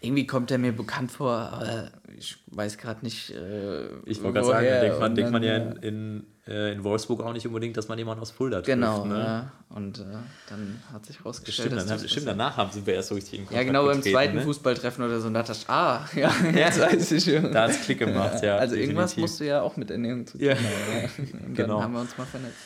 irgendwie 0.00 0.26
kommt 0.26 0.50
er 0.50 0.58
mir 0.58 0.72
bekannt 0.72 1.10
vor, 1.10 1.32
aber 1.32 1.90
ich 2.18 2.36
weiß 2.48 2.78
gerade 2.78 3.04
nicht. 3.04 3.30
Äh, 3.30 3.86
ich 4.04 4.22
wollte 4.22 4.40
gerade 4.40 4.46
sagen, 4.46 4.66
denkt 4.66 5.00
man, 5.00 5.14
denkt 5.14 5.32
man 5.32 5.42
ja 5.42 5.56
in, 5.56 5.76
in, 5.76 6.26
äh, 6.46 6.72
in, 6.72 6.84
Wolfsburg 6.84 7.22
auch 7.22 7.32
nicht 7.32 7.46
unbedingt, 7.46 7.76
dass 7.76 7.88
man 7.88 7.98
jemanden 7.98 8.22
aus 8.22 8.30
Fulda 8.30 8.58
trifft. 8.58 8.66
Genau, 8.66 9.04
ne? 9.04 9.18
ja. 9.18 9.52
und 9.68 9.98
äh, 9.98 10.04
dann 10.48 10.82
hat 10.92 11.06
sich 11.06 11.24
rausgestellt, 11.24 11.68
stimmt, 11.68 11.90
dass 11.90 12.00
dann, 12.00 12.08
stimmt 12.08 12.26
danach 12.26 12.56
haben 12.56 12.70
sind 12.70 12.86
wir 12.86 12.94
erst 12.94 13.08
so 13.08 13.14
richtig 13.14 13.40
in 13.40 13.46
Kontakt 13.46 13.56
Ja, 13.56 13.66
genau, 13.66 13.86
beim 13.86 14.02
zweiten 14.02 14.36
ne? 14.36 14.42
Fußballtreffen 14.42 15.04
oder 15.04 15.20
so, 15.20 15.28
und 15.28 15.34
da 15.34 15.42
dachte 15.42 15.58
ich, 15.58 15.68
ah, 15.68 16.06
ja, 16.14 16.32
jetzt 16.54 16.80
weiß 16.80 17.12
ich. 17.12 17.24
da 17.52 17.62
hat 17.62 17.70
es 17.70 17.82
Klick 17.82 17.98
gemacht, 17.98 18.42
ja. 18.42 18.56
Also 18.56 18.74
definitiv. 18.74 18.80
irgendwas 18.80 19.16
musst 19.16 19.40
du 19.40 19.44
ja 19.44 19.62
auch 19.62 19.76
mit 19.76 19.90
Ernährung 19.90 20.26
zu 20.26 20.38
tun 20.38 20.48
haben. 20.50 20.58
Ja. 20.58 21.08
Und 21.46 21.54
genau. 21.54 21.74
dann 21.74 21.82
haben 21.84 21.92
wir 21.94 22.00
uns 22.00 22.16
mal 22.16 22.26
vernetzt. 22.26 22.58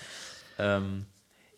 Ähm, 0.58 1.06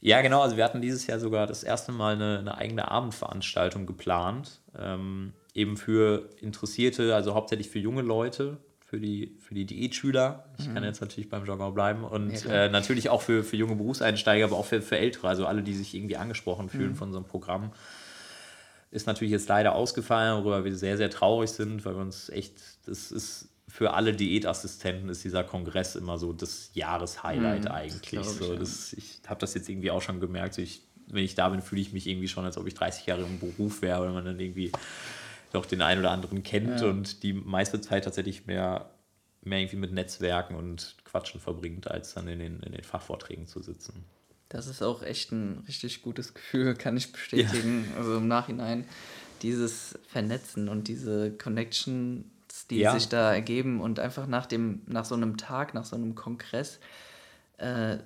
ja, 0.01 0.21
genau. 0.21 0.43
Also 0.43 0.57
wir 0.57 0.65
hatten 0.65 0.83
dieses 0.83 1.07
Jahr 1.07 1.21
sogar 1.21 1.47
das 1.47 1.63
erste 1.63 1.93
Mal 1.93 2.15
eine, 2.15 2.41
eine 2.41 2.59
eigene 2.59 2.91
Abendveranstaltung 2.91 3.87
geplant. 3.87 4.61
Ähm, 4.77 5.33
eben 5.55 5.77
für 5.77 6.31
Interessierte, 6.41 7.15
also 7.15 7.35
hauptsächlich 7.35 7.69
für 7.69 7.79
junge 7.79 8.03
Leute, 8.03 8.59
für 8.81 9.01
die, 9.01 9.37
für 9.41 9.55
die 9.55 9.65
Diätschüler. 9.65 10.45
Ich 10.59 10.69
mhm. 10.69 10.75
kann 10.75 10.85
jetzt 10.85 11.01
natürlich 11.01 11.29
beim 11.31 11.47
Jargon 11.47 11.73
bleiben. 11.75 12.05
Und 12.05 12.45
ja, 12.45 12.65
äh, 12.65 12.69
natürlich 12.69 13.09
auch 13.09 13.23
für, 13.23 13.43
für 13.43 13.57
junge 13.57 13.77
Berufseinsteiger, 13.77 14.45
aber 14.45 14.57
auch 14.57 14.67
für, 14.67 14.83
für 14.83 14.99
Ältere, 14.99 15.29
also 15.29 15.47
alle, 15.47 15.63
die 15.63 15.75
sich 15.75 15.95
irgendwie 15.95 16.17
angesprochen 16.17 16.69
fühlen 16.69 16.91
mhm. 16.91 16.97
von 16.97 17.09
unserem 17.09 17.25
Programm. 17.25 17.73
Ist 18.91 19.07
natürlich 19.07 19.33
jetzt 19.33 19.49
leider 19.49 19.75
ausgefallen, 19.75 20.45
worüber 20.45 20.65
wir 20.65 20.77
sehr, 20.77 20.99
sehr 20.99 21.09
traurig 21.09 21.51
sind, 21.51 21.85
weil 21.87 21.95
wir 21.95 22.03
uns 22.03 22.29
echt, 22.29 22.55
das 22.85 23.11
ist 23.11 23.49
für 23.67 23.95
alle 23.95 24.13
Diätassistenten 24.13 25.09
ist 25.09 25.25
dieser 25.25 25.45
Kongress 25.45 25.97
immer 25.97 26.19
so 26.19 26.35
das 26.35 26.71
Jahreshighlight 26.75 27.65
mhm, 27.65 27.71
eigentlich. 27.71 28.21
Das 28.21 28.37
so, 28.37 28.55
das, 28.55 28.93
ich 28.93 29.21
habe 29.27 29.41
das 29.41 29.55
jetzt 29.55 29.71
irgendwie 29.71 29.91
auch 29.91 30.03
schon 30.03 30.21
gemerkt. 30.21 30.53
So 30.53 30.61
ich, 30.61 30.83
wenn 31.07 31.25
ich 31.25 31.35
da 31.35 31.49
bin, 31.49 31.63
fühle 31.63 31.81
ich 31.81 31.95
mich 31.95 32.07
irgendwie 32.07 32.29
schon, 32.29 32.45
als 32.45 32.59
ob 32.59 32.67
ich 32.67 32.75
30 32.75 33.07
Jahre 33.07 33.23
im 33.23 33.39
Beruf 33.39 33.81
wäre, 33.81 34.03
weil 34.03 34.13
man 34.13 34.27
dann 34.27 34.39
irgendwie 34.39 34.71
doch 35.53 35.67
den 35.67 35.83
einen 35.83 36.01
oder 36.01 36.11
anderen 36.11 36.43
kennt 36.43 36.81
ja. 36.81 36.89
und 36.89 37.23
die 37.23 37.33
meiste 37.33 37.81
Zeit 37.81 38.05
tatsächlich 38.05 38.47
mehr, 38.47 38.91
mehr 39.43 39.61
irgendwie 39.61 39.77
mit 39.77 39.93
Netzwerken 39.93 40.55
und 40.55 40.97
Quatschen 41.05 41.41
verbringt, 41.41 41.91
als 41.91 42.15
dann 42.15 42.29
in 42.29 42.39
den, 42.39 42.61
in 42.61 42.73
den 42.73 42.85
Fachvorträgen 42.85 43.47
zu 43.47 43.63
sitzen. 43.63 44.05
Das 44.49 44.67
ist 44.67 44.83
auch 44.83 45.03
echt 45.03 45.33
ein 45.33 45.65
richtig 45.67 46.03
gutes 46.03 46.35
Gefühl, 46.35 46.75
kann 46.79 46.97
ich 46.97 47.13
bestätigen. 47.13 47.87
Ja. 47.91 47.99
Also 47.99 48.17
im 48.17 48.29
Nachhinein 48.29 48.87
dieses 49.43 49.99
Vernetzen 50.07 50.69
und 50.69 50.89
diese 50.89 51.33
Connection 51.33 52.31
die 52.71 52.79
ja. 52.79 52.93
sich 52.93 53.09
da 53.09 53.33
ergeben 53.33 53.81
und 53.81 53.99
einfach 53.99 54.27
nach 54.27 54.47
dem, 54.47 54.83
nach 54.87 55.05
so 55.05 55.15
einem 55.15 55.37
Tag, 55.37 55.75
nach 55.75 55.85
so 55.85 55.97
einem 55.97 56.15
Kongress, 56.15 56.81
äh, 57.59 57.99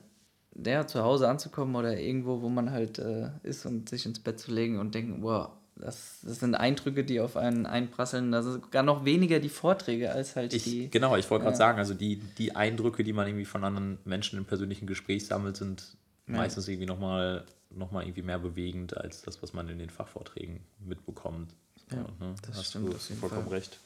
der 0.52 0.86
zu 0.86 1.02
Hause 1.02 1.28
anzukommen 1.28 1.76
oder 1.76 1.98
irgendwo, 1.98 2.40
wo 2.42 2.48
man 2.48 2.70
halt 2.70 2.98
äh, 2.98 3.30
ist 3.42 3.66
und 3.66 3.88
sich 3.88 4.06
ins 4.06 4.20
Bett 4.20 4.38
zu 4.38 4.52
legen 4.52 4.78
und 4.78 4.94
denken, 4.94 5.22
wow, 5.22 5.50
das, 5.76 6.20
das 6.22 6.40
sind 6.40 6.54
Eindrücke, 6.54 7.04
die 7.04 7.20
auf 7.20 7.36
einen 7.36 7.66
einprasseln. 7.66 8.32
Das 8.32 8.46
ist 8.46 8.70
gar 8.70 8.82
noch 8.82 9.04
weniger 9.04 9.40
die 9.40 9.48
Vorträge 9.48 10.10
als 10.10 10.34
halt 10.34 10.54
ich, 10.54 10.64
die. 10.64 10.90
Genau, 10.90 11.16
ich 11.16 11.30
wollte 11.30 11.44
gerade 11.44 11.56
sagen, 11.56 11.78
also 11.78 11.94
die, 11.94 12.16
die 12.16 12.56
Eindrücke, 12.56 13.04
die 13.04 13.12
man 13.12 13.26
irgendwie 13.26 13.44
von 13.44 13.62
anderen 13.62 13.98
Menschen 14.04 14.38
im 14.38 14.46
persönlichen 14.46 14.86
Gespräch 14.86 15.26
sammelt, 15.26 15.56
sind 15.56 15.96
ja. 16.26 16.36
meistens 16.36 16.66
irgendwie 16.68 16.86
nochmal 16.86 17.44
noch 17.70 17.90
mal 17.90 18.02
irgendwie 18.02 18.22
mehr 18.22 18.38
bewegend 18.38 18.96
als 18.96 19.22
das, 19.22 19.42
was 19.42 19.52
man 19.52 19.68
in 19.68 19.78
den 19.78 19.90
Fachvorträgen 19.90 20.60
mitbekommt. 20.78 21.52
Ja, 21.90 21.98
ne? 21.98 22.34
das 22.46 22.56
Hast 22.56 22.70
stimmt. 22.70 22.88
Du 22.88 22.98
vollkommen 23.16 23.44
Fall. 23.44 23.54
recht. 23.54 23.78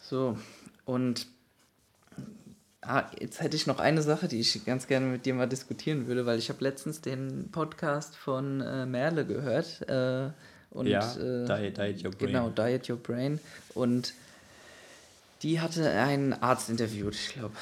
So, 0.00 0.38
und 0.86 1.26
ah, 2.88 3.10
jetzt 3.20 3.40
hätte 3.40 3.56
ich 3.56 3.66
noch 3.66 3.78
eine 3.78 4.02
Sache, 4.02 4.28
die 4.28 4.40
ich 4.40 4.64
ganz 4.64 4.86
gerne 4.86 5.06
mit 5.06 5.26
dir 5.26 5.34
mal 5.34 5.48
diskutieren 5.48 6.06
würde, 6.06 6.26
weil 6.26 6.38
ich 6.38 6.48
habe 6.48 6.64
letztens 6.64 7.00
den 7.00 7.50
Podcast 7.52 8.16
von 8.16 8.60
äh, 8.60 8.86
Merle 8.86 9.26
gehört. 9.26 9.88
Äh, 9.88 10.30
und, 10.70 10.86
ja, 10.86 11.14
äh, 11.16 11.46
Diet, 11.46 11.78
Diet 11.78 12.04
Your 12.04 12.10
Brain. 12.12 12.26
Genau, 12.26 12.50
Diet 12.50 12.88
Your 12.90 12.96
Brain. 12.96 13.40
Und 13.74 14.14
die 15.42 15.60
hatte 15.60 15.88
einen 15.90 16.32
Arzt 16.32 16.68
interviewt, 16.68 17.14
ich 17.14 17.34
glaube. 17.34 17.54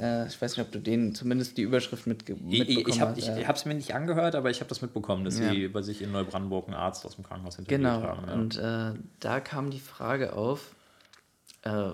Äh, 0.00 0.26
ich 0.26 0.40
weiß 0.40 0.56
nicht, 0.56 0.66
ob 0.66 0.72
du 0.72 0.78
den 0.78 1.14
zumindest 1.14 1.56
die 1.56 1.62
Überschrift 1.62 2.06
mit, 2.06 2.28
mitbekommen 2.28 2.86
ich, 2.86 3.00
hast. 3.00 3.38
Ich 3.38 3.48
habe 3.48 3.58
es 3.58 3.64
mir 3.64 3.74
nicht 3.74 3.94
angehört, 3.94 4.34
aber 4.34 4.50
ich 4.50 4.60
habe 4.60 4.68
das 4.68 4.82
mitbekommen, 4.82 5.24
dass 5.24 5.38
ja. 5.38 5.50
sie 5.50 5.68
bei 5.68 5.82
sich 5.82 6.02
in 6.02 6.12
Neubrandenburg 6.12 6.66
einen 6.68 6.76
Arzt 6.76 7.04
aus 7.04 7.16
dem 7.16 7.24
Krankenhaus 7.24 7.58
interviewt 7.58 7.80
genau. 7.80 8.02
haben. 8.02 8.20
Genau, 8.20 8.32
ja. 8.32 8.88
und 8.88 8.96
äh, 8.96 8.98
da 9.20 9.40
kam 9.40 9.70
die 9.70 9.80
Frage 9.80 10.34
auf, 10.34 10.70
äh, 11.62 11.90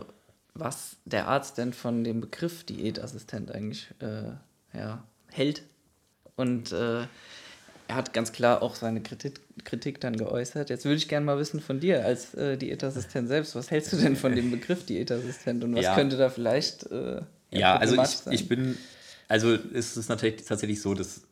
was 0.54 0.96
der 1.04 1.28
Arzt 1.28 1.58
denn 1.58 1.72
von 1.72 2.04
dem 2.04 2.20
Begriff 2.20 2.64
Diätassistent 2.64 3.52
eigentlich 3.52 3.88
äh, 4.00 4.32
ja, 4.76 5.02
hält. 5.28 5.62
Und 6.36 6.72
äh, 6.72 7.06
er 7.88 7.96
hat 7.96 8.12
ganz 8.12 8.32
klar 8.32 8.62
auch 8.62 8.74
seine 8.74 9.02
Kritik, 9.02 9.40
Kritik 9.64 10.00
dann 10.00 10.16
geäußert. 10.16 10.70
Jetzt 10.70 10.84
würde 10.84 10.96
ich 10.96 11.08
gerne 11.08 11.26
mal 11.26 11.38
wissen 11.38 11.60
von 11.60 11.80
dir 11.80 12.04
als 12.04 12.34
äh, 12.34 12.56
Diätassistent 12.56 13.28
selbst, 13.28 13.54
was 13.54 13.70
hältst 13.70 13.92
du 13.92 13.96
denn 13.96 14.16
von 14.16 14.34
dem 14.34 14.50
Begriff 14.50 14.86
Diätassistent 14.86 15.64
und 15.64 15.74
was 15.74 15.84
ja. 15.84 15.94
könnte 15.94 16.16
da 16.16 16.30
vielleicht. 16.30 16.90
Äh, 16.90 17.22
ja, 17.50 17.76
also 17.76 18.00
ich, 18.00 18.32
ich 18.32 18.48
bin, 18.48 18.78
also 19.28 19.52
ist 19.52 19.96
es 19.96 20.08
natürlich 20.08 20.44
tatsächlich 20.44 20.80
so, 20.80 20.94
dass 20.94 21.22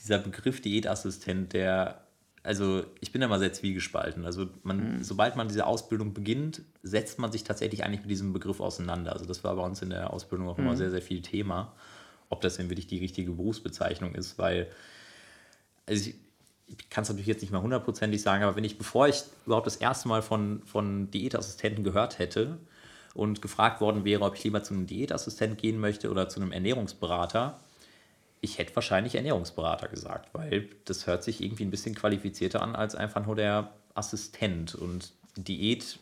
dieser 0.00 0.18
Begriff 0.18 0.60
Diätassistent, 0.60 1.52
der 1.52 2.05
also 2.46 2.84
ich 3.00 3.10
bin 3.10 3.20
da 3.20 3.26
mal 3.26 3.40
sehr 3.40 3.52
zwiegespalten. 3.52 4.24
Also 4.24 4.46
man, 4.62 4.98
mhm. 4.98 5.02
sobald 5.02 5.34
man 5.34 5.48
diese 5.48 5.66
Ausbildung 5.66 6.14
beginnt, 6.14 6.62
setzt 6.84 7.18
man 7.18 7.32
sich 7.32 7.42
tatsächlich 7.42 7.84
eigentlich 7.84 8.02
mit 8.02 8.10
diesem 8.10 8.32
Begriff 8.32 8.60
auseinander. 8.60 9.12
Also 9.12 9.24
das 9.24 9.42
war 9.42 9.56
bei 9.56 9.62
uns 9.62 9.82
in 9.82 9.90
der 9.90 10.12
Ausbildung 10.12 10.48
auch 10.48 10.56
mhm. 10.56 10.64
immer 10.64 10.76
sehr, 10.76 10.92
sehr 10.92 11.02
viel 11.02 11.22
Thema, 11.22 11.74
ob 12.30 12.40
das 12.42 12.56
denn 12.56 12.70
wirklich 12.70 12.86
die 12.86 12.98
richtige 12.98 13.32
Berufsbezeichnung 13.32 14.14
ist, 14.14 14.38
weil 14.38 14.68
also 15.86 16.08
ich, 16.08 16.14
ich 16.68 16.88
kann 16.88 17.02
es 17.02 17.08
natürlich 17.08 17.26
jetzt 17.26 17.40
nicht 17.40 17.52
mal 17.52 17.62
hundertprozentig 17.62 18.22
sagen, 18.22 18.44
aber 18.44 18.54
wenn 18.54 18.64
ich, 18.64 18.78
bevor 18.78 19.08
ich 19.08 19.24
überhaupt 19.44 19.66
das 19.66 19.76
erste 19.76 20.06
Mal 20.06 20.22
von, 20.22 20.62
von 20.66 21.10
Diätassistenten 21.10 21.82
gehört 21.82 22.20
hätte 22.20 22.58
und 23.14 23.42
gefragt 23.42 23.80
worden 23.80 24.04
wäre, 24.04 24.22
ob 24.22 24.36
ich 24.36 24.44
lieber 24.44 24.62
zu 24.62 24.72
einem 24.74 24.86
Diätassistent 24.86 25.58
gehen 25.58 25.80
möchte 25.80 26.10
oder 26.12 26.28
zu 26.28 26.40
einem 26.40 26.52
Ernährungsberater, 26.52 27.58
ich 28.40 28.58
hätte 28.58 28.74
wahrscheinlich 28.76 29.14
Ernährungsberater 29.14 29.88
gesagt, 29.88 30.34
weil 30.34 30.68
das 30.84 31.06
hört 31.06 31.24
sich 31.24 31.42
irgendwie 31.42 31.64
ein 31.64 31.70
bisschen 31.70 31.94
qualifizierter 31.94 32.62
an 32.62 32.76
als 32.76 32.94
einfach 32.94 33.24
nur 33.24 33.36
der 33.36 33.70
Assistent. 33.94 34.74
Und 34.74 35.12
Diät 35.36 35.98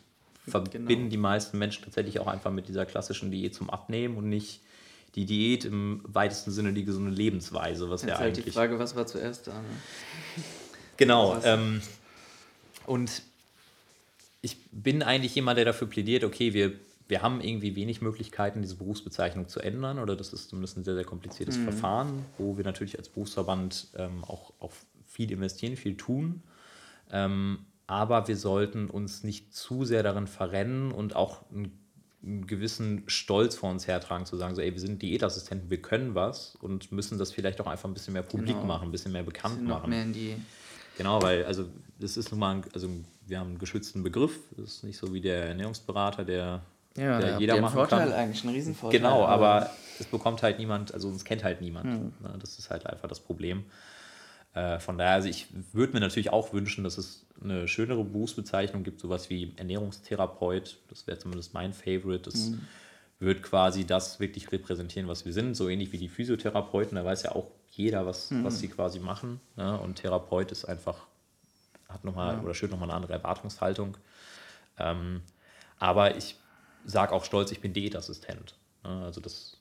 verbinden 0.47 0.87
genau. 0.87 1.09
die 1.09 1.17
meisten 1.17 1.57
Menschen 1.57 1.83
tatsächlich 1.83 2.19
auch 2.19 2.27
einfach 2.27 2.51
mit 2.51 2.67
dieser 2.67 2.85
klassischen 2.85 3.31
Diät 3.31 3.55
zum 3.55 3.69
Abnehmen 3.69 4.17
und 4.17 4.29
nicht 4.29 4.61
die 5.15 5.25
Diät 5.25 5.65
im 5.65 6.01
weitesten 6.03 6.51
Sinne 6.51 6.73
die 6.73 6.83
gesunde 6.83 7.11
Lebensweise, 7.11 7.89
was 7.89 8.01
Jetzt 8.01 8.11
ja 8.11 8.17
halt 8.17 8.33
eigentlich. 8.33 8.45
die 8.45 8.51
Frage, 8.51 8.77
was 8.77 8.95
war 8.95 9.07
zuerst 9.07 9.47
da? 9.47 9.53
Ne? 9.53 9.67
Genau. 10.97 11.37
Ähm, 11.43 11.81
und 12.85 13.21
ich 14.41 14.57
bin 14.71 15.01
eigentlich 15.01 15.33
jemand, 15.35 15.57
der 15.57 15.65
dafür 15.65 15.87
plädiert, 15.87 16.23
okay, 16.23 16.53
wir 16.53 16.73
wir 17.07 17.21
haben 17.21 17.41
irgendwie 17.41 17.75
wenig 17.75 18.01
Möglichkeiten, 18.01 18.61
diese 18.61 18.75
Berufsbezeichnung 18.75 19.47
zu 19.47 19.59
ändern, 19.59 19.99
oder 19.99 20.15
das 20.15 20.33
ist 20.33 20.49
zumindest 20.49 20.77
ein 20.77 20.83
sehr, 20.83 20.95
sehr 20.95 21.03
kompliziertes 21.03 21.57
mhm. 21.57 21.63
Verfahren, 21.63 22.25
wo 22.37 22.57
wir 22.57 22.63
natürlich 22.63 22.97
als 22.97 23.09
Berufsverband 23.09 23.87
ähm, 23.95 24.23
auch, 24.23 24.53
auch 24.59 24.71
viel 25.05 25.31
investieren, 25.31 25.77
viel 25.77 25.97
tun. 25.97 26.41
Ähm, 27.11 27.59
aber 27.87 28.27
wir 28.27 28.35
sollten 28.35 28.89
uns 28.89 29.23
nicht 29.23 29.53
zu 29.53 29.85
sehr 29.85 30.01
darin 30.01 30.25
verrennen 30.25 30.91
und 30.91 31.15
auch 31.15 31.49
einen, 31.51 31.71
einen, 32.23 32.47
gewissen 32.47 33.03
Stolz 33.05 33.55
vor 33.55 33.69
uns 33.69 33.87
hertragen, 33.87 34.25
zu 34.25 34.35
sagen, 34.37 34.55
so, 34.55 34.61
ey, 34.61 34.73
wir 34.73 34.79
sind 34.79 35.03
Diätassistenten, 35.03 35.69
wir 35.69 35.81
können 35.81 36.15
was 36.15 36.55
und 36.55 36.91
müssen 36.91 37.19
das 37.19 37.31
vielleicht 37.31 37.61
auch 37.61 37.67
einfach 37.67 37.87
ein 37.87 37.93
bisschen 37.93 38.13
mehr 38.13 38.23
publik 38.23 38.55
genau. 38.55 38.65
machen, 38.65 38.87
ein 38.87 38.91
bisschen 38.91 39.11
mehr 39.11 39.21
bekannt 39.21 39.55
bisschen 39.55 39.69
machen. 39.69 39.89
Mehr 39.91 40.01
in 40.01 40.13
die 40.13 40.35
genau, 40.97 41.21
weil, 41.21 41.45
also, 41.45 41.69
das 41.99 42.17
ist 42.17 42.31
nun 42.31 42.39
mal, 42.39 42.55
ein, 42.55 42.63
also, 42.73 42.89
wir 43.27 43.39
haben 43.39 43.49
einen 43.49 43.59
geschützten 43.59 44.01
Begriff, 44.01 44.39
das 44.57 44.77
ist 44.77 44.83
nicht 44.83 44.97
so 44.97 45.13
wie 45.13 45.21
der 45.21 45.45
Ernährungsberater, 45.45 46.25
der 46.25 46.63
ja, 46.97 47.19
der 47.19 47.39
jeder 47.39 47.59
machen 47.59 47.73
Vorteil 47.73 48.09
kann. 48.09 48.13
eigentlich, 48.13 48.43
ein 48.43 48.49
Riesenvorteil. 48.49 48.99
Genau, 48.99 49.25
aber 49.25 49.69
es 49.99 50.05
bekommt 50.05 50.43
halt 50.43 50.59
niemand, 50.59 50.93
also 50.93 51.07
uns 51.09 51.25
kennt 51.25 51.43
halt 51.43 51.61
niemand. 51.61 51.85
Hm. 51.85 52.13
Ne, 52.21 52.35
das 52.39 52.57
ist 52.57 52.69
halt 52.69 52.85
einfach 52.85 53.07
das 53.07 53.19
Problem. 53.19 53.65
Äh, 54.53 54.79
von 54.79 54.97
daher, 54.97 55.13
also 55.13 55.27
ich 55.27 55.47
würde 55.73 55.93
mir 55.93 55.99
natürlich 55.99 56.31
auch 56.31 56.53
wünschen, 56.53 56.83
dass 56.83 56.97
es 56.97 57.25
eine 57.43 57.67
schönere 57.67 58.03
Berufsbezeichnung 58.03 58.83
gibt, 58.83 59.01
sowas 59.01 59.29
wie 59.29 59.53
Ernährungstherapeut. 59.57 60.77
Das 60.89 61.05
wäre 61.07 61.19
zumindest 61.19 61.53
mein 61.53 61.73
Favorite. 61.73 62.29
Das 62.29 62.49
mhm. 62.49 62.61
wird 63.19 63.43
quasi 63.43 63.85
das 63.85 64.21
wirklich 64.21 64.51
repräsentieren, 64.53 65.09
was 65.09 65.25
wir 65.25 65.33
sind. 65.33 65.55
So 65.55 65.67
ähnlich 65.67 65.91
wie 65.91 65.97
die 65.97 66.07
Physiotherapeuten. 66.07 66.95
Da 66.95 67.03
weiß 67.03 67.23
ja 67.23 67.33
auch 67.33 67.47
jeder, 67.71 68.05
was, 68.05 68.31
mhm. 68.31 68.45
was 68.45 68.59
sie 68.59 68.69
quasi 68.69 68.99
machen. 68.99 69.41
Ne? 69.57 69.77
Und 69.77 69.95
Therapeut 69.95 70.53
ist 70.53 70.63
einfach, 70.63 71.05
hat 71.89 72.05
nochmal 72.05 72.35
ja. 72.35 72.41
oder 72.41 72.53
schön 72.53 72.69
nochmal 72.69 72.89
eine 72.89 72.95
andere 72.95 73.13
Erwartungshaltung. 73.13 73.97
Ähm, 74.79 75.21
aber 75.77 76.15
ich 76.15 76.37
sage 76.85 77.13
auch 77.13 77.25
stolz, 77.25 77.51
ich 77.51 77.61
bin 77.61 77.73
Diätassistent. 77.73 78.55
Also 78.83 79.19
das, 79.19 79.57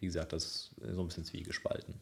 wie 0.00 0.06
gesagt, 0.06 0.32
das 0.32 0.44
ist 0.44 0.70
so 0.92 1.00
ein 1.00 1.06
bisschen 1.06 1.24
zwiegespalten. 1.24 1.94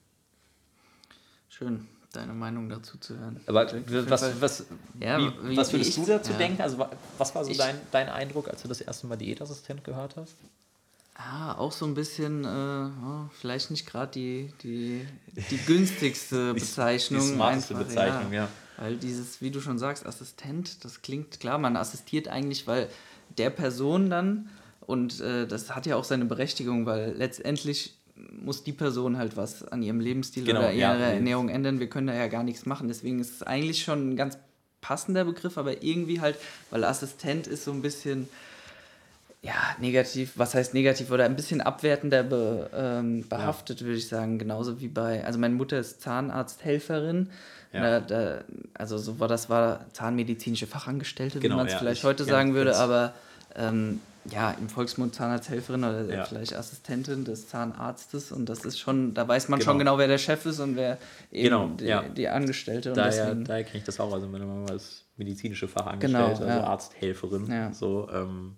Schön, 1.49 1.87
deine 2.13 2.33
Meinung 2.33 2.69
dazu 2.69 2.99
zu 2.99 3.19
hören. 3.19 3.41
Aber 3.47 3.71
was, 4.09 4.41
was, 4.41 4.67
ja, 5.01 5.19
wie, 5.19 5.51
wie, 5.51 5.57
was 5.57 5.73
würdest 5.73 5.97
du 5.97 6.07
dazu 6.07 6.33
ja. 6.33 6.39
denken? 6.39 6.63
Also 6.63 6.85
was 7.19 7.35
war 7.35 7.45
so 7.45 7.55
dein, 7.55 7.77
dein 7.91 8.09
Eindruck, 8.09 8.49
als 8.49 8.63
du 8.63 8.69
das 8.69 8.81
erste 8.81 9.07
Mal 9.07 9.17
Diätassistent 9.17 9.85
gehört 9.85 10.17
hast? 10.17 10.35
Ah, 11.17 11.55
auch 11.55 11.71
so 11.71 11.87
ein 11.87 11.95
bisschen, 11.95 12.45
äh, 12.45 12.49
oh, 12.49 13.31
vielleicht 13.39 13.71
nicht 13.71 13.87
gerade 13.87 14.11
die, 14.11 14.53
die, 14.63 15.07
die 15.49 15.59
günstigste 15.59 16.55
Bezeichnung. 16.55 17.21
die 17.21 17.35
smarteste 17.35 17.75
einfach, 17.77 17.89
Bezeichnung, 17.89 18.33
ja. 18.33 18.45
ja. 18.45 18.49
Weil 18.79 18.97
dieses, 18.97 19.41
wie 19.41 19.53
du 19.53 19.61
schon 19.61 19.79
sagst, 19.79 20.05
Assistent, 20.05 20.85
das 20.85 21.03
klingt 21.03 21.39
klar, 21.39 21.59
man 21.59 21.77
assistiert 21.77 22.27
eigentlich, 22.27 22.67
weil 22.67 22.89
der 23.39 23.51
Person 23.51 24.11
dann, 24.11 24.49
und 24.87 25.21
äh, 25.21 25.47
das 25.47 25.75
hat 25.75 25.87
ja 25.87 25.97
auch 25.97 26.05
seine 26.05 26.25
Berechtigung, 26.25 26.87
weil 26.87 27.15
letztendlich 27.17 27.95
muss 28.17 28.63
die 28.63 28.73
Person 28.73 29.19
halt 29.19 29.37
was 29.37 29.67
an 29.67 29.83
ihrem 29.83 30.01
Lebensstil 30.01 30.45
genau, 30.45 30.61
oder 30.61 30.73
ihrer 30.73 30.99
ja, 30.99 31.07
Ernährung 31.07 31.49
ändern. 31.49 31.81
Wir 31.81 31.89
können 31.89 32.07
da 32.07 32.15
ja 32.15 32.29
gar 32.29 32.45
nichts 32.45 32.67
machen. 32.67 32.89
Deswegen 32.89 33.19
ist 33.19 33.33
es 33.33 33.43
eigentlich 33.43 33.83
schon 33.83 34.11
ein 34.11 34.17
ganz 34.17 34.39
passender 34.81 35.25
Begriff, 35.25 35.59
aber 35.59 35.83
irgendwie 35.83 36.21
halt, 36.21 36.37
weil 36.71 36.85
Assistent 36.85 37.47
ist 37.47 37.65
so 37.65 37.73
ein 37.73 37.83
bisschen 37.83 38.29
ja, 39.43 39.55
negativ, 39.79 40.33
was 40.37 40.55
heißt 40.55 40.73
negativ 40.73 41.11
oder 41.11 41.25
ein 41.25 41.37
bisschen 41.37 41.61
abwertender 41.61 42.23
be, 42.23 42.71
ähm, 42.75 43.29
behaftet, 43.29 43.81
ja. 43.81 43.87
würde 43.87 43.99
ich 43.99 44.09
sagen. 44.09 44.39
Genauso 44.39 44.81
wie 44.81 44.89
bei, 44.89 45.25
also 45.25 45.39
meine 45.39 45.55
Mutter 45.55 45.79
ist 45.79 46.01
Zahnarzthelferin. 46.01 47.31
Ja. 47.73 47.81
Da, 47.81 48.01
da, 48.01 48.45
also 48.73 48.97
so 48.97 49.19
war 49.19 49.29
das 49.29 49.51
war 49.51 49.85
zahnmedizinische 49.93 50.67
Fachangestellte, 50.67 51.41
genau, 51.41 51.57
wie 51.57 51.59
man 51.59 51.67
es 51.67 51.73
ja, 51.73 51.79
vielleicht 51.81 52.03
ich, 52.03 52.05
heute 52.05 52.25
sagen 52.25 52.55
würde, 52.55 52.77
aber 52.77 53.15
ähm, 53.57 54.01
ja, 54.31 54.53
im 54.53 54.69
Volksmund 54.69 55.15
Zahnarzthelferin 55.15 55.85
oder 55.85 56.05
ja. 56.05 56.25
vielleicht 56.25 56.55
Assistentin 56.55 57.25
des 57.25 57.49
Zahnarztes 57.49 58.33
und 58.33 58.49
das 58.49 58.65
ist 58.65 58.79
schon, 58.79 59.13
da 59.13 59.29
weiß 59.29 59.49
man 59.49 59.59
genau. 59.59 59.71
schon 59.71 59.79
genau, 59.79 59.99
wer 59.99 60.09
der 60.09 60.19
Chef 60.19 60.47
ist 60.47 60.61
und 60.61 60.77
wer 60.77 60.99
eben 61.31 61.45
genau, 61.45 61.69
die, 61.69 61.85
ja. 61.85 62.03
die 62.03 62.29
Angestellte. 62.29 62.91
Und 62.91 62.97
daher, 62.97 63.27
deswegen, 63.27 63.45
daher 63.45 63.65
kenne 63.65 63.79
ich 63.79 63.85
das 63.85 64.01
auch, 64.01 64.13
also 64.13 64.27
meine 64.27 64.47
Mama 64.47 64.73
ist 64.73 65.05
medizinische 65.17 65.69
Fachangestellte, 65.69 66.41
genau, 66.41 66.53
also 66.53 66.67
Arzthelferin, 66.67 67.75
so, 67.75 68.09
ähm, 68.13 68.57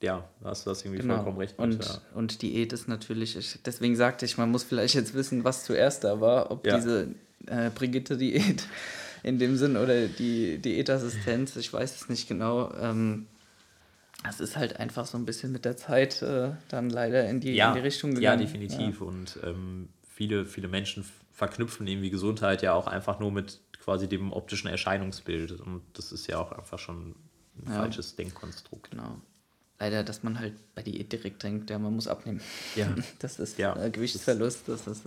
ja, 0.00 0.24
hast 0.44 0.66
du 0.66 0.70
das 0.70 0.84
irgendwie 0.84 1.02
genau. 1.02 1.16
vollkommen 1.16 1.38
recht. 1.38 1.58
Und, 1.58 1.84
ja. 1.84 2.00
und 2.14 2.42
Diät 2.42 2.72
ist 2.72 2.88
natürlich, 2.88 3.36
ich, 3.36 3.58
deswegen 3.64 3.96
sagte 3.96 4.24
ich, 4.24 4.38
man 4.38 4.50
muss 4.50 4.62
vielleicht 4.62 4.94
jetzt 4.94 5.14
wissen, 5.14 5.44
was 5.44 5.64
zuerst 5.64 6.04
da 6.04 6.20
war, 6.20 6.50
ob 6.50 6.66
ja. 6.66 6.76
diese 6.76 7.08
äh, 7.46 7.70
Brigitte-Diät 7.74 8.66
in 9.22 9.38
dem 9.38 9.56
Sinn 9.56 9.76
oder 9.76 10.06
die 10.06 10.58
Diätassistenz, 10.58 11.56
ich 11.56 11.72
weiß 11.72 11.96
es 11.96 12.08
nicht 12.08 12.28
genau. 12.28 12.72
Ähm, 12.80 13.26
es 14.28 14.40
ist 14.40 14.56
halt 14.56 14.78
einfach 14.80 15.06
so 15.06 15.18
ein 15.18 15.24
bisschen 15.24 15.52
mit 15.52 15.64
der 15.64 15.76
Zeit 15.76 16.22
äh, 16.22 16.52
dann 16.68 16.90
leider 16.90 17.28
in 17.28 17.40
die, 17.40 17.52
ja, 17.52 17.68
in 17.68 17.74
die 17.74 17.80
Richtung 17.80 18.14
gegangen. 18.14 18.40
Ja, 18.40 18.46
definitiv. 18.46 19.00
Ja. 19.00 19.06
Und 19.06 19.38
ähm, 19.42 19.88
viele, 20.08 20.46
viele 20.46 20.68
Menschen 20.68 21.04
verknüpfen 21.32 21.86
irgendwie 21.86 22.10
Gesundheit 22.10 22.62
ja 22.62 22.72
auch 22.72 22.86
einfach 22.86 23.20
nur 23.20 23.30
mit 23.30 23.60
quasi 23.80 24.08
dem 24.08 24.32
optischen 24.32 24.68
Erscheinungsbild. 24.70 25.52
Und 25.60 25.82
das 25.92 26.10
ist 26.12 26.26
ja 26.26 26.38
auch 26.38 26.52
einfach 26.52 26.78
schon 26.78 27.10
ein 27.58 27.66
ja. 27.66 27.76
falsches 27.76 28.16
Denkkonstrukt. 28.16 28.90
Genau. 28.90 29.20
Leider, 29.78 30.02
dass 30.02 30.22
man 30.22 30.38
halt 30.38 30.54
bei 30.74 30.82
Diät 30.82 31.12
direkt 31.12 31.42
denkt, 31.42 31.68
ja, 31.68 31.78
man 31.78 31.94
muss 31.94 32.08
abnehmen. 32.08 32.40
Ja. 32.76 32.94
Das 33.18 33.38
ist 33.38 33.58
ja. 33.58 33.76
Äh, 33.76 33.90
Gewichtsverlust. 33.90 34.68
Das 34.68 34.86
ist, 34.86 35.02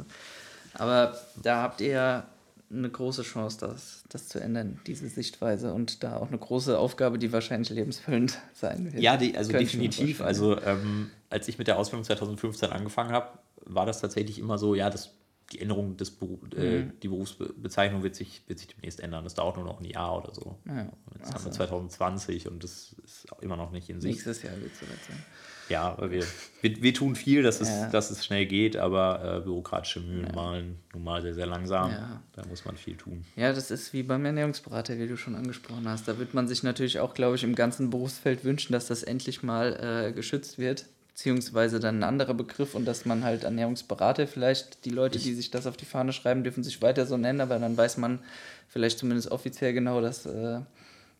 aber 0.73 1.17
da 1.41 1.63
habt 1.63 1.81
ihr 1.81 1.87
ja 1.87 2.27
eine 2.69 2.89
große 2.89 3.23
Chance, 3.23 3.57
das, 3.61 4.03
das 4.09 4.27
zu 4.27 4.39
ändern, 4.39 4.79
diese 4.87 5.07
Sichtweise 5.07 5.73
und 5.73 6.03
da 6.03 6.17
auch 6.17 6.27
eine 6.27 6.37
große 6.37 6.77
Aufgabe, 6.77 7.17
die 7.17 7.31
wahrscheinlich 7.31 7.69
lebensfüllend 7.69 8.39
sein 8.53 8.91
wird. 8.91 9.01
Ja, 9.01 9.17
die, 9.17 9.37
also 9.37 9.53
definitiv. 9.53 10.21
Also 10.21 10.59
ähm, 10.61 11.09
als 11.29 11.47
ich 11.47 11.57
mit 11.57 11.67
der 11.67 11.77
Ausbildung 11.77 12.03
2015 12.03 12.71
angefangen 12.71 13.11
habe, 13.11 13.39
war 13.65 13.85
das 13.85 14.01
tatsächlich 14.01 14.39
immer 14.39 14.57
so, 14.57 14.75
ja, 14.75 14.89
das, 14.89 15.13
die 15.51 15.61
Änderung 15.61 15.95
des 15.95 16.11
Beruf, 16.11 16.39
äh, 16.55 16.83
mhm. 16.83 16.99
die 17.01 17.07
Berufsbezeichnung 17.07 18.03
wird 18.03 18.15
sich, 18.15 18.43
wird 18.47 18.59
sich 18.59 18.67
demnächst 18.67 18.99
ändern. 18.99 19.23
Das 19.23 19.33
dauert 19.33 19.55
nur 19.55 19.65
noch 19.65 19.79
ein 19.79 19.85
Jahr 19.85 20.17
oder 20.17 20.33
so. 20.33 20.57
Ja. 20.65 20.91
Jetzt 21.15 21.29
Ach 21.29 21.35
haben 21.35 21.45
wir 21.45 21.51
2020 21.51 22.47
und 22.49 22.63
das 22.63 22.95
ist 23.03 23.27
immer 23.41 23.55
noch 23.55 23.71
nicht 23.71 23.89
in 23.89 24.01
Sicht. 24.01 24.15
Nächstes 24.15 24.43
Jahr 24.43 24.59
wird 24.59 24.73
es 24.73 24.79
soweit 24.79 25.03
sein. 25.07 25.23
Ja, 25.69 25.97
wir, 25.99 26.23
wir, 26.61 26.81
wir, 26.81 26.93
tun 26.93 27.15
viel, 27.15 27.43
dass 27.43 27.61
es, 27.61 27.69
ja. 27.69 27.89
dass 27.89 28.09
es 28.11 28.25
schnell 28.25 28.45
geht, 28.45 28.77
aber 28.77 29.39
äh, 29.39 29.41
bürokratische 29.41 29.99
Mühlen 29.99 30.27
ja. 30.27 30.33
malen 30.33 30.79
nun 30.93 31.03
mal 31.03 31.21
sehr, 31.21 31.33
sehr 31.33 31.45
langsam. 31.45 31.91
Ja. 31.91 32.21
Da 32.33 32.45
muss 32.45 32.65
man 32.65 32.77
viel 32.77 32.95
tun. 32.95 33.25
Ja, 33.35 33.51
das 33.51 33.71
ist 33.71 33.93
wie 33.93 34.03
beim 34.03 34.23
Ernährungsberater, 34.25 34.97
wie 34.97 35.07
du 35.07 35.17
schon 35.17 35.35
angesprochen 35.35 35.87
hast. 35.87 36.07
Da 36.07 36.17
wird 36.19 36.33
man 36.33 36.47
sich 36.47 36.63
natürlich 36.63 36.99
auch, 36.99 37.13
glaube 37.13 37.35
ich, 37.35 37.43
im 37.43 37.55
ganzen 37.55 37.89
Berufsfeld 37.89 38.43
wünschen, 38.43 38.73
dass 38.73 38.87
das 38.87 39.03
endlich 39.03 39.43
mal 39.43 40.07
äh, 40.07 40.13
geschützt 40.13 40.57
wird 40.57 40.85
beziehungsweise 41.17 41.79
dann 41.79 41.97
ein 41.97 42.03
anderer 42.03 42.35
Begriff 42.35 42.75
und 42.75 42.85
dass 42.85 43.05
man 43.05 43.23
halt 43.23 43.43
Ernährungsberater 43.43 44.27
vielleicht, 44.27 44.85
die 44.85 44.91
Leute, 44.91 45.17
die 45.17 45.33
sich 45.33 45.49
das 45.49 45.65
auf 45.65 45.75
die 45.75 45.85
Fahne 45.85 46.13
schreiben, 46.13 46.43
dürfen 46.43 46.63
sich 46.63 46.79
weiter 46.83 47.07
so 47.07 47.17
nennen, 47.17 47.41
aber 47.41 47.57
dann 47.57 47.75
weiß 47.75 47.97
man 47.97 48.19
vielleicht 48.67 48.99
zumindest 48.99 49.31
offiziell 49.31 49.73
genau, 49.73 49.99
dass, 49.99 50.27
äh, 50.27 50.59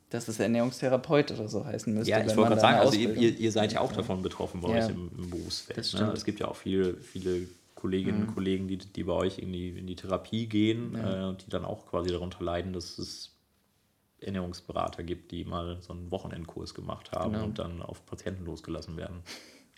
dass 0.10 0.28
es 0.28 0.40
Ernährungstherapeut 0.40 1.32
oder 1.32 1.48
so 1.48 1.66
heißen 1.66 1.94
müsste. 1.94 2.12
Ja, 2.12 2.20
ich 2.20 2.36
wollte 2.36 2.52
gerade 2.52 2.62
sagen, 2.62 2.80
also 2.80 2.98
ihr, 2.98 3.16
ihr, 3.16 3.52
seid 3.52 3.74
ja 3.74 3.82
auch 3.82 3.92
davon 3.92 4.22
betroffen 4.22 4.62
bei 4.62 4.70
ja. 4.70 4.86
euch 4.86 4.90
im, 4.90 5.12
im 5.18 5.30
Berufsfeld. 5.30 5.94
Ne? 5.96 6.12
Es 6.14 6.24
gibt 6.24 6.40
ja 6.40 6.48
auch 6.48 6.56
viele, 6.56 6.96
viele 6.96 7.48
Kolleginnen 7.76 8.22
und 8.22 8.30
mhm. 8.30 8.34
Kollegen, 8.34 8.68
die, 8.68 8.78
die 8.78 9.04
bei 9.04 9.14
euch 9.14 9.40
in 9.40 9.52
die, 9.52 9.70
in 9.70 9.86
die 9.86 9.96
Therapie 9.96 10.48
gehen 10.48 10.96
ja. 10.96 11.26
äh, 11.26 11.28
und 11.28 11.46
die 11.46 11.50
dann 11.50 11.66
auch 11.66 11.86
quasi 11.86 12.10
darunter 12.10 12.44
leiden, 12.44 12.74
dass 12.74 12.98
es 12.98 13.34
Ernährungsberater 14.20 15.04
gibt, 15.04 15.32
die 15.32 15.46
mal 15.46 15.78
so 15.82 15.94
einen 15.94 16.10
Wochenendkurs 16.10 16.74
gemacht 16.74 17.12
haben 17.12 17.34
genau. 17.34 17.46
und 17.46 17.60
dann 17.60 17.82
auf 17.82 18.06
Patienten 18.06 18.46
losgelassen 18.46 18.98
werden. 18.98 19.22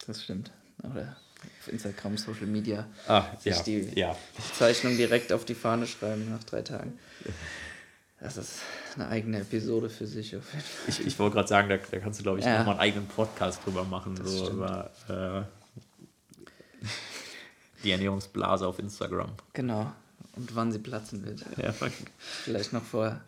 Das 0.06 0.24
stimmt. 0.24 0.52
Oder 0.84 1.18
auf 1.60 1.68
Instagram, 1.68 2.18
Social 2.18 2.48
Media. 2.48 2.88
Ah, 3.08 3.26
ja, 3.44 3.62
die 3.64 3.92
ja. 3.96 4.16
Zeichnung 4.54 4.96
direkt 4.96 5.34
auf 5.34 5.44
die 5.44 5.56
Fahne 5.56 5.88
schreiben 5.88 6.30
nach 6.30 6.44
drei 6.44 6.62
Tagen. 6.62 6.98
Das 8.22 8.36
ist 8.36 8.60
eine 8.96 9.08
eigene 9.08 9.40
Episode 9.40 9.90
für 9.90 10.06
sich. 10.06 10.36
Auf 10.36 10.52
jeden 10.52 10.66
Fall. 10.66 10.90
Ich, 10.90 11.08
ich 11.08 11.20
wollte 11.20 11.36
gerade 11.36 11.48
sagen, 11.48 11.70
da, 11.70 11.78
da, 11.78 12.00
kannst 12.00 12.20
du, 12.20 12.24
glaube 12.24 12.40
ich, 12.40 12.46
ja. 12.46 12.60
nochmal 12.60 12.74
einen 12.74 12.82
eigenen 12.82 13.08
Podcast 13.08 13.66
drüber 13.66 13.86
machen. 13.86 14.16
Das 14.16 14.32
so 14.32 14.50
über 14.52 14.92
äh, 15.08 16.86
die 17.84 17.92
Ernährungsblase 17.92 18.68
auf 18.68 18.80
Instagram. 18.80 19.32
Genau. 19.54 19.92
Und 20.36 20.56
wann 20.56 20.72
sie 20.72 20.80
platzen 20.80 21.26
wird. 21.26 21.46
Ja, 21.58 21.74
Vielleicht 22.44 22.74
noch 22.74 22.84
vor, 22.84 23.22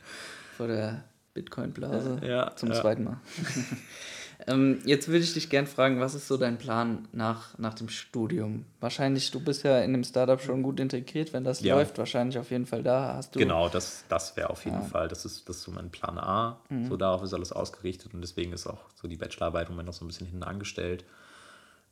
vor 0.57 0.67
der 0.67 1.03
Bitcoin-Blase. 1.33 2.21
Ja, 2.23 2.55
zum 2.55 2.71
ja. 2.71 2.81
zweiten 2.81 3.05
Mal. 3.05 3.19
Ähm, 4.47 4.79
jetzt 4.85 5.07
würde 5.07 5.19
ich 5.19 5.33
dich 5.33 5.49
gerne 5.49 5.67
fragen, 5.67 5.99
was 5.99 6.15
ist 6.15 6.27
so 6.27 6.37
dein 6.37 6.57
Plan 6.57 7.07
nach, 7.11 7.57
nach 7.57 7.73
dem 7.73 7.89
Studium? 7.89 8.65
Wahrscheinlich, 8.79 9.29
du 9.31 9.39
bist 9.39 9.63
ja 9.63 9.79
in 9.79 9.93
dem 9.93 10.03
Startup 10.03 10.41
schon 10.41 10.63
gut 10.63 10.79
integriert, 10.79 11.33
wenn 11.33 11.43
das 11.43 11.61
ja. 11.61 11.75
läuft, 11.75 11.97
wahrscheinlich 11.97 12.37
auf 12.37 12.51
jeden 12.51 12.65
Fall 12.65 12.83
da. 12.83 13.15
Hast 13.15 13.35
du 13.35 13.39
genau, 13.39 13.69
das, 13.69 14.05
das 14.09 14.35
wäre 14.37 14.49
auf 14.49 14.65
jeden 14.65 14.81
ja. 14.81 14.85
Fall, 14.85 15.07
das 15.07 15.25
ist, 15.25 15.47
das 15.47 15.57
ist 15.57 15.63
so 15.63 15.71
mein 15.71 15.89
Plan 15.89 16.17
A. 16.17 16.59
Mhm. 16.69 16.85
So 16.85 16.97
darauf 16.97 17.23
ist 17.23 17.33
alles 17.33 17.51
ausgerichtet 17.51 18.13
und 18.13 18.21
deswegen 18.21 18.53
ist 18.53 18.67
auch 18.67 18.89
so 18.95 19.07
die 19.07 19.17
Bachelorarbeit 19.17 19.67
im 19.67 19.73
Moment 19.73 19.87
noch 19.87 19.93
so 19.93 20.05
ein 20.05 20.07
bisschen 20.07 20.27
hinten 20.27 20.43
angestellt. 20.43 21.05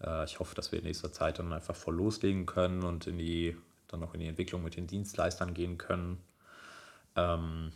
Äh, 0.04 0.26
ich 0.26 0.40
hoffe, 0.40 0.56
dass 0.56 0.72
wir 0.72 0.80
in 0.80 0.86
nächster 0.86 1.12
Zeit 1.12 1.40
dann 1.40 1.54
einfach 1.54 1.76
voll 1.76 1.96
loslegen 1.96 2.46
können 2.46 2.84
und 2.84 3.08
in 3.08 3.18
die, 3.18 3.56
dann 3.88 4.04
auch 4.04 4.14
in 4.14 4.22
die 4.22 4.28
Entwicklung 4.28 4.64
mit 4.64 4.76
den 4.76 4.88
Dienstleistern 4.88 5.54
gehen 5.54 5.78
können. 5.78 6.18
Ähm, 7.16 7.72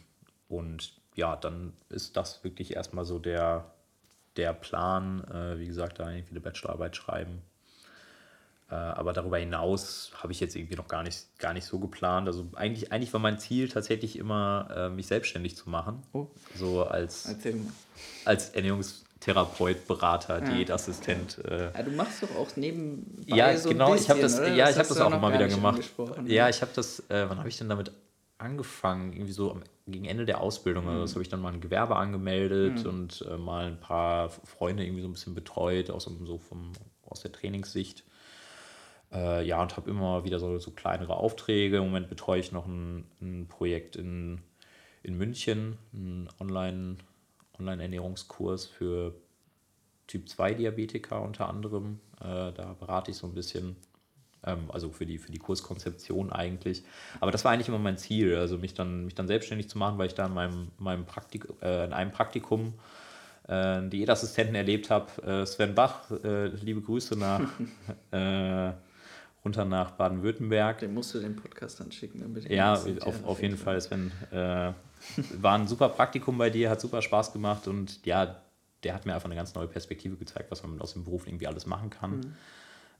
und 0.47 0.93
ja, 1.15 1.36
dann 1.36 1.74
ist 1.89 2.17
das 2.17 2.43
wirklich 2.43 2.76
erstmal 2.76 3.05
so 3.05 3.19
der, 3.19 3.65
der 4.38 4.53
Plan, 4.53 5.23
äh, 5.25 5.59
wie 5.59 5.67
gesagt, 5.67 5.99
da 5.99 6.09
irgendwie 6.09 6.31
eine 6.31 6.41
Bachelorarbeit 6.41 6.95
schreiben. 6.95 7.41
Äh, 8.69 8.75
aber 8.75 9.13
darüber 9.13 9.38
hinaus 9.38 10.11
habe 10.15 10.31
ich 10.31 10.39
jetzt 10.39 10.55
irgendwie 10.55 10.75
noch 10.75 10.88
gar 10.88 11.03
nicht, 11.03 11.38
gar 11.38 11.53
nicht 11.53 11.65
so 11.65 11.79
geplant. 11.79 12.27
Also 12.27 12.47
eigentlich, 12.55 12.91
eigentlich 12.91 13.13
war 13.13 13.19
mein 13.19 13.38
Ziel 13.38 13.69
tatsächlich 13.69 14.17
immer, 14.17 14.67
äh, 14.75 14.89
mich 14.89 15.07
selbstständig 15.07 15.55
zu 15.55 15.69
machen. 15.69 16.01
Oh. 16.13 16.27
So 16.55 16.84
als, 16.84 17.36
als 18.25 18.49
Ernährungstherapeut, 18.49 19.86
Berater, 19.88 20.39
ja. 20.39 20.49
Diätassistent. 20.49 21.38
Äh. 21.45 21.71
Ja, 21.71 21.84
du 21.84 21.91
machst 21.91 22.23
doch 22.23 22.36
auch 22.36 22.55
nebenbei 22.55 23.36
ja, 23.36 23.55
so 23.55 23.69
genau, 23.69 23.91
ein 23.91 23.93
bisschen, 23.93 24.05
ich 24.05 24.09
habe 24.09 24.21
das, 24.21 24.39
ja, 24.39 24.69
ich 24.69 24.77
habe 24.77 24.88
das 24.88 24.97
auch 24.99 25.13
immer 25.13 25.34
wieder 25.34 25.47
gemacht. 25.47 25.81
Ja, 26.25 26.49
ich 26.49 26.61
habe 26.61 26.71
das, 26.73 26.99
äh, 27.09 27.29
wann 27.29 27.38
habe 27.38 27.49
ich 27.49 27.57
denn 27.57 27.69
damit 27.69 27.91
angefangen? 28.39 29.13
Irgendwie 29.13 29.34
so 29.34 29.51
am 29.51 29.61
gegen 29.88 30.05
Ende 30.05 30.25
der 30.25 30.41
Ausbildung. 30.41 30.88
Also 30.88 31.01
das 31.01 31.11
mhm. 31.11 31.15
habe 31.15 31.23
ich 31.23 31.29
dann 31.29 31.41
mal 31.41 31.53
ein 31.53 31.61
Gewerbe 31.61 31.95
angemeldet 31.95 32.84
mhm. 32.84 32.89
und 32.89 33.25
äh, 33.29 33.38
mal 33.38 33.65
ein 33.65 33.79
paar 33.79 34.29
Freunde 34.29 34.84
irgendwie 34.84 35.01
so 35.01 35.07
ein 35.07 35.13
bisschen 35.13 35.36
betreut, 35.36 35.89
auch 35.89 35.99
so, 35.99 36.38
vom, 36.38 36.71
aus 37.05 37.21
der 37.21 37.31
Trainingssicht. 37.31 38.03
Äh, 39.11 39.45
ja, 39.45 39.61
und 39.61 39.75
habe 39.77 39.89
immer 39.89 40.23
wieder 40.23 40.39
so, 40.39 40.57
so 40.59 40.71
kleinere 40.71 41.17
Aufträge. 41.17 41.77
Im 41.77 41.86
Moment 41.86 42.09
betreue 42.09 42.39
ich 42.39 42.51
noch 42.51 42.65
ein, 42.65 43.05
ein 43.21 43.47
Projekt 43.47 43.95
in, 43.95 44.41
in 45.03 45.17
München, 45.17 45.77
einen 45.93 46.29
Online, 46.39 46.97
Online-Ernährungskurs 47.59 48.65
für 48.65 49.13
Typ-2-Diabetiker 50.07 51.21
unter 51.21 51.49
anderem. 51.49 51.99
Äh, 52.19 52.53
da 52.53 52.75
berate 52.79 53.11
ich 53.11 53.17
so 53.17 53.27
ein 53.27 53.34
bisschen 53.34 53.75
also 54.43 54.89
für 54.89 55.05
die, 55.05 55.17
für 55.17 55.31
die 55.31 55.39
Kurskonzeption 55.39 56.31
eigentlich. 56.31 56.83
Aber 57.19 57.31
das 57.31 57.45
war 57.45 57.51
eigentlich 57.51 57.69
immer 57.69 57.79
mein 57.79 57.97
Ziel, 57.97 58.35
also 58.35 58.57
mich 58.57 58.73
dann, 58.73 59.05
mich 59.05 59.15
dann 59.15 59.27
selbstständig 59.27 59.69
zu 59.69 59.77
machen, 59.77 59.97
weil 59.97 60.07
ich 60.07 60.15
da 60.15 60.25
in, 60.25 60.33
meinem, 60.33 60.67
meinem 60.77 61.05
Praktik, 61.05 61.47
äh, 61.61 61.85
in 61.85 61.93
einem 61.93 62.11
Praktikum 62.11 62.73
äh, 63.47 63.53
einen 63.53 63.89
Diätassistenten 63.89 64.55
erlebt 64.55 64.89
habe, 64.89 65.21
äh, 65.23 65.45
Sven 65.45 65.75
Bach, 65.75 66.11
äh, 66.23 66.47
liebe 66.47 66.81
Grüße 66.81 67.17
nach 67.17 67.41
äh, 68.11 68.73
runter 69.45 69.65
nach 69.65 69.91
Baden-Württemberg. 69.91 70.79
Den 70.79 70.93
musst 70.93 71.13
du 71.13 71.19
den 71.19 71.35
Podcast 71.35 71.79
dann 71.79 71.91
schicken. 71.91 72.19
Damit 72.21 72.49
ja, 72.49 72.73
auf, 72.73 73.23
auf 73.23 73.41
jeden 73.41 73.57
Fall, 73.57 73.79
Sven. 73.79 74.11
Äh, 74.31 74.73
war 75.41 75.57
ein 75.57 75.67
super 75.67 75.89
Praktikum 75.89 76.37
bei 76.37 76.49
dir, 76.49 76.69
hat 76.69 76.79
super 76.79 77.01
Spaß 77.01 77.33
gemacht 77.33 77.67
und 77.67 78.05
ja, 78.05 78.41
der 78.83 78.93
hat 78.93 79.05
mir 79.05 79.13
einfach 79.13 79.27
eine 79.27 79.35
ganz 79.35 79.53
neue 79.53 79.67
Perspektive 79.67 80.15
gezeigt, 80.15 80.51
was 80.51 80.63
man 80.63 80.79
aus 80.81 80.93
dem 80.93 81.03
Beruf 81.03 81.27
irgendwie 81.27 81.47
alles 81.47 81.65
machen 81.65 81.89
kann. 81.89 82.17
Mhm 82.17 82.35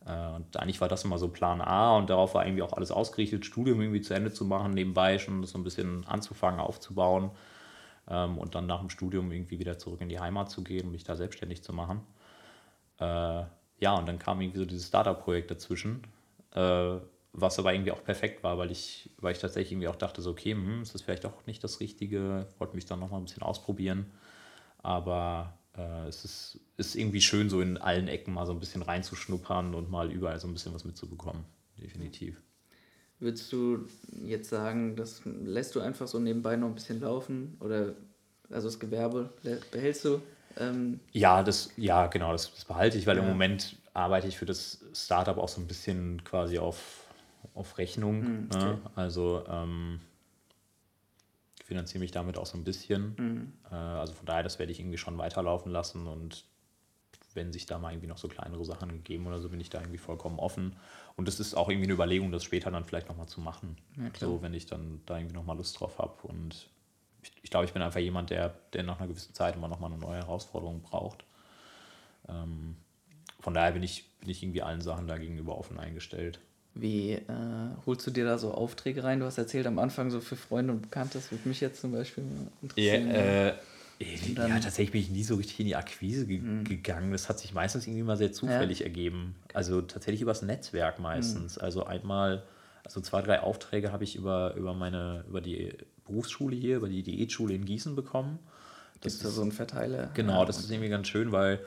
und 0.06 0.58
eigentlich 0.58 0.82
war 0.82 0.89
das 0.89 1.06
immer 1.06 1.18
so 1.18 1.30
Plan 1.30 1.62
A 1.62 1.95
und 1.97 2.10
darauf 2.10 2.34
war 2.34 2.45
irgendwie 2.45 2.64
auch 2.64 2.74
alles 2.74 2.91
ausgerichtet, 2.91 3.45
Studium 3.45 3.80
irgendwie 3.82 4.01
zu 4.01 4.14
Ende 4.14 4.34
zu 4.34 4.45
machen, 4.45 4.74
nebenbei 4.74 5.18
schon 5.18 5.43
so 5.45 5.58
ein 5.58 5.64
bisschen 5.64 6.06
anzufangen, 6.06 6.60
aufzubauen 6.60 7.32
ähm, 8.10 8.38
und 8.38 8.56
dann 8.56 8.66
nach 8.66 8.80
dem 8.80 8.89
Studium 8.89 9.32
irgendwie 9.32 9.60
wieder 9.60 9.78
zurück 9.78 10.01
in 10.01 10.10
die 10.10 10.20
Heimat 10.20 10.49
zu 10.49 10.64
gehen 10.64 10.86
und 10.88 10.91
mich 10.91 11.04
da 11.06 11.16
selbstständig 11.16 11.64
zu 11.64 11.74
machen. 11.74 12.01
Äh, 12.99 13.43
ja, 13.80 13.93
und 13.97 14.08
dann 14.08 14.20
kam 14.20 14.41
irgendwie 14.41 14.60
so 14.60 14.66
dieses 14.66 14.88
Startup-Projekt 14.88 15.51
dazwischen, 15.51 16.04
äh, 16.54 16.97
was 17.34 17.58
aber 17.60 17.74
irgendwie 17.74 17.91
auch 17.91 18.04
perfekt 18.04 18.43
war, 18.43 18.58
weil 18.58 18.72
ich, 18.72 19.10
weil 19.20 19.32
ich 19.32 19.39
tatsächlich 19.39 19.72
irgendwie 19.72 19.88
auch 19.88 19.95
dachte, 19.95 20.22
so, 20.22 20.32
okay, 20.32 20.51
hm, 20.51 20.82
ist 20.82 20.93
das 20.93 21.01
vielleicht 21.01 21.26
auch 21.26 21.45
nicht 21.45 21.64
das 21.64 21.80
Richtige, 21.80 22.47
wollte 22.60 22.76
mich 22.76 22.86
dann 22.86 22.99
nochmal 22.99 23.20
ein 23.20 23.26
bisschen 23.26 23.43
ausprobieren. 23.43 24.12
Aber 24.84 25.58
äh, 25.78 26.07
es 26.07 26.26
ist, 26.26 26.59
ist 26.78 26.95
irgendwie 26.95 27.21
schön, 27.21 27.49
so 27.49 27.61
in 27.61 27.78
allen 27.78 28.07
Ecken 28.07 28.34
mal 28.34 28.45
so 28.45 28.51
ein 28.51 28.59
bisschen 28.59 28.82
reinzuschnuppern 28.82 29.74
und 29.74 29.89
mal 29.89 30.11
überall 30.11 30.39
so 30.39 30.47
ein 30.47 30.53
bisschen 30.53 30.74
was 30.74 30.86
mitzubekommen. 30.86 31.45
Definitiv. 31.82 32.41
Würdest 33.19 33.51
du 33.53 33.86
jetzt 34.26 34.49
sagen, 34.49 34.95
das 34.95 35.21
lässt 35.26 35.76
du 35.76 35.80
einfach 35.80 36.07
so 36.07 36.19
nebenbei 36.19 36.55
noch 36.55 36.67
ein 36.67 36.76
bisschen 36.76 36.99
laufen? 36.99 37.57
Oder 37.59 37.93
also 38.49 38.67
das 38.67 38.80
Gewerbe 38.80 39.30
behältst 39.71 40.05
du? 40.05 40.21
Ähm 40.57 40.99
ja, 41.11 41.41
das, 41.41 41.71
ja, 41.78 42.07
genau, 42.07 42.32
das, 42.32 42.53
das 42.53 42.65
behalte 42.65 42.97
ich, 42.97 43.07
weil 43.07 43.17
ja. 43.17 43.24
im 43.24 43.30
Moment 43.30 43.78
arbeite 43.93 44.28
ich 44.28 44.38
für 44.38 44.45
das 44.45 44.84
Startup 44.93 45.38
auch 45.38 45.47
so 45.47 45.61
ein 45.61 45.67
bisschen 45.67 46.24
quasi 46.24 46.59
auf, 46.59 47.05
auf 47.53 47.78
Rechnung. 47.78 48.19
Mhm, 48.19 48.49
okay. 48.53 48.65
ne? 48.65 48.78
Also 48.95 49.43
ähm, 49.49 49.99
finanziere 51.64 51.99
mich 51.99 52.11
damit 52.11 52.38
auch 52.38 52.45
so 52.45 52.57
ein 52.57 52.64
bisschen. 52.64 53.16
Mhm. 53.18 53.53
Äh, 53.72 53.76
also 53.76 54.14
von 54.14 54.26
daher, 54.26 54.43
das 54.43 54.59
werde 54.59 54.72
ich 54.72 54.80
irgendwie 54.80 54.97
schon 54.97 55.18
weiterlaufen 55.18 55.72
lassen 55.72 56.07
und 56.07 56.45
wenn 57.36 57.51
sich 57.51 57.66
da 57.66 57.80
mal 57.80 57.91
irgendwie 57.91 58.07
noch 58.07 58.18
so 58.18 58.28
kleinere 58.28 58.64
Sachen 58.64 59.03
geben 59.03 59.26
oder 59.26 59.39
so, 59.39 59.49
bin 59.49 59.59
ich 59.59 59.70
da 59.70 59.80
irgendwie 59.80 59.97
vollkommen 59.97 60.38
offen. 60.38 60.76
Und 61.16 61.28
es 61.28 61.39
ist 61.39 61.55
auch 61.55 61.70
irgendwie 61.70 61.86
eine 61.86 61.93
Überlegung, 61.93 62.32
das 62.32 62.43
später 62.43 62.70
dann 62.70 62.86
vielleicht 62.86 63.09
nochmal 63.09 63.28
zu 63.28 63.41
machen. 63.41 63.78
Ja, 63.97 64.03
so, 64.20 64.43
wenn 64.43 64.53
ich 64.53 64.68
dann 64.68 65.01
da 65.07 65.18
irgendwie 65.18 65.36
nochmal 65.36 65.57
Lust 65.57 65.80
drauf 65.80 65.97
habe. 65.97 66.28
Und 66.28 66.70
ich, 67.24 67.32
ich 67.41 67.49
glaube, 67.49 67.66
ich 67.66 67.74
bin 67.74 67.82
einfach 67.82 67.99
jemand, 67.99 68.30
der, 68.30 68.53
der 68.74 68.84
nach 68.84 68.99
einer 68.99 69.07
gewissen 69.07 69.34
Zeit 69.34 69.55
immer 69.55 69.68
nochmal 69.68 69.91
eine 69.91 69.99
neue 69.99 70.18
Herausforderung 70.18 70.82
braucht. 70.84 71.24
Ähm, 72.28 72.78
von 73.39 73.53
daher 73.53 73.72
bin 73.72 73.84
ich, 73.84 74.11
bin 74.20 74.30
ich 74.30 74.43
irgendwie 74.43 74.61
allen 74.61 74.82
Sachen 74.82 75.07
da 75.07 75.18
gegenüber 75.18 75.57
offen 75.57 75.80
eingestellt. 75.80 76.39
Wie 76.76 77.11
äh, 77.11 77.21
holst 77.86 78.07
du 78.07 78.11
dir 78.11 78.26
da 78.26 78.38
so 78.38 78.51
Aufträge 78.51 79.03
rein? 79.03 79.19
Du 79.19 79.26
hast 79.26 79.38
erzählt 79.38 79.67
am 79.67 79.78
Anfang 79.78 80.09
so 80.09 80.21
für 80.21 80.36
Freunde 80.36 80.74
und 80.74 80.82
Bekannte, 80.82 81.19
das 81.19 81.32
würde 81.32 81.47
mich 81.47 81.61
jetzt 81.61 81.82
zum 81.82 81.91
Beispiel 81.91 82.24
interessieren. 82.61 83.07
Ja, 83.07 83.47
äh, 83.49 83.53
ja, 84.36 84.59
tatsächlich 84.59 84.91
bin 84.91 85.01
ich 85.01 85.09
nie 85.09 85.24
so 85.24 85.36
richtig 85.36 85.59
in 85.59 85.67
die 85.67 85.76
Akquise 85.76 86.26
ge 86.26 86.39
mhm. 86.39 86.63
gegangen. 86.63 87.11
Das 87.11 87.30
hat 87.30 87.39
sich 87.39 87.53
meistens 87.53 87.86
irgendwie 87.86 88.03
mal 88.03 88.17
sehr 88.17 88.32
zufällig 88.32 88.80
ja. 88.80 88.86
ergeben. 88.86 89.36
Also 89.53 89.82
tatsächlich 89.82 90.21
übers 90.21 90.41
Netzwerk 90.41 90.99
meistens. 90.99 91.57
Mhm. 91.57 91.61
Also 91.61 91.86
einmal, 91.86 92.43
also 92.84 93.01
zwei, 93.01 93.21
drei 93.21 93.41
Aufträge 93.41 93.91
habe 93.91 94.03
ich 94.03 94.15
über, 94.15 94.55
über 94.55 94.74
meine, 94.74 95.24
über 95.30 95.41
die 95.41 95.74
Berufsschule 96.05 96.55
hier, 96.55 96.78
über 96.78 96.89
die 96.89 97.03
Diätschule 97.03 97.53
in 97.53 97.65
Gießen 97.65 97.95
bekommen. 97.95 98.39
Das 99.01 99.13
ist 99.13 99.26
da 99.26 99.30
so 99.30 99.41
ein 99.41 99.51
Verteiler. 99.51 100.09
Genau, 100.13 100.43
das 100.45 100.59
ist 100.59 100.71
irgendwie 100.71 100.89
ganz 100.89 101.07
schön, 101.07 101.32
weil, 101.32 101.59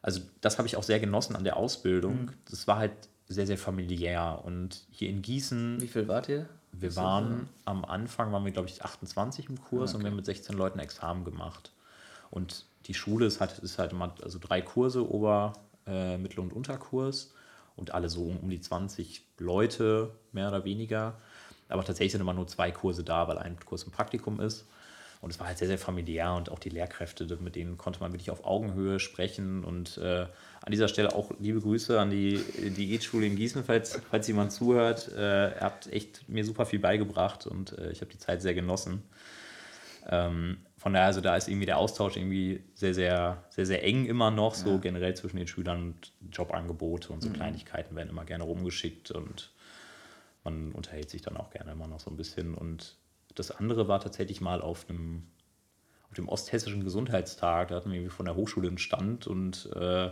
also 0.00 0.20
das 0.40 0.58
habe 0.58 0.66
ich 0.66 0.76
auch 0.76 0.82
sehr 0.82 1.00
genossen 1.00 1.36
an 1.36 1.44
der 1.44 1.56
Ausbildung. 1.56 2.24
Mhm. 2.24 2.32
Das 2.50 2.66
war 2.66 2.78
halt 2.78 2.92
sehr, 3.32 3.46
sehr 3.46 3.58
familiär. 3.58 4.40
Und 4.44 4.86
hier 4.90 5.08
in 5.08 5.22
Gießen. 5.22 5.80
Wie 5.80 5.88
viel 5.88 6.08
wart 6.08 6.28
ihr? 6.28 6.48
Wir 6.72 6.96
waren 6.96 7.48
am 7.64 7.84
Anfang, 7.84 8.32
waren 8.32 8.44
wir, 8.44 8.52
glaube 8.52 8.68
ich, 8.68 8.82
28 8.82 9.48
im 9.50 9.60
Kurs 9.60 9.90
okay. 9.90 9.96
und 9.96 10.04
wir 10.04 10.10
haben 10.10 10.16
mit 10.16 10.24
16 10.24 10.56
Leuten 10.56 10.78
Examen 10.78 11.24
gemacht. 11.24 11.70
Und 12.30 12.64
die 12.86 12.94
Schule 12.94 13.26
ist 13.26 13.40
halt, 13.40 13.58
ist 13.58 13.78
halt 13.78 13.92
immer 13.92 14.14
also 14.22 14.38
drei 14.40 14.62
Kurse, 14.62 15.08
Ober-, 15.08 15.52
äh, 15.86 16.16
Mittel- 16.16 16.40
und 16.40 16.52
Unterkurs. 16.52 17.32
Und 17.76 17.92
alle 17.92 18.08
so 18.08 18.22
um 18.24 18.48
die 18.48 18.60
20 18.60 19.22
Leute, 19.38 20.10
mehr 20.32 20.48
oder 20.48 20.64
weniger. 20.64 21.14
Aber 21.68 21.84
tatsächlich 21.84 22.12
sind 22.12 22.20
immer 22.20 22.34
nur 22.34 22.46
zwei 22.46 22.70
Kurse 22.70 23.04
da, 23.04 23.28
weil 23.28 23.38
ein 23.38 23.58
Kurs 23.60 23.82
im 23.84 23.92
Praktikum 23.92 24.40
ist. 24.40 24.66
Und 25.22 25.30
es 25.30 25.38
war 25.38 25.46
halt 25.46 25.56
sehr, 25.56 25.68
sehr 25.68 25.78
familiär 25.78 26.34
und 26.34 26.50
auch 26.50 26.58
die 26.58 26.68
Lehrkräfte, 26.68 27.24
mit 27.36 27.54
denen 27.54 27.78
konnte 27.78 28.00
man 28.00 28.12
wirklich 28.12 28.32
auf 28.32 28.44
Augenhöhe 28.44 28.98
sprechen. 28.98 29.62
Und 29.62 29.96
äh, 29.98 30.26
an 30.60 30.72
dieser 30.72 30.88
Stelle 30.88 31.14
auch 31.14 31.30
liebe 31.38 31.60
Grüße 31.60 31.98
an 32.00 32.10
die 32.10 32.38
Diätschule 32.76 33.26
in 33.26 33.36
Gießen, 33.36 33.62
falls, 33.62 34.00
falls 34.10 34.26
jemand 34.26 34.50
zuhört. 34.50 35.12
Äh, 35.16 35.50
ihr 35.50 35.60
habt 35.60 35.86
echt 35.92 36.28
mir 36.28 36.44
super 36.44 36.66
viel 36.66 36.80
beigebracht 36.80 37.46
und 37.46 37.78
äh, 37.78 37.92
ich 37.92 38.00
habe 38.00 38.10
die 38.10 38.18
Zeit 38.18 38.42
sehr 38.42 38.52
genossen. 38.52 39.04
Ähm, 40.10 40.58
von 40.76 40.92
daher, 40.92 41.06
also 41.06 41.20
da 41.20 41.36
ist 41.36 41.46
irgendwie 41.46 41.66
der 41.66 41.78
Austausch 41.78 42.16
irgendwie 42.16 42.64
sehr, 42.74 42.92
sehr, 42.92 43.44
sehr, 43.50 43.66
sehr 43.66 43.84
eng 43.84 44.06
immer 44.06 44.32
noch, 44.32 44.56
so 44.56 44.70
ja. 44.70 44.76
generell 44.78 45.14
zwischen 45.14 45.36
den 45.36 45.46
Schülern 45.46 45.82
und 45.82 46.12
Jobangebote 46.32 47.12
und 47.12 47.22
so 47.22 47.28
mhm. 47.28 47.34
Kleinigkeiten 47.34 47.94
werden 47.94 48.08
immer 48.08 48.24
gerne 48.24 48.42
rumgeschickt 48.42 49.12
und 49.12 49.52
man 50.42 50.72
unterhält 50.72 51.10
sich 51.10 51.22
dann 51.22 51.36
auch 51.36 51.50
gerne 51.50 51.70
immer 51.70 51.86
noch 51.86 52.00
so 52.00 52.10
ein 52.10 52.16
bisschen. 52.16 52.56
Und 52.56 52.96
das 53.34 53.50
andere 53.50 53.88
war 53.88 54.00
tatsächlich 54.00 54.40
mal 54.40 54.60
auf 54.60 54.88
einem 54.88 55.24
auf 56.12 56.16
dem 56.16 56.28
Osthessischen 56.28 56.84
Gesundheitstag. 56.84 57.68
Da 57.68 57.76
hatten 57.76 57.90
wir 57.90 57.96
irgendwie 57.96 58.14
von 58.14 58.26
der 58.26 58.36
Hochschule 58.36 58.68
einen 58.68 58.76
Stand 58.76 59.26
und 59.26 59.70
äh, 59.74 60.10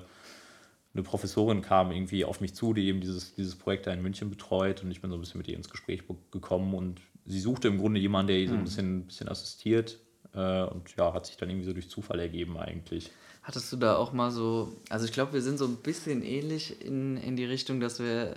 eine 0.93 1.03
Professorin 1.05 1.61
kam 1.61 1.93
irgendwie 1.93 2.25
auf 2.25 2.41
mich 2.41 2.55
zu, 2.55 2.73
die 2.73 2.87
eben 2.87 3.01
dieses, 3.01 3.35
dieses 3.35 3.55
Projekt 3.57 3.87
da 3.87 3.93
in 3.93 4.03
München 4.03 4.31
betreut 4.31 4.83
und 4.83 4.91
ich 4.91 5.01
bin 5.01 5.11
so 5.11 5.17
ein 5.17 5.21
bisschen 5.21 5.39
mit 5.39 5.49
ihr 5.49 5.57
ins 5.57 5.69
Gespräch 5.69 6.03
gekommen 6.31 6.75
und 6.75 7.01
sie 7.27 7.41
suchte 7.41 7.69
im 7.69 7.79
Grunde 7.79 8.01
jemanden, 8.01 8.29
der 8.29 8.39
ihr 8.39 8.49
so 8.49 8.55
ein 8.55 8.61
mhm. 8.61 8.65
bisschen, 8.65 9.07
bisschen 9.07 9.29
assistiert 9.29 9.99
äh, 10.35 10.63
und 10.63 10.97
ja, 10.97 11.13
hat 11.13 11.27
sich 11.27 11.37
dann 11.37 11.51
irgendwie 11.51 11.67
so 11.67 11.75
durch 11.75 11.91
Zufall 11.91 12.19
ergeben 12.19 12.57
eigentlich. 12.57 13.11
Hattest 13.43 13.73
du 13.73 13.77
da 13.77 13.97
auch 13.97 14.13
mal 14.13 14.31
so, 14.31 14.75
also 14.89 15.05
ich 15.05 15.13
glaube, 15.13 15.35
wir 15.35 15.43
sind 15.43 15.59
so 15.59 15.67
ein 15.67 15.77
bisschen 15.77 16.23
ähnlich 16.23 16.85
in, 16.85 17.17
in 17.19 17.37
die 17.37 17.45
Richtung, 17.45 17.81
dass 17.81 18.01
wir 18.01 18.35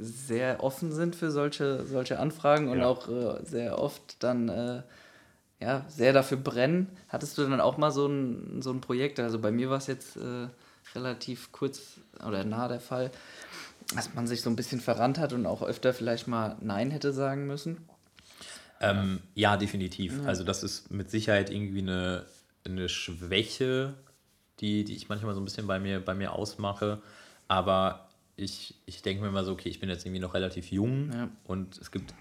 sehr 0.00 0.62
offen 0.64 0.92
sind 0.92 1.14
für 1.14 1.30
solche, 1.30 1.84
solche 1.86 2.18
Anfragen 2.18 2.68
und 2.68 2.78
ja. 2.78 2.86
auch 2.86 3.08
äh, 3.08 3.44
sehr 3.44 3.78
oft 3.78 4.22
dann 4.22 4.48
äh, 4.48 4.82
ja, 5.60 5.84
sehr 5.88 6.12
dafür 6.12 6.38
brennen. 6.38 6.88
Hattest 7.08 7.36
du 7.36 7.42
dann 7.42 7.60
auch 7.60 7.76
mal 7.76 7.90
so 7.90 8.06
ein, 8.06 8.62
so 8.62 8.70
ein 8.70 8.80
Projekt? 8.80 9.20
Also 9.20 9.38
bei 9.38 9.50
mir 9.50 9.68
war 9.68 9.76
es 9.78 9.86
jetzt 9.86 10.16
äh, 10.16 10.48
relativ 10.94 11.52
kurz 11.52 12.00
oder 12.26 12.44
nah 12.44 12.66
der 12.66 12.80
Fall, 12.80 13.10
dass 13.94 14.14
man 14.14 14.26
sich 14.26 14.40
so 14.40 14.48
ein 14.48 14.56
bisschen 14.56 14.80
verrannt 14.80 15.18
hat 15.18 15.32
und 15.32 15.46
auch 15.46 15.62
öfter 15.62 15.92
vielleicht 15.92 16.26
mal 16.26 16.56
Nein 16.60 16.90
hätte 16.90 17.12
sagen 17.12 17.46
müssen. 17.46 17.88
Ähm, 18.80 19.20
ja, 19.34 19.58
definitiv. 19.58 20.18
Ja. 20.18 20.24
Also 20.24 20.44
das 20.44 20.62
ist 20.62 20.90
mit 20.90 21.10
Sicherheit 21.10 21.50
irgendwie 21.50 21.82
eine, 21.82 22.24
eine 22.64 22.88
Schwäche, 22.88 23.94
die, 24.60 24.84
die 24.84 24.96
ich 24.96 25.10
manchmal 25.10 25.34
so 25.34 25.40
ein 25.40 25.44
bisschen 25.44 25.66
bei 25.66 25.78
mir, 25.78 26.00
bei 26.00 26.14
mir 26.14 26.32
ausmache. 26.32 27.02
Aber 27.48 28.08
ich, 28.40 28.74
ich 28.86 29.02
denke 29.02 29.22
mir 29.22 29.30
mal 29.30 29.44
so, 29.44 29.52
okay, 29.52 29.68
ich 29.68 29.80
bin 29.80 29.88
jetzt 29.88 30.04
irgendwie 30.04 30.20
noch 30.20 30.34
relativ 30.34 30.70
jung 30.70 31.12
ja. 31.12 31.28
und 31.44 31.78
es 31.78 31.90
gibt, 31.90 32.14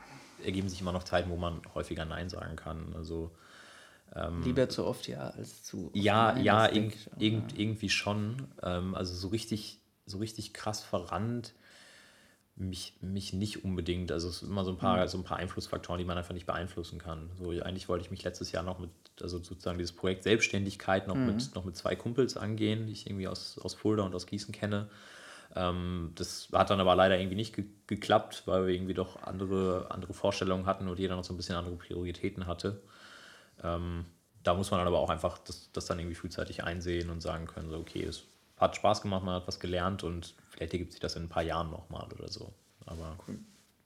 ergeben 0.43 0.69
sich 0.69 0.81
immer 0.81 0.91
noch 0.91 1.03
Zeiten, 1.03 1.29
wo 1.29 1.37
man 1.37 1.61
häufiger 1.73 2.05
Nein 2.05 2.29
sagen 2.29 2.55
kann. 2.55 2.93
Also 2.95 3.31
ähm, 4.15 4.41
Lieber 4.43 4.69
zu 4.69 4.85
oft 4.85 5.07
ja 5.07 5.29
als 5.29 5.63
zu. 5.63 5.91
Ja, 5.93 6.33
Nein, 6.33 6.43
ja, 6.43 6.67
irg 6.67 6.93
irgend, 7.17 7.57
irgendwie 7.57 7.89
schon. 7.89 8.47
Ähm, 8.63 8.95
also 8.95 9.13
so 9.13 9.27
richtig, 9.27 9.79
so 10.05 10.17
richtig 10.17 10.53
krass 10.53 10.81
verrannt 10.81 11.53
mich, 12.59 12.93
mich 13.01 13.33
nicht 13.33 13.63
unbedingt. 13.63 14.11
Also 14.11 14.29
es 14.29 14.39
sind 14.39 14.49
immer 14.49 14.65
so 14.65 14.71
ein 14.71 14.77
paar, 14.77 15.03
mhm. 15.03 15.07
so 15.07 15.17
ein 15.17 15.23
paar 15.23 15.37
Einflussfaktoren, 15.37 15.97
die 15.97 16.05
man 16.05 16.17
einfach 16.17 16.33
nicht 16.33 16.45
beeinflussen 16.45 16.99
kann. 16.99 17.29
So, 17.37 17.49
eigentlich 17.49 17.87
wollte 17.87 18.03
ich 18.03 18.11
mich 18.11 18.23
letztes 18.23 18.51
Jahr 18.51 18.63
noch 18.63 18.79
mit, 18.79 18.89
also 19.21 19.37
sozusagen 19.37 19.77
dieses 19.77 19.95
Projekt 19.95 20.23
Selbstständigkeit 20.23 21.07
noch, 21.07 21.15
mhm. 21.15 21.27
mit, 21.27 21.55
noch 21.55 21.63
mit 21.63 21.77
zwei 21.77 21.95
Kumpels 21.95 22.35
angehen, 22.35 22.87
die 22.87 22.93
ich 22.93 23.07
irgendwie 23.07 23.27
aus, 23.27 23.57
aus 23.59 23.73
Fulda 23.73 24.03
und 24.03 24.13
aus 24.13 24.25
Gießen 24.25 24.53
kenne. 24.53 24.89
Ähm, 25.55 26.11
das 26.15 26.49
hat 26.53 26.69
dann 26.69 26.79
aber 26.79 26.95
leider 26.95 27.17
irgendwie 27.17 27.35
nicht 27.35 27.55
ge 27.55 27.65
geklappt, 27.87 28.43
weil 28.45 28.67
wir 28.67 28.73
irgendwie 28.75 28.93
doch 28.93 29.23
andere, 29.23 29.87
andere 29.89 30.13
Vorstellungen 30.13 30.67
hatten 30.67 30.87
und 30.87 30.99
jeder 30.99 31.15
noch 31.15 31.23
so 31.23 31.33
ein 31.33 31.37
bisschen 31.37 31.55
andere 31.55 31.75
Prioritäten 31.75 32.45
hatte. 32.45 32.83
Ähm, 33.63 34.05
da 34.43 34.53
muss 34.53 34.69
man 34.69 34.79
dann 34.79 34.87
aber 34.87 34.99
auch 34.99 35.09
einfach 35.09 35.39
das, 35.39 35.71
das 35.71 35.87
dann 35.87 35.97
irgendwie 35.97 36.15
frühzeitig 36.15 36.63
einsehen 36.63 37.09
und 37.09 37.21
sagen 37.21 37.47
können, 37.47 37.71
so, 37.71 37.77
okay, 37.77 38.03
es 38.03 38.25
hat 38.57 38.75
Spaß 38.75 39.01
gemacht, 39.01 39.23
man 39.23 39.35
hat 39.35 39.47
was 39.47 39.59
gelernt 39.59 40.03
und 40.03 40.35
vielleicht 40.49 40.73
ergibt 40.73 40.91
sich 40.91 41.01
das 41.01 41.15
in 41.15 41.23
ein 41.23 41.29
paar 41.29 41.43
Jahren 41.43 41.71
nochmal 41.71 42.07
oder 42.13 42.27
so. 42.27 42.53
Aber 42.85 43.17
cool. 43.27 43.39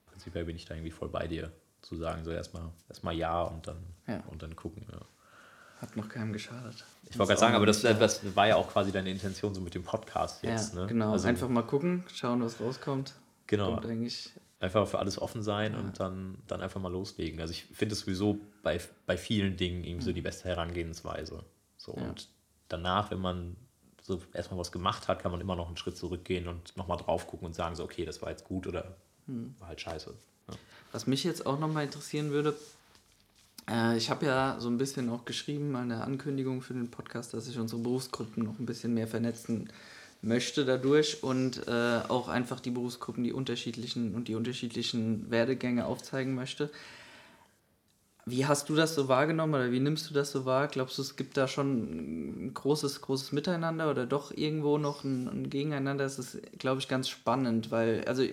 prinzipiell 0.06 0.44
bin 0.44 0.56
ich 0.56 0.66
da 0.66 0.74
irgendwie 0.74 0.90
voll 0.90 1.08
bei 1.08 1.26
dir, 1.26 1.50
zu 1.80 1.96
sagen, 1.96 2.24
so 2.24 2.30
erstmal 2.30 2.70
erstmal 2.88 3.14
ja 3.14 3.42
und 3.42 3.66
dann, 3.66 3.82
ja. 4.06 4.22
und 4.28 4.42
dann 4.42 4.54
gucken. 4.54 4.86
Ja. 4.92 5.00
Hat 5.84 5.96
noch 5.96 6.08
keinem 6.08 6.32
geschadet. 6.32 6.82
Ich 7.10 7.18
wollte 7.18 7.32
gerade 7.32 7.40
sagen, 7.40 7.54
aber 7.54 7.66
das, 7.66 7.82
das, 7.82 8.34
war 8.34 8.48
ja 8.48 8.56
auch 8.56 8.72
quasi 8.72 8.90
deine 8.90 9.10
Intention 9.10 9.54
so 9.54 9.60
mit 9.60 9.74
dem 9.74 9.82
Podcast 9.82 10.42
jetzt. 10.42 10.72
Ja, 10.72 10.80
ne? 10.80 10.86
genau. 10.86 11.12
Also, 11.12 11.28
Einfach 11.28 11.50
mal 11.50 11.60
gucken, 11.60 12.04
schauen, 12.10 12.42
was 12.42 12.58
rauskommt. 12.58 13.12
Genau. 13.46 13.76
eigentlich 13.76 14.32
einfach 14.60 14.88
für 14.88 14.98
alles 14.98 15.20
offen 15.20 15.42
sein 15.42 15.74
ja. 15.74 15.78
und 15.78 16.00
dann, 16.00 16.38
dann 16.46 16.62
einfach 16.62 16.80
mal 16.80 16.90
loslegen. 16.90 17.38
Also 17.38 17.52
ich 17.52 17.64
finde 17.64 17.92
es 17.92 18.00
sowieso 18.00 18.40
bei, 18.62 18.80
bei 19.04 19.18
vielen 19.18 19.58
Dingen 19.58 19.84
irgendwie 19.84 20.06
so 20.06 20.12
die 20.12 20.22
beste 20.22 20.48
Herangehensweise. 20.48 21.44
So, 21.76 21.94
ja. 21.98 22.08
Und 22.08 22.30
danach, 22.68 23.10
wenn 23.10 23.20
man 23.20 23.56
so 24.00 24.22
erstmal 24.32 24.58
was 24.58 24.72
gemacht 24.72 25.06
hat, 25.06 25.20
kann 25.20 25.32
man 25.32 25.42
immer 25.42 25.54
noch 25.54 25.66
einen 25.66 25.76
Schritt 25.76 25.98
zurückgehen 25.98 26.48
und 26.48 26.74
nochmal 26.78 26.96
drauf 26.96 27.26
gucken 27.26 27.44
und 27.44 27.54
sagen, 27.54 27.76
so, 27.76 27.84
okay, 27.84 28.06
das 28.06 28.22
war 28.22 28.30
jetzt 28.30 28.44
gut 28.44 28.66
oder 28.66 28.96
hm. 29.26 29.54
war 29.58 29.68
halt 29.68 29.82
scheiße. 29.82 30.14
Ja. 30.48 30.54
Was 30.92 31.06
mich 31.06 31.24
jetzt 31.24 31.44
auch 31.44 31.58
nochmal 31.58 31.84
interessieren 31.84 32.30
würde, 32.30 32.56
äh, 33.70 33.96
ich 33.96 34.10
habe 34.10 34.26
ja 34.26 34.56
so 34.58 34.68
ein 34.68 34.78
bisschen 34.78 35.08
auch 35.10 35.24
geschrieben, 35.24 35.76
eine 35.76 36.02
Ankündigung 36.02 36.62
für 36.62 36.74
den 36.74 36.90
Podcast, 36.90 37.34
dass 37.34 37.46
sich 37.46 37.58
unsere 37.58 37.82
Berufsgruppen 37.82 38.44
noch 38.44 38.58
ein 38.58 38.66
bisschen 38.66 38.94
mehr 38.94 39.08
vernetzen 39.08 39.68
möchte 40.22 40.64
dadurch 40.64 41.22
und 41.22 41.66
äh, 41.68 42.00
auch 42.08 42.28
einfach 42.28 42.60
die 42.60 42.70
Berufsgruppen, 42.70 43.24
die 43.24 43.32
unterschiedlichen 43.32 44.14
und 44.14 44.28
die 44.28 44.34
unterschiedlichen 44.34 45.30
Werdegänge 45.30 45.86
aufzeigen 45.86 46.34
möchte. 46.34 46.70
Wie 48.26 48.46
hast 48.46 48.70
du 48.70 48.74
das 48.74 48.94
so 48.94 49.08
wahrgenommen 49.08 49.52
oder 49.52 49.70
wie 49.70 49.80
nimmst 49.80 50.08
du 50.08 50.14
das 50.14 50.32
so 50.32 50.46
wahr? 50.46 50.68
Glaubst 50.68 50.96
du, 50.96 51.02
es 51.02 51.16
gibt 51.16 51.36
da 51.36 51.46
schon 51.46 52.46
ein 52.46 52.54
großes, 52.54 53.02
großes 53.02 53.32
Miteinander 53.32 53.90
oder 53.90 54.06
doch 54.06 54.32
irgendwo 54.34 54.78
noch 54.78 55.04
ein, 55.04 55.28
ein 55.28 55.50
Gegeneinander? 55.50 56.04
Das 56.04 56.18
ist, 56.18 56.38
glaube 56.58 56.80
ich, 56.80 56.88
ganz 56.88 57.10
spannend, 57.10 57.70
weil, 57.70 58.02
also 58.06 58.24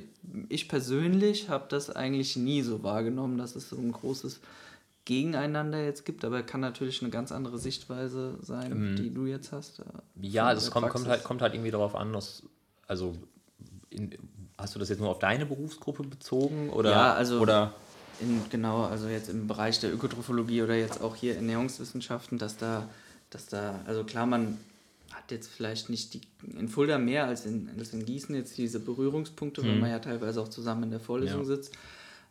ich 0.47 0.69
persönlich 0.69 1.49
habe 1.49 1.65
das 1.67 1.89
eigentlich 1.89 2.37
nie 2.37 2.61
so 2.61 2.83
wahrgenommen, 2.83 3.37
dass 3.37 3.57
es 3.57 3.69
so 3.69 3.75
ein 3.75 3.91
großes 3.91 4.39
Gegeneinander 5.11 5.83
jetzt 5.83 6.05
gibt, 6.05 6.23
aber 6.23 6.41
kann 6.41 6.61
natürlich 6.61 7.01
eine 7.01 7.11
ganz 7.11 7.33
andere 7.33 7.57
Sichtweise 7.57 8.37
sein, 8.41 8.71
ähm, 8.71 8.95
die 8.95 9.13
du 9.13 9.25
jetzt 9.25 9.51
hast. 9.51 9.79
Äh, 9.79 9.83
ja, 10.21 10.53
es 10.53 10.71
kommt, 10.71 10.87
kommt, 10.87 11.05
halt, 11.09 11.25
kommt 11.25 11.41
halt 11.41 11.53
irgendwie 11.53 11.71
darauf 11.71 11.95
an, 11.95 12.13
dass, 12.13 12.43
also 12.87 13.13
in, 13.89 14.17
hast 14.57 14.73
du 14.73 14.79
das 14.79 14.87
jetzt 14.87 14.99
nur 14.99 15.09
auf 15.09 15.19
deine 15.19 15.45
Berufsgruppe 15.45 16.03
bezogen? 16.03 16.69
Oder, 16.69 16.91
ja, 16.91 17.13
also. 17.13 17.41
Oder 17.41 17.73
in, 18.21 18.41
genau, 18.49 18.85
also 18.85 19.09
jetzt 19.09 19.27
im 19.29 19.47
Bereich 19.47 19.81
der 19.81 19.93
Ökotrophologie 19.93 20.61
oder 20.61 20.75
jetzt 20.75 21.01
auch 21.01 21.17
hier 21.17 21.35
Ernährungswissenschaften, 21.35 22.37
dass 22.37 22.55
da, 22.55 22.87
dass 23.31 23.47
da, 23.47 23.81
also 23.85 24.05
klar, 24.05 24.25
man 24.25 24.59
hat 25.11 25.29
jetzt 25.29 25.49
vielleicht 25.49 25.89
nicht 25.89 26.13
die, 26.13 26.21
in 26.57 26.69
Fulda 26.69 26.97
mehr 26.97 27.25
als 27.25 27.45
in, 27.45 27.69
als 27.77 27.91
in 27.91 28.05
Gießen 28.05 28.33
jetzt 28.33 28.57
diese 28.57 28.79
Berührungspunkte, 28.79 29.61
mhm. 29.61 29.67
weil 29.67 29.75
man 29.75 29.89
ja 29.89 29.99
teilweise 29.99 30.41
auch 30.41 30.47
zusammen 30.47 30.83
in 30.83 30.91
der 30.91 31.01
Vorlesung 31.01 31.41
ja. 31.41 31.47
sitzt. 31.47 31.73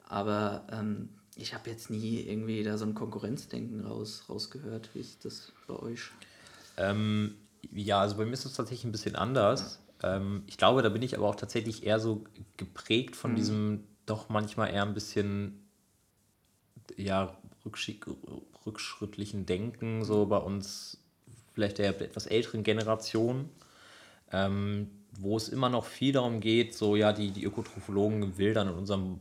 Aber 0.09 0.65
ähm, 0.73 1.11
ich 1.41 1.55
habe 1.55 1.71
jetzt 1.71 1.91
nie 1.91 2.21
irgendwie 2.21 2.63
da 2.63 2.77
so 2.77 2.85
ein 2.85 2.95
Konkurrenzdenken 2.95 3.87
raus, 3.87 4.25
rausgehört. 4.29 4.91
Wie 4.95 5.01
ist 5.01 5.25
das 5.25 5.53
bei 5.67 5.75
euch? 5.75 6.11
Ähm, 6.77 7.35
ja, 7.73 8.01
also 8.01 8.17
bei 8.17 8.25
mir 8.25 8.33
ist 8.33 8.45
es 8.45 8.55
tatsächlich 8.55 8.85
ein 8.85 8.93
bisschen 8.93 9.17
anders. 9.17 9.81
Ja. 10.03 10.17
Ähm, 10.17 10.43
ich 10.47 10.57
glaube, 10.57 10.83
da 10.83 10.89
bin 10.89 11.03
ich 11.03 11.17
aber 11.17 11.29
auch 11.29 11.35
tatsächlich 11.35 11.85
eher 11.85 11.99
so 11.99 12.25
geprägt 12.57 13.17
von 13.17 13.33
mhm. 13.33 13.37
diesem 13.37 13.85
doch 14.07 14.29
manchmal 14.29 14.73
eher 14.73 14.83
ein 14.83 14.95
bisschen 14.95 15.67
ja, 16.97 17.37
rückschrittlichen 18.67 19.47
Denken, 19.47 20.05
so 20.05 20.27
bei 20.27 20.39
uns 20.39 20.99
vielleicht 21.55 21.79
der 21.79 22.01
etwas 22.01 22.27
älteren 22.27 22.63
Generation, 22.63 23.49
ähm, 24.33 24.91
wo 25.19 25.37
es 25.37 25.49
immer 25.49 25.69
noch 25.69 25.85
viel 25.85 26.13
darum 26.13 26.41
geht, 26.41 26.75
so 26.75 26.97
ja, 26.97 27.13
die, 27.13 27.31
die 27.31 27.45
Ökotrophologen 27.45 28.39
wildern 28.39 28.69
in 28.69 28.75
unserem 28.75 29.21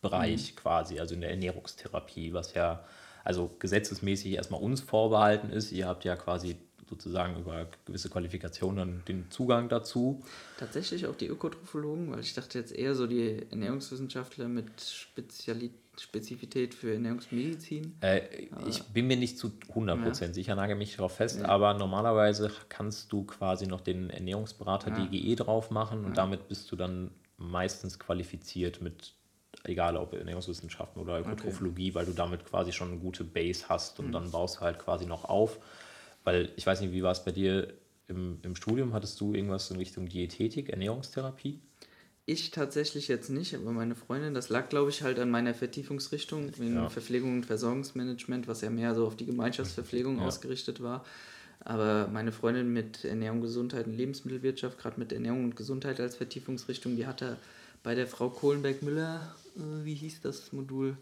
Bereich 0.00 0.52
mhm. 0.52 0.56
quasi, 0.56 1.00
also 1.00 1.14
in 1.14 1.20
der 1.20 1.30
Ernährungstherapie, 1.30 2.32
was 2.32 2.54
ja 2.54 2.84
also 3.24 3.50
gesetzesmäßig 3.58 4.32
erstmal 4.32 4.60
uns 4.60 4.80
vorbehalten 4.80 5.50
ist. 5.50 5.72
Ihr 5.72 5.86
habt 5.86 6.04
ja 6.04 6.16
quasi 6.16 6.56
sozusagen 6.88 7.38
über 7.38 7.66
gewisse 7.84 8.08
Qualifikationen 8.08 9.02
den 9.06 9.30
Zugang 9.30 9.68
dazu. 9.68 10.22
Tatsächlich 10.58 11.06
auch 11.06 11.14
die 11.14 11.26
Ökotrophologen, 11.26 12.10
weil 12.10 12.20
ich 12.20 12.32
dachte 12.32 12.58
jetzt 12.58 12.72
eher 12.72 12.94
so 12.94 13.06
die 13.06 13.46
Ernährungswissenschaftler 13.50 14.48
mit 14.48 14.80
Spezialität 14.80 15.76
Spezifität 16.00 16.74
für 16.74 16.92
Ernährungsmedizin? 16.92 17.96
Äh, 18.00 18.20
ich 18.66 18.82
bin 18.84 19.06
mir 19.06 19.16
nicht 19.16 19.38
zu 19.38 19.52
100% 19.74 20.22
ja. 20.22 20.32
sicher, 20.32 20.54
nage 20.54 20.74
mich 20.74 20.96
darauf 20.96 21.16
fest, 21.16 21.40
ja. 21.40 21.48
aber 21.48 21.74
normalerweise 21.74 22.50
kannst 22.68 23.12
du 23.12 23.24
quasi 23.24 23.66
noch 23.66 23.80
den 23.80 24.10
Ernährungsberater 24.10 24.90
ja. 24.90 25.06
DGE 25.06 25.36
drauf 25.36 25.70
machen 25.70 26.04
und 26.04 26.16
damit 26.16 26.48
bist 26.48 26.70
du 26.70 26.76
dann 26.76 27.10
meistens 27.36 27.98
qualifiziert 27.98 28.80
mit, 28.80 29.14
egal 29.64 29.96
ob 29.96 30.12
Ernährungswissenschaften 30.12 31.00
oder 31.00 31.20
Ökotrophologie, 31.20 31.90
okay. 31.90 31.94
weil 31.94 32.06
du 32.06 32.12
damit 32.12 32.44
quasi 32.44 32.72
schon 32.72 32.92
eine 32.92 32.98
gute 32.98 33.24
Base 33.24 33.68
hast 33.68 33.98
und 33.98 34.08
mhm. 34.08 34.12
dann 34.12 34.30
baust 34.30 34.56
du 34.56 34.60
halt 34.60 34.78
quasi 34.78 35.06
noch 35.06 35.24
auf. 35.24 35.58
Weil 36.24 36.50
ich 36.56 36.66
weiß 36.66 36.80
nicht, 36.80 36.92
wie 36.92 37.02
war 37.02 37.12
es 37.12 37.24
bei 37.24 37.32
dir 37.32 37.72
im, 38.06 38.38
im 38.42 38.56
Studium? 38.56 38.92
Hattest 38.92 39.20
du 39.20 39.34
irgendwas 39.34 39.70
in 39.70 39.78
Richtung 39.78 40.06
Diätetik, 40.06 40.70
Ernährungstherapie? 40.70 41.60
Ich 42.26 42.50
tatsächlich 42.50 43.08
jetzt 43.08 43.30
nicht, 43.30 43.54
aber 43.54 43.72
meine 43.72 43.94
Freundin, 43.94 44.34
das 44.34 44.50
lag, 44.50 44.68
glaube 44.68 44.90
ich, 44.90 45.02
halt 45.02 45.18
an 45.18 45.30
meiner 45.30 45.54
Vertiefungsrichtung 45.54 46.50
in 46.58 46.74
ja. 46.74 46.90
Verpflegung 46.90 47.32
und 47.32 47.46
Versorgungsmanagement, 47.46 48.46
was 48.46 48.60
ja 48.60 48.68
mehr 48.68 48.94
so 48.94 49.06
auf 49.06 49.16
die 49.16 49.24
Gemeinschaftsverpflegung 49.24 50.18
ja. 50.18 50.26
ausgerichtet 50.26 50.82
war. 50.82 51.06
Aber 51.60 52.06
meine 52.08 52.30
Freundin 52.32 52.70
mit 52.70 53.04
Ernährung, 53.06 53.40
Gesundheit 53.40 53.86
und 53.86 53.94
Lebensmittelwirtschaft, 53.94 54.78
gerade 54.78 55.00
mit 55.00 55.12
Ernährung 55.12 55.44
und 55.44 55.56
Gesundheit 55.56 56.00
als 56.00 56.16
Vertiefungsrichtung, 56.16 56.96
die 56.96 57.06
hatte 57.06 57.38
bei 57.88 57.94
der 57.94 58.06
Frau 58.06 58.28
Kohlenberg-Müller, 58.28 59.34
äh, 59.56 59.60
wie 59.82 59.94
hieß 59.94 60.20
das 60.20 60.52
Modul? 60.52 60.98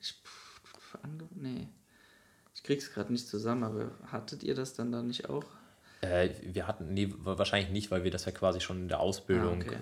Ich, 0.00 0.14
nee, 1.34 1.66
ich 2.54 2.62
krieg's 2.62 2.92
gerade 2.94 3.10
nicht 3.10 3.26
zusammen, 3.26 3.64
aber 3.64 3.90
hattet 4.12 4.44
ihr 4.44 4.54
das 4.54 4.72
dann 4.74 4.92
da 4.92 5.02
nicht 5.02 5.28
auch? 5.28 5.42
Äh, 6.02 6.28
wir 6.44 6.68
hatten, 6.68 6.94
nee, 6.94 7.12
wahrscheinlich 7.18 7.72
nicht, 7.72 7.90
weil 7.90 8.04
wir 8.04 8.12
das 8.12 8.26
ja 8.26 8.30
quasi 8.30 8.60
schon 8.60 8.82
in 8.82 8.86
der 8.86 9.00
Ausbildung 9.00 9.62
ah, 9.62 9.66
okay 9.66 9.80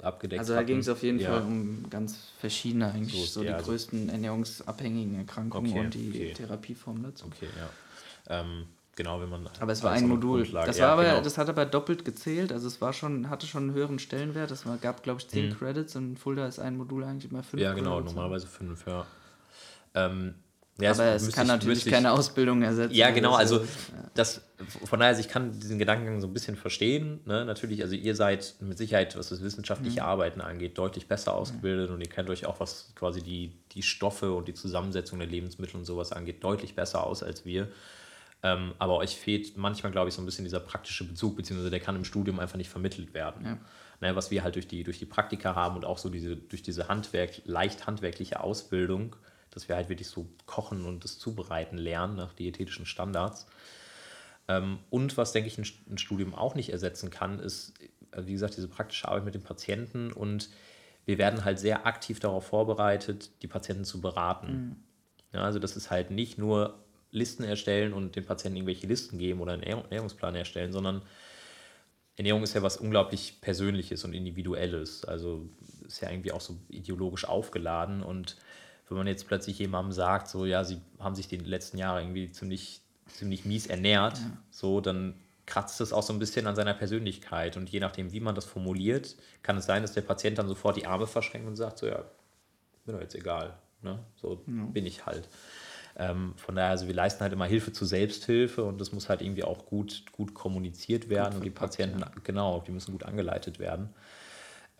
abgedeckt 0.00 0.38
Also 0.38 0.54
da 0.54 0.62
ging 0.62 0.78
es 0.78 0.88
auf 0.88 1.02
jeden 1.02 1.18
ja. 1.18 1.30
Fall 1.30 1.42
um 1.42 1.90
ganz 1.90 2.28
verschiedene 2.38 2.92
eigentlich, 2.92 3.20
so, 3.32 3.40
so 3.40 3.40
die 3.40 3.48
ja, 3.48 3.60
größten 3.60 4.02
also 4.02 4.12
ernährungsabhängigen 4.12 5.16
Erkrankungen 5.16 5.72
okay, 5.72 5.80
und 5.80 5.94
die 5.94 6.10
okay. 6.10 6.32
Therapieformen 6.34 7.02
dazu. 7.02 7.26
Okay, 7.26 7.48
ja. 7.58 8.40
Ähm, 8.40 8.66
genau, 8.98 9.20
wenn 9.22 9.30
man. 9.30 9.48
Aber 9.60 9.72
es 9.72 9.82
war 9.82 9.92
ein 9.92 10.06
Modul. 10.06 10.46
Das, 10.46 10.78
war 10.78 10.88
aber, 10.90 11.04
genau. 11.04 11.20
das 11.22 11.38
hat 11.38 11.48
aber 11.48 11.64
doppelt 11.64 12.04
gezählt, 12.04 12.52
also 12.52 12.66
es 12.66 12.82
war 12.82 12.92
schon, 12.92 13.30
hatte 13.30 13.46
schon 13.46 13.62
einen 13.62 13.72
höheren 13.72 13.98
Stellenwert. 13.98 14.50
Es 14.50 14.64
gab, 14.82 15.02
glaube 15.02 15.20
ich, 15.20 15.28
zehn 15.28 15.48
mhm. 15.48 15.54
Credits 15.54 15.96
und 15.96 16.10
in 16.10 16.16
Fulda 16.18 16.46
ist 16.46 16.58
ein 16.58 16.76
Modul 16.76 17.04
eigentlich 17.04 17.30
immer 17.30 17.42
fünf. 17.42 17.62
Ja, 17.62 17.72
genau, 17.72 17.96
Credits 17.96 18.14
normalerweise 18.14 18.46
fünf, 18.46 18.86
ja. 18.86 19.06
Ähm, 19.94 20.34
ja, 20.80 20.92
aber 20.92 21.06
es 21.06 21.32
kann 21.32 21.46
ich, 21.46 21.52
natürlich 21.52 21.86
ich, 21.86 21.92
keine 21.92 22.12
Ausbildung 22.12 22.62
ersetzen. 22.62 22.94
Ja, 22.94 23.10
genau, 23.10 23.34
also 23.34 23.64
das, 24.14 24.42
von 24.84 25.00
daher, 25.00 25.10
also 25.10 25.20
ich 25.20 25.28
kann 25.28 25.58
diesen 25.58 25.78
Gedankengang 25.78 26.20
so 26.20 26.28
ein 26.28 26.32
bisschen 26.32 26.54
verstehen. 26.54 27.20
Ne? 27.24 27.44
Natürlich, 27.44 27.82
also 27.82 27.96
ihr 27.96 28.14
seid 28.14 28.54
mit 28.60 28.78
Sicherheit, 28.78 29.16
was 29.16 29.30
das 29.30 29.42
wissenschaftliche 29.42 30.02
mhm. 30.02 30.06
Arbeiten 30.06 30.40
angeht, 30.40 30.78
deutlich 30.78 31.08
besser 31.08 31.34
ausgebildet 31.34 31.88
mhm. 31.88 31.96
und 31.96 32.00
ihr 32.00 32.08
kennt 32.08 32.30
euch 32.30 32.46
auch, 32.46 32.60
was 32.60 32.92
quasi 32.94 33.22
die, 33.22 33.52
die 33.72 33.82
Stoffe 33.82 34.32
und 34.32 34.46
die 34.46 34.54
Zusammensetzung 34.54 35.18
der 35.18 35.26
Lebensmittel 35.26 35.76
und 35.76 35.84
sowas 35.84 36.12
angeht, 36.12 36.44
deutlich 36.44 36.76
besser 36.76 37.04
aus 37.04 37.24
als 37.24 37.44
wir. 37.44 37.68
Ähm, 38.42 38.74
aber 38.78 38.96
euch 38.98 39.16
fehlt 39.16 39.56
manchmal, 39.56 39.90
glaube 39.90 40.08
ich, 40.08 40.14
so 40.14 40.22
ein 40.22 40.24
bisschen 40.24 40.44
dieser 40.44 40.60
praktische 40.60 41.06
Bezug, 41.06 41.36
beziehungsweise 41.36 41.70
der 41.70 41.80
kann 41.80 41.96
im 41.96 42.04
Studium 42.04 42.38
einfach 42.38 42.56
nicht 42.56 42.70
vermittelt 42.70 43.12
werden. 43.14 43.44
Ja. 43.44 43.58
Ne, 44.00 44.14
was 44.14 44.30
wir 44.30 44.44
halt 44.44 44.54
durch 44.54 44.68
die, 44.68 44.84
durch 44.84 45.00
die 45.00 45.06
Praktika 45.06 45.56
haben 45.56 45.74
und 45.74 45.84
auch 45.84 45.98
so 45.98 46.08
diese, 46.08 46.36
durch 46.36 46.62
diese 46.62 46.86
Handwerk, 46.86 47.42
leicht 47.46 47.88
handwerkliche 47.88 48.38
Ausbildung, 48.40 49.16
dass 49.50 49.68
wir 49.68 49.74
halt 49.74 49.88
wirklich 49.88 50.06
so 50.06 50.28
kochen 50.46 50.84
und 50.84 51.02
das 51.02 51.18
Zubereiten 51.18 51.78
lernen 51.78 52.14
nach 52.14 52.32
diätetischen 52.32 52.86
Standards. 52.86 53.46
Ähm, 54.46 54.78
und 54.90 55.16
was, 55.16 55.32
denke 55.32 55.48
ich, 55.48 55.58
ein 55.58 55.98
Studium 55.98 56.32
auch 56.32 56.54
nicht 56.54 56.70
ersetzen 56.70 57.10
kann, 57.10 57.40
ist, 57.40 57.74
äh, 58.12 58.24
wie 58.24 58.32
gesagt, 58.32 58.56
diese 58.56 58.68
praktische 58.68 59.08
Arbeit 59.08 59.24
mit 59.24 59.34
dem 59.34 59.42
Patienten 59.42 60.12
und 60.12 60.48
wir 61.04 61.18
werden 61.18 61.44
halt 61.44 61.58
sehr 61.58 61.86
aktiv 61.86 62.20
darauf 62.20 62.46
vorbereitet, 62.46 63.30
die 63.42 63.48
Patienten 63.48 63.84
zu 63.84 64.00
beraten. 64.00 64.52
Mhm. 64.52 64.76
Ja, 65.32 65.42
also 65.42 65.58
das 65.58 65.76
ist 65.76 65.90
halt 65.90 66.10
nicht 66.10 66.38
nur 66.38 66.78
Listen 67.10 67.44
erstellen 67.44 67.92
und 67.92 68.16
den 68.16 68.24
Patienten 68.24 68.56
irgendwelche 68.56 68.86
Listen 68.86 69.18
geben 69.18 69.40
oder 69.40 69.52
einen 69.52 69.62
Ernährungsplan 69.62 70.34
erstellen, 70.34 70.72
sondern 70.72 71.02
Ernährung 72.16 72.42
ist 72.42 72.54
ja 72.54 72.62
was 72.62 72.76
unglaublich 72.76 73.40
Persönliches 73.40 74.04
und 74.04 74.12
Individuelles. 74.12 75.04
Also 75.04 75.48
ist 75.86 76.02
ja 76.02 76.10
irgendwie 76.10 76.32
auch 76.32 76.40
so 76.40 76.58
ideologisch 76.68 77.24
aufgeladen 77.24 78.02
und 78.02 78.36
wenn 78.88 78.98
man 78.98 79.06
jetzt 79.06 79.26
plötzlich 79.26 79.58
jemandem 79.58 79.92
sagt, 79.92 80.28
so 80.28 80.46
ja, 80.46 80.64
sie 80.64 80.80
haben 80.98 81.14
sich 81.14 81.28
die 81.28 81.36
letzten 81.36 81.78
Jahre 81.78 82.00
irgendwie 82.00 82.30
ziemlich, 82.32 82.80
ziemlich 83.06 83.44
mies 83.44 83.66
ernährt, 83.66 84.18
ja. 84.18 84.38
so, 84.50 84.80
dann 84.80 85.14
kratzt 85.46 85.80
es 85.80 85.92
auch 85.92 86.02
so 86.02 86.12
ein 86.12 86.18
bisschen 86.18 86.46
an 86.46 86.56
seiner 86.56 86.74
Persönlichkeit. 86.74 87.56
Und 87.56 87.70
je 87.70 87.80
nachdem, 87.80 88.12
wie 88.12 88.20
man 88.20 88.34
das 88.34 88.44
formuliert, 88.44 89.16
kann 89.42 89.56
es 89.56 89.66
sein, 89.66 89.82
dass 89.82 89.92
der 89.92 90.02
Patient 90.02 90.38
dann 90.38 90.48
sofort 90.48 90.76
die 90.76 90.86
Arme 90.86 91.06
verschränkt 91.06 91.46
und 91.46 91.56
sagt, 91.56 91.78
so 91.78 91.86
ja, 91.86 92.04
mir 92.84 92.92
doch 92.94 93.00
jetzt 93.00 93.14
egal. 93.14 93.58
Ne? 93.82 93.98
So 94.16 94.42
ja. 94.46 94.64
bin 94.64 94.86
ich 94.86 95.06
halt. 95.06 95.28
Ähm, 95.98 96.34
von 96.36 96.54
daher, 96.54 96.70
also 96.70 96.86
wir 96.86 96.94
leisten 96.94 97.20
halt 97.22 97.32
immer 97.32 97.46
Hilfe 97.46 97.72
zur 97.72 97.88
Selbsthilfe 97.88 98.62
und 98.62 98.80
das 98.80 98.92
muss 98.92 99.08
halt 99.08 99.20
irgendwie 99.20 99.42
auch 99.42 99.66
gut, 99.66 100.04
gut 100.12 100.32
kommuniziert 100.32 101.08
werden 101.08 101.32
gut 101.32 101.36
und 101.38 101.44
die 101.44 101.50
Patienten, 101.50 102.00
ja. 102.00 102.10
genau, 102.22 102.62
die 102.64 102.70
müssen 102.70 102.92
gut 102.92 103.02
angeleitet 103.02 103.58
werden. 103.58 103.90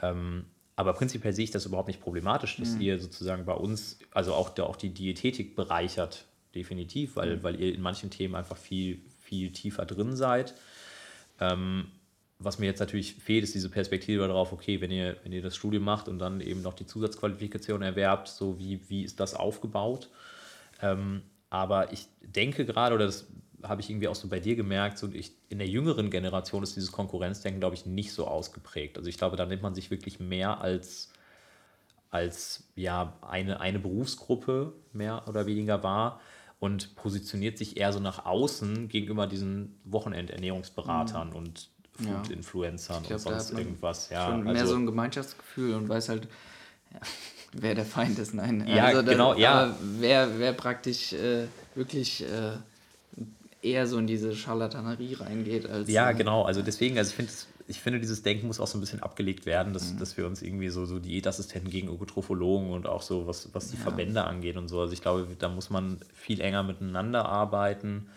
Ähm, 0.01 0.45
aber 0.77 0.93
prinzipiell 0.93 1.33
sehe 1.33 1.43
ich 1.43 1.51
das 1.51 1.67
überhaupt 1.67 1.89
nicht 1.89 2.01
problematisch, 2.01 2.57
dass 2.59 2.77
mhm. 2.77 2.83
ihr 2.83 2.99
sozusagen 3.01 3.45
bei 3.45 3.55
uns, 3.55 3.99
also 4.13 4.33
auch, 4.33 4.49
der, 4.51 4.67
auch 4.67 4.77
die 4.77 4.91
Diätetik 4.91 5.57
bereichert, 5.57 6.25
definitiv, 6.55 7.17
weil, 7.17 7.39
mhm. 7.39 7.43
weil 7.43 7.61
ihr 7.61 7.75
in 7.75 7.83
manchen 7.83 8.11
Themen 8.11 8.37
einfach 8.37 8.57
viel, 8.57 9.01
viel 9.21 9.51
tiefer 9.51 9.87
drin 9.87 10.15
seid. 10.15 10.55
Ähm, 11.41 11.89
was 12.39 12.61
mir 12.61 12.67
jetzt 12.67 12.79
natürlich 12.79 13.15
fehlt, 13.15 13.43
ist 13.43 13.57
diese 13.57 13.69
Perspektive 13.69 14.29
darauf, 14.29 14.53
okay, 14.53 14.81
wenn 14.81 14.93
ihr, 14.93 15.17
wenn 15.25 15.33
ihr 15.33 15.43
das 15.43 15.57
Studium 15.57 15.83
macht 15.83 16.07
und 16.07 16.21
dann 16.21 16.41
eben 16.41 16.63
noch 16.63 16.75
die 16.75 16.87
Zusatzqualifikation 16.87 17.83
erwerbt, 17.83 18.29
so 18.29 18.61
wie, 18.61 18.81
wie 18.89 19.03
ist 19.03 19.19
das 19.19 19.35
aufgebaut? 19.35 20.09
Ähm, 20.81 21.23
aber 21.51 21.93
ich 21.93 22.09
denke 22.23 22.65
gerade, 22.65 22.95
oder 22.95 23.07
das 23.07 23.27
habe 23.63 23.81
ich 23.81 23.91
irgendwie 23.91 24.09
auch 24.09 24.15
so 24.15 24.29
bei 24.29 24.41
dir 24.41 24.57
gemerkt, 24.57 24.99
so 24.99 25.09
ich, 25.13 25.33
in 25.49 25.59
der 25.59 25.69
jüngeren 25.69 26.11
Generation 26.11 26.63
ist 26.63 26.77
dieses 26.77 26.93
Konkurrenzdenken, 26.93 27.61
glaube 27.61 27.75
ich, 27.75 27.87
nicht 27.87 28.13
so 28.13 28.27
ausgeprägt. 28.27 28.97
Also 28.97 29.09
ich 29.09 29.19
glaube, 29.19 29.37
da 29.37 29.47
nimmt 29.47 29.63
man 29.63 29.75
sich 29.75 29.91
wirklich 29.91 30.21
mehr 30.21 30.61
als, 30.61 31.13
als 32.11 32.69
ja, 32.77 33.17
eine, 33.23 33.61
eine 33.61 33.79
Berufsgruppe 33.79 34.75
mehr 34.93 35.27
oder 35.27 35.47
weniger 35.47 35.83
wahr 35.83 36.21
und 36.61 36.95
positioniert 36.97 37.59
sich 37.59 37.77
eher 37.77 37.93
so 37.93 38.01
nach 38.01 38.27
außen 38.27 38.89
gegenüber 38.89 39.27
diesen 39.27 39.81
Wochenendernährungsberatern 39.85 41.31
mhm. 41.31 41.37
und 41.37 41.71
Food-Influencern 41.93 43.05
und 43.05 43.19
sonst 43.19 43.51
irgendwas. 43.51 44.11
Ja, 44.11 44.31
schon 44.31 44.45
mehr 44.45 44.53
also, 44.55 44.67
so 44.67 44.77
ein 44.77 44.87
Gemeinschaftsgefühl 44.87 45.75
und 45.75 45.89
weiß 45.89 46.11
halt, 46.11 46.29
ja, 46.93 47.01
wer 47.53 47.75
der 47.75 47.85
Feind 47.85 48.19
ist. 48.19 48.35
Nein, 48.35 48.67
ja, 48.67 48.85
also 48.85 49.03
da, 49.03 49.13
genau, 49.13 49.35
ja. 49.35 49.75
wer, 49.99 50.39
wer 50.39 50.53
praktisch 50.53 51.13
äh, 51.13 51.47
wirklich 51.75 52.25
äh, 52.25 52.53
eher 53.63 53.87
so 53.87 53.99
in 53.99 54.07
diese 54.07 54.35
Charlatanerie 54.35 55.15
reingeht. 55.15 55.69
Als, 55.69 55.89
ja, 55.89 56.11
äh, 56.11 56.15
genau. 56.15 56.43
Also 56.43 56.63
deswegen, 56.63 56.99
also 56.99 57.11
ich 57.11 57.17
finde 57.17 57.33
ich 57.69 57.81
finde, 57.81 58.01
dieses 58.01 58.23
Denken 58.23 58.47
muss 58.47 58.61
auch 58.61 58.67
so 58.67 58.79
ein 58.79 58.81
bisschen 58.81 59.03
abgelegt 59.03 59.45
werden, 59.45 59.75
dass, 59.75 59.93
mhm. 59.93 59.99
dass 59.99 60.17
wir 60.17 60.27
uns 60.27 60.41
irgendwie 60.41 60.71
so, 60.71 60.87
so 60.87 60.99
Diätassistenten 60.99 61.71
gegen 61.71 61.89
Ökotrophologen 61.89 62.71
und 62.71 62.87
auch 62.87 63.03
so, 63.03 63.27
was, 63.27 63.51
was 63.53 63.71
die 63.71 63.77
ja. 63.77 63.83
Verbände 63.83 64.25
angeht 64.25 64.57
und 64.57 64.69
so. 64.69 64.81
Also 64.81 64.95
ich 64.95 65.03
glaube, 65.03 65.29
da 65.39 65.51
muss 65.51 65.69
man 65.69 65.99
viel 66.15 66.41
enger 66.41 66.63
miteinander 66.63 67.27
arbeiten, 67.27 68.09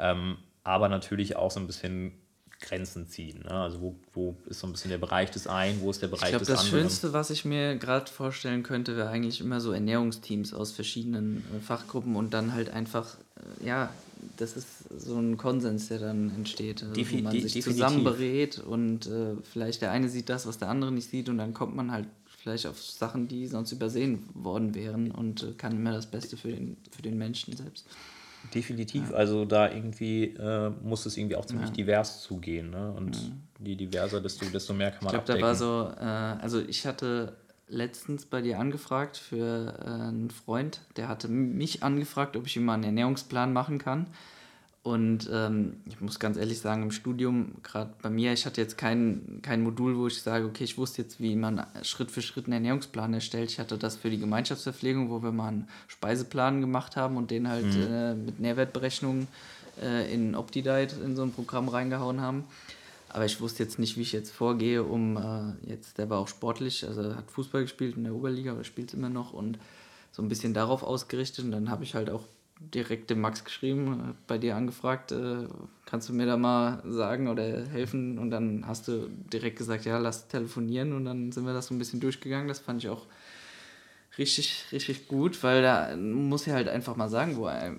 ähm, 0.00 0.36
aber 0.64 0.88
natürlich 0.88 1.36
auch 1.36 1.52
so 1.52 1.60
ein 1.60 1.68
bisschen 1.68 2.12
Grenzen 2.60 3.06
ziehen. 3.06 3.40
Ne? 3.44 3.50
Also 3.50 3.80
wo, 3.80 3.94
wo 4.14 4.36
ist 4.46 4.60
so 4.60 4.66
ein 4.66 4.72
bisschen 4.72 4.90
der 4.90 4.98
Bereich 4.98 5.30
des 5.30 5.46
einen, 5.46 5.80
wo 5.80 5.90
ist 5.90 6.02
der 6.02 6.08
Bereich 6.08 6.24
ich 6.24 6.30
glaub, 6.30 6.40
des 6.40 6.48
das 6.48 6.60
anderen? 6.60 6.84
Das 6.84 6.92
Schönste, 6.92 7.12
was 7.12 7.30
ich 7.30 7.44
mir 7.44 7.76
gerade 7.76 8.10
vorstellen 8.10 8.62
könnte, 8.62 8.96
wäre 8.96 9.08
eigentlich 9.08 9.40
immer 9.40 9.60
so 9.60 9.72
Ernährungsteams 9.72 10.54
aus 10.54 10.72
verschiedenen 10.72 11.44
äh, 11.56 11.60
Fachgruppen 11.60 12.16
und 12.16 12.34
dann 12.34 12.52
halt 12.52 12.70
einfach, 12.70 13.16
äh, 13.62 13.66
ja, 13.66 13.90
das 14.36 14.56
ist 14.56 14.66
so 14.98 15.16
ein 15.16 15.36
Konsens, 15.36 15.88
der 15.88 16.00
dann 16.00 16.34
entsteht, 16.34 16.82
also 16.82 16.94
Defi 16.94 17.18
wo 17.18 17.22
man 17.22 17.40
sich 17.40 17.62
zusammen 17.62 18.02
berät 18.02 18.58
und 18.58 19.06
äh, 19.06 19.36
vielleicht 19.44 19.82
der 19.82 19.92
eine 19.92 20.08
sieht 20.08 20.28
das, 20.28 20.46
was 20.46 20.58
der 20.58 20.68
andere 20.68 20.90
nicht 20.90 21.08
sieht 21.08 21.28
und 21.28 21.38
dann 21.38 21.54
kommt 21.54 21.76
man 21.76 21.92
halt 21.92 22.08
vielleicht 22.42 22.66
auf 22.66 22.82
Sachen, 22.82 23.28
die 23.28 23.46
sonst 23.46 23.70
übersehen 23.70 24.28
worden 24.34 24.74
wären 24.74 25.12
und 25.12 25.44
äh, 25.44 25.52
kann 25.56 25.72
immer 25.72 25.92
das 25.92 26.10
Beste 26.10 26.36
für 26.36 26.48
den, 26.48 26.76
für 26.90 27.02
den 27.02 27.18
Menschen 27.18 27.56
selbst. 27.56 27.86
Definitiv, 28.54 29.10
ja. 29.10 29.16
also 29.16 29.44
da 29.44 29.70
irgendwie 29.70 30.24
äh, 30.24 30.70
muss 30.82 31.04
es 31.06 31.16
irgendwie 31.16 31.36
auch 31.36 31.44
ziemlich 31.44 31.68
ja. 31.68 31.74
divers 31.74 32.22
zugehen. 32.22 32.70
Ne? 32.70 32.92
Und 32.92 33.16
ja. 33.16 33.32
je 33.64 33.74
diverser, 33.74 34.20
desto, 34.20 34.46
desto 34.46 34.72
mehr 34.72 34.90
kann 34.90 35.04
man 35.04 35.14
Ich 35.14 35.24
glaube, 35.24 35.40
da 35.40 35.46
war 35.46 35.54
so, 35.54 35.90
äh, 35.98 36.04
also 36.04 36.60
ich 36.60 36.86
hatte 36.86 37.34
letztens 37.68 38.24
bei 38.24 38.40
dir 38.40 38.58
angefragt 38.58 39.16
für 39.16 39.74
äh, 39.80 39.88
einen 39.88 40.30
Freund, 40.30 40.80
der 40.96 41.08
hatte 41.08 41.28
mich 41.28 41.82
angefragt, 41.82 42.36
ob 42.36 42.46
ich 42.46 42.56
ihm 42.56 42.64
mal 42.64 42.74
einen 42.74 42.84
Ernährungsplan 42.84 43.52
machen 43.52 43.78
kann. 43.78 44.06
Und 44.84 45.28
ähm, 45.32 45.74
ich 45.86 46.00
muss 46.00 46.18
ganz 46.18 46.36
ehrlich 46.36 46.60
sagen, 46.60 46.84
im 46.84 46.92
Studium, 46.92 47.56
gerade 47.62 47.92
bei 48.00 48.08
mir, 48.08 48.32
ich 48.32 48.46
hatte 48.46 48.60
jetzt 48.60 48.78
kein, 48.78 49.40
kein 49.42 49.62
Modul, 49.62 49.98
wo 49.98 50.06
ich 50.06 50.22
sage, 50.22 50.46
okay, 50.46 50.64
ich 50.64 50.78
wusste 50.78 51.02
jetzt, 51.02 51.20
wie 51.20 51.36
man 51.36 51.66
Schritt 51.82 52.10
für 52.10 52.22
Schritt 52.22 52.46
einen 52.46 52.54
Ernährungsplan 52.54 53.12
erstellt. 53.12 53.50
Ich 53.50 53.58
hatte 53.58 53.76
das 53.76 53.96
für 53.96 54.08
die 54.08 54.18
Gemeinschaftsverpflegung, 54.18 55.10
wo 55.10 55.22
wir 55.22 55.32
mal 55.32 55.48
einen 55.48 55.68
Speiseplan 55.88 56.60
gemacht 56.60 56.96
haben 56.96 57.16
und 57.16 57.30
den 57.30 57.48
halt 57.48 57.66
mhm. 57.66 57.82
äh, 57.82 58.14
mit 58.14 58.40
Nährwertberechnungen 58.40 59.26
äh, 59.82 60.12
in 60.12 60.34
OptiDiet 60.34 60.94
in 61.04 61.16
so 61.16 61.22
ein 61.22 61.32
Programm 61.32 61.68
reingehauen 61.68 62.20
haben. 62.20 62.44
Aber 63.10 63.24
ich 63.24 63.40
wusste 63.40 63.62
jetzt 63.62 63.78
nicht, 63.78 63.96
wie 63.96 64.02
ich 64.02 64.12
jetzt 64.12 64.30
vorgehe, 64.30 64.84
um 64.84 65.16
äh, 65.16 65.70
jetzt, 65.70 65.98
der 65.98 66.08
war 66.08 66.18
auch 66.18 66.28
sportlich, 66.28 66.86
also 66.86 67.16
hat 67.16 67.30
Fußball 67.30 67.62
gespielt 67.62 67.96
in 67.96 68.04
der 68.04 68.14
Oberliga, 68.14 68.52
aber 68.52 68.64
spielt 68.64 68.88
es 68.88 68.94
immer 68.94 69.08
noch 69.08 69.32
und 69.32 69.58
so 70.12 70.22
ein 70.22 70.28
bisschen 70.28 70.54
darauf 70.54 70.82
ausgerichtet. 70.82 71.44
Und 71.44 71.52
dann 71.52 71.70
habe 71.70 71.84
ich 71.84 71.94
halt 71.94 72.10
auch 72.10 72.24
direkt 72.60 73.10
dem 73.10 73.20
Max 73.20 73.44
geschrieben, 73.44 74.14
bei 74.26 74.38
dir 74.38 74.56
angefragt, 74.56 75.12
äh, 75.12 75.46
kannst 75.86 76.08
du 76.08 76.12
mir 76.12 76.26
da 76.26 76.36
mal 76.36 76.82
sagen 76.86 77.28
oder 77.28 77.66
helfen? 77.66 78.18
Und 78.18 78.30
dann 78.30 78.66
hast 78.66 78.88
du 78.88 79.08
direkt 79.32 79.56
gesagt, 79.56 79.84
ja, 79.84 79.98
lass 79.98 80.28
telefonieren 80.28 80.92
und 80.92 81.04
dann 81.04 81.32
sind 81.32 81.46
wir 81.46 81.52
das 81.52 81.68
so 81.68 81.74
ein 81.74 81.78
bisschen 81.78 82.00
durchgegangen. 82.00 82.48
Das 82.48 82.58
fand 82.58 82.82
ich 82.82 82.90
auch 82.90 83.06
richtig, 84.18 84.64
richtig 84.72 85.08
gut, 85.08 85.42
weil 85.42 85.62
da 85.62 85.96
muss 85.96 86.46
er 86.46 86.54
halt 86.54 86.68
einfach 86.68 86.96
mal 86.96 87.08
sagen, 87.08 87.36
wo 87.36 87.46
er. 87.46 87.76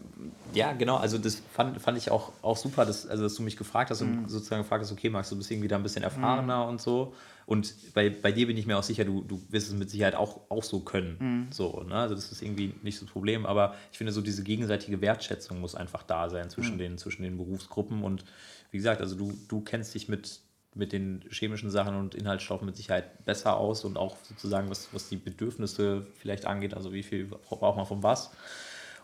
Ja, 0.54 0.74
genau, 0.74 0.98
also 0.98 1.18
das 1.18 1.42
fand, 1.54 1.82
fand 1.82 1.98
ich 1.98 2.10
auch, 2.10 2.32
auch 2.42 2.58
super, 2.58 2.86
dass, 2.86 3.06
also 3.06 3.24
dass 3.24 3.36
du 3.36 3.44
mich 3.44 3.58
gefragt 3.58 3.92
hast 3.92 4.02
und 4.02 4.24
mhm. 4.24 4.30
sozusagen 4.30 4.62
gefragt 4.64 4.84
hast, 4.84 4.92
okay, 4.92 5.10
Max, 5.10 5.30
du 5.30 5.38
bist 5.38 5.52
irgendwie 5.52 5.68
da 5.68 5.76
ein 5.76 5.84
bisschen 5.84 6.04
erfahrener 6.04 6.64
mhm. 6.64 6.70
und 6.70 6.82
so. 6.82 7.14
Und 7.46 7.74
bei, 7.94 8.10
bei 8.10 8.32
dir 8.32 8.46
bin 8.48 8.58
ich 8.58 8.68
mir 8.68 8.78
auch 8.78 8.84
sicher, 8.84 9.06
du, 9.06 9.24
du 9.24 9.42
wirst 9.50 9.70
es 9.70 9.74
mit 9.74 9.90
Sicherheit 9.90 10.16
auch, 10.16 10.42
auch 10.50 10.64
so 10.64 10.82
können. 10.82 11.18
Mhm. 11.20 11.52
So, 11.52 11.84
ne? 11.84 11.96
Also 11.96 12.16
das 12.16 12.32
ist 12.32 12.42
irgendwie 12.42 12.74
nicht 12.84 13.00
so 13.00 13.06
ein 13.06 13.10
Problem, 13.10 13.46
aber 13.46 13.76
ich 13.92 13.98
finde 13.98 14.14
so 14.14 14.22
diese 14.22 14.44
gegenseitige 14.44 15.02
Wertschätzung 15.02 15.60
muss 15.60 15.74
einfach 15.74 16.04
da 16.04 16.30
sein 16.30 16.50
zwischen, 16.50 16.76
mhm. 16.76 16.80
den, 16.80 16.98
zwischen 17.00 17.24
den 17.24 17.38
Berufsgruppen. 17.38 18.04
Und 18.04 18.24
wie 18.72 18.78
gesagt, 18.78 19.02
also 19.02 19.16
du, 19.16 19.34
du 19.48 19.62
kennst 19.62 19.96
dich 19.96 20.08
mit 20.10 20.42
mit 20.80 20.94
den 20.94 21.24
chemischen 21.30 21.70
Sachen 21.70 21.96
und 21.96 22.16
Inhaltsstoffen 22.16 22.66
mit 22.66 22.78
Sicherheit 22.78 23.26
besser 23.26 23.58
aus 23.58 23.86
und 23.86 23.98
auch 23.98 24.18
sozusagen, 24.24 24.70
was, 24.70 24.90
was 24.94 25.10
die 25.10 25.18
Bedürfnisse 25.18 26.08
vielleicht 26.16 26.46
angeht, 26.48 26.74
also 26.74 26.94
wie 26.94 27.04
viel 27.04 27.26
braucht 27.26 27.78
man 27.78 27.86
von 27.86 28.02
was. 28.02 28.32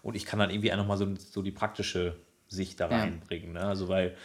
Und 0.02 0.16
ich 0.16 0.26
kann 0.26 0.40
dann 0.40 0.50
irgendwie 0.50 0.72
auch 0.72 0.78
nochmal 0.78 0.98
so, 0.98 1.14
so 1.16 1.42
die 1.42 1.52
praktische 1.52 2.16
Sicht 2.48 2.80
da 2.80 2.88
reinbringen. 2.88 3.54
Ne? 3.54 3.62
Also 3.62 3.88
weil 3.88 4.16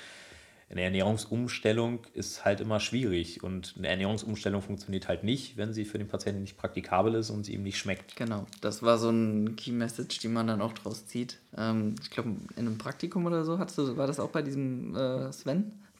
eine 0.71 0.83
Ernährungsumstellung 0.83 2.07
ist 2.15 2.45
halt 2.45 2.61
immer 2.61 2.79
schwierig 2.79 3.43
und 3.43 3.75
eine 3.77 3.89
Ernährungsumstellung 3.89 4.63
funktioniert 4.63 5.09
halt 5.09 5.25
nicht, 5.25 5.57
wenn 5.57 5.73
sie 5.73 5.85
für 5.85 5.99
den 5.99 6.07
Patienten 6.07 6.43
nicht 6.43 6.57
praktikabel 6.57 7.15
ist 7.17 7.31
und 7.31 7.45
sie 7.45 7.55
ihm 7.55 7.65
nicht 7.65 7.77
schmeckt. 7.77 8.15
Genau, 8.15 8.47
das 8.61 8.81
war 8.81 8.97
so 8.99 9.11
ein 9.11 9.57
Key 9.57 9.73
Message, 9.73 10.19
die 10.19 10.29
man 10.29 10.47
dann 10.47 10.61
auch 10.61 10.73
draus 10.73 11.07
zieht. 11.07 11.39
Ähm, 11.57 11.97
ich 12.01 12.11
glaube, 12.11 12.37
in 12.55 12.69
einem 12.69 12.79
Praktikum 12.79 13.27
oder 13.27 13.45
so 13.45 13.59
hattest 13.59 13.79
du, 13.79 13.97
war 13.97 14.07
das 14.07 14.21
auch 14.21 14.31
bei 14.31 14.43
diesem 14.43 14.95
äh, 14.95 15.33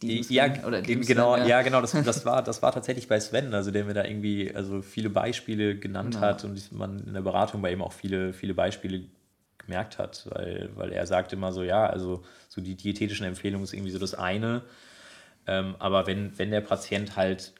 Sven? 0.03 0.25
ja, 0.29 0.65
oder 0.67 0.83
genau, 0.83 1.35
Sven, 1.37 1.43
ja. 1.43 1.49
ja. 1.49 1.63
genau, 1.63 1.81
das, 1.81 1.93
das, 2.05 2.25
war, 2.25 2.43
das 2.43 2.63
war 2.63 2.73
tatsächlich 2.73 3.09
bei 3.09 3.21
Sven, 3.21 3.53
also 3.55 3.71
der 3.71 3.85
mir 3.85 3.95
da 3.95 4.05
irgendwie 4.05 4.55
also 4.55 4.83
viele 4.83 5.11
Beispiele 5.11 5.77
genannt 5.77 6.15
genau. 6.15 6.27
hat 6.27 6.45
und 6.45 6.73
man 6.73 7.05
in 7.07 7.15
der 7.15 7.21
Beratung 7.21 7.63
bei 7.63 7.73
ihm 7.73 7.83
auch 7.83 7.93
viele, 7.93 8.33
viele 8.33 8.55
Beispiele 8.55 9.05
gemerkt 9.59 9.99
hat, 9.99 10.27
weil, 10.31 10.71
weil 10.75 10.93
er 10.93 11.07
sagt 11.07 11.33
immer 11.33 11.53
so, 11.53 11.63
ja, 11.63 11.87
also 11.87 12.23
so 12.49 12.61
die 12.61 12.77
diätetischen 12.77 13.27
Empfehlungen 13.27 13.65
ist 13.65 13.73
irgendwie 13.73 13.93
so 13.93 13.99
das 13.99 14.15
eine, 14.15 14.63
ähm, 15.47 15.77
aber 15.79 16.07
wenn, 16.07 16.39
wenn 16.39 16.51
der 16.51 16.61
Patient 16.61 17.17
halt 17.17 17.53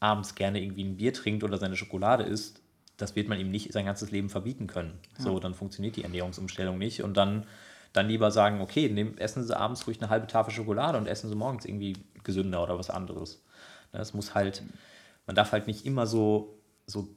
abends 0.00 0.34
gerne 0.34 0.62
irgendwie 0.62 0.84
ein 0.84 0.96
Bier 0.96 1.12
trinkt 1.12 1.44
oder 1.44 1.58
seine 1.58 1.76
Schokolade 1.76 2.24
isst, 2.24 2.60
das 2.96 3.16
wird 3.16 3.28
man 3.28 3.38
ihm 3.38 3.50
nicht 3.50 3.72
sein 3.72 3.86
ganzes 3.86 4.10
Leben 4.10 4.30
verbieten 4.30 4.66
können. 4.66 4.98
Ja. 5.18 5.24
So, 5.24 5.38
dann 5.38 5.54
funktioniert 5.54 5.96
die 5.96 6.02
Ernährungsumstellung 6.02 6.78
nicht 6.78 7.02
und 7.02 7.16
dann 7.16 7.46
dann 7.96 8.08
lieber 8.08 8.30
sagen, 8.30 8.60
okay, 8.60 8.88
nehm, 8.88 9.16
essen 9.18 9.44
Sie 9.44 9.56
abends 9.56 9.86
ruhig 9.86 10.00
eine 10.00 10.10
halbe 10.10 10.26
Tafel 10.26 10.52
Schokolade 10.52 10.98
und 10.98 11.06
essen 11.06 11.28
Sie 11.28 11.34
morgens 11.34 11.64
irgendwie 11.64 11.96
gesünder 12.24 12.62
oder 12.62 12.78
was 12.78 12.90
anderes. 12.90 13.42
Das 13.92 14.12
muss 14.12 14.34
halt, 14.34 14.62
man 15.26 15.34
darf 15.34 15.52
halt 15.52 15.66
nicht 15.66 15.86
immer 15.86 16.06
so, 16.06 16.58
so 16.86 17.08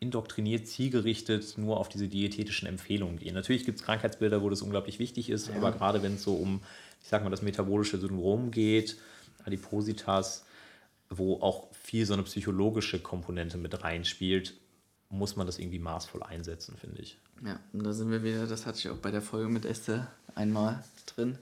indoktriniert, 0.00 0.66
zielgerichtet 0.66 1.56
nur 1.56 1.78
auf 1.78 1.88
diese 1.88 2.08
diätetischen 2.08 2.68
Empfehlungen 2.68 3.18
gehen. 3.18 3.34
Natürlich 3.34 3.64
gibt 3.64 3.78
es 3.78 3.84
Krankheitsbilder, 3.84 4.42
wo 4.42 4.50
das 4.50 4.62
unglaublich 4.62 4.98
wichtig 4.98 5.30
ist, 5.30 5.48
ja. 5.48 5.54
aber 5.54 5.72
gerade 5.72 6.02
wenn 6.02 6.14
es 6.14 6.22
so 6.22 6.34
um, 6.34 6.60
ich 7.02 7.08
sag 7.08 7.22
mal, 7.22 7.30
das 7.30 7.42
metabolische 7.42 7.98
Syndrom 7.98 8.50
geht, 8.50 8.98
Adipositas, 9.44 10.44
wo 11.10 11.40
auch 11.40 11.68
viel 11.72 12.06
so 12.06 12.14
eine 12.14 12.22
psychologische 12.24 13.00
Komponente 13.00 13.56
mit 13.56 13.82
reinspielt, 13.82 14.54
muss 15.10 15.36
man 15.36 15.46
das 15.46 15.58
irgendwie 15.58 15.78
maßvoll 15.78 16.22
einsetzen, 16.22 16.76
finde 16.76 17.00
ich. 17.00 17.18
Ja, 17.44 17.58
und 17.72 17.84
da 17.84 17.92
sind 17.92 18.10
wir 18.10 18.22
wieder, 18.22 18.46
das 18.46 18.66
hatte 18.66 18.78
ich 18.78 18.88
auch 18.90 18.96
bei 18.96 19.10
der 19.10 19.22
Folge 19.22 19.48
mit 19.48 19.64
Esther 19.64 20.08
einmal 20.34 20.84
drin. 21.06 21.38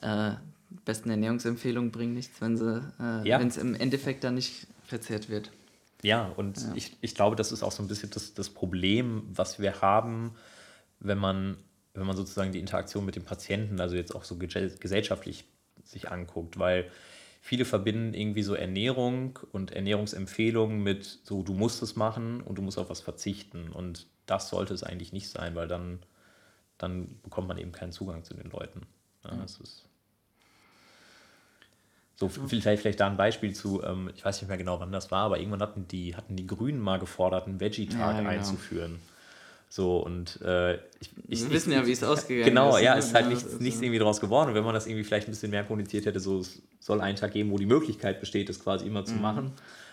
Äh, 0.00 0.32
besten 0.84 1.10
Ernährungsempfehlungen 1.10 1.90
bringen 1.90 2.14
nichts, 2.14 2.40
wenn 2.40 2.56
äh, 2.56 3.28
ja. 3.28 3.40
es 3.40 3.56
im 3.56 3.74
Endeffekt 3.74 4.24
dann 4.24 4.34
nicht 4.34 4.66
verzehrt 4.84 5.28
wird. 5.28 5.50
Ja, 6.02 6.32
und 6.36 6.60
ja. 6.60 6.72
Ich, 6.74 6.96
ich 7.00 7.14
glaube, 7.14 7.36
das 7.36 7.52
ist 7.52 7.62
auch 7.62 7.72
so 7.72 7.82
ein 7.82 7.88
bisschen 7.88 8.10
das, 8.10 8.34
das 8.34 8.50
Problem, 8.50 9.22
was 9.32 9.58
wir 9.58 9.80
haben, 9.80 10.34
wenn 11.00 11.18
man, 11.18 11.56
wenn 11.94 12.06
man 12.06 12.16
sozusagen 12.16 12.52
die 12.52 12.58
Interaktion 12.58 13.04
mit 13.04 13.16
dem 13.16 13.24
Patienten, 13.24 13.80
also 13.80 13.94
jetzt 13.94 14.14
auch 14.14 14.24
so 14.24 14.36
gesellschaftlich 14.36 15.44
sich 15.84 16.10
anguckt, 16.10 16.58
weil 16.58 16.90
viele 17.42 17.64
verbinden 17.64 18.14
irgendwie 18.14 18.44
so 18.44 18.54
Ernährung 18.54 19.38
und 19.50 19.72
Ernährungsempfehlungen 19.72 20.82
mit 20.82 21.20
so, 21.24 21.42
du 21.42 21.52
musst 21.52 21.82
es 21.82 21.96
machen 21.96 22.40
und 22.40 22.56
du 22.56 22.62
musst 22.62 22.78
auf 22.78 22.88
was 22.88 23.00
verzichten. 23.00 23.70
Und 23.70 24.06
das 24.26 24.48
sollte 24.48 24.72
es 24.72 24.84
eigentlich 24.84 25.12
nicht 25.12 25.28
sein, 25.28 25.54
weil 25.54 25.68
dann, 25.68 25.98
dann 26.78 27.20
bekommt 27.22 27.48
man 27.48 27.58
eben 27.58 27.72
keinen 27.72 27.92
Zugang 27.92 28.24
zu 28.24 28.32
den 28.32 28.48
Leuten. 28.50 28.86
Ja, 29.24 29.36
das 29.36 29.58
ist 29.58 29.88
so, 32.14 32.28
vielleicht, 32.28 32.82
vielleicht 32.82 33.00
da 33.00 33.08
ein 33.08 33.16
Beispiel 33.16 33.52
zu, 33.52 33.82
ähm, 33.82 34.08
ich 34.14 34.24
weiß 34.24 34.40
nicht 34.40 34.48
mehr 34.48 34.56
genau, 34.56 34.78
wann 34.78 34.92
das 34.92 35.10
war, 35.10 35.24
aber 35.24 35.38
irgendwann 35.38 35.60
hatten 35.60 35.88
die, 35.88 36.14
hatten 36.14 36.36
die 36.36 36.46
Grünen 36.46 36.78
mal 36.78 37.00
gefordert, 37.00 37.48
einen 37.48 37.58
Veggie-Tag 37.58 37.98
ja, 37.98 38.18
genau. 38.18 38.30
einzuführen. 38.30 39.00
So, 39.74 40.00
und 40.00 40.38
äh, 40.42 40.74
ich, 41.00 41.10
ich, 41.28 41.44
Wir 41.44 41.50
wissen 41.50 41.72
ja, 41.72 41.86
wie 41.86 41.92
es 41.92 42.04
ausgegangen 42.04 42.44
genau, 42.44 42.76
ist. 42.76 42.80
Genau, 42.80 42.84
ja, 42.92 42.98
es 42.98 43.06
ist 43.06 43.14
halt 43.14 43.28
nichts, 43.30 43.58
nichts 43.58 43.80
irgendwie 43.80 43.98
draus 43.98 44.20
geworden. 44.20 44.50
Und 44.50 44.54
wenn 44.54 44.64
man 44.64 44.74
das 44.74 44.86
irgendwie 44.86 45.02
vielleicht 45.02 45.28
ein 45.28 45.30
bisschen 45.30 45.50
mehr 45.50 45.64
kommuniziert 45.64 46.04
hätte, 46.04 46.20
so, 46.20 46.40
es 46.40 46.60
soll 46.78 47.00
einen 47.00 47.16
Tag 47.16 47.32
geben, 47.32 47.50
wo 47.50 47.56
die 47.56 47.64
Möglichkeit 47.64 48.20
besteht, 48.20 48.50
das 48.50 48.60
quasi 48.60 48.86
immer 48.86 49.06
zu 49.06 49.14
mhm. 49.14 49.22
machen. 49.22 49.52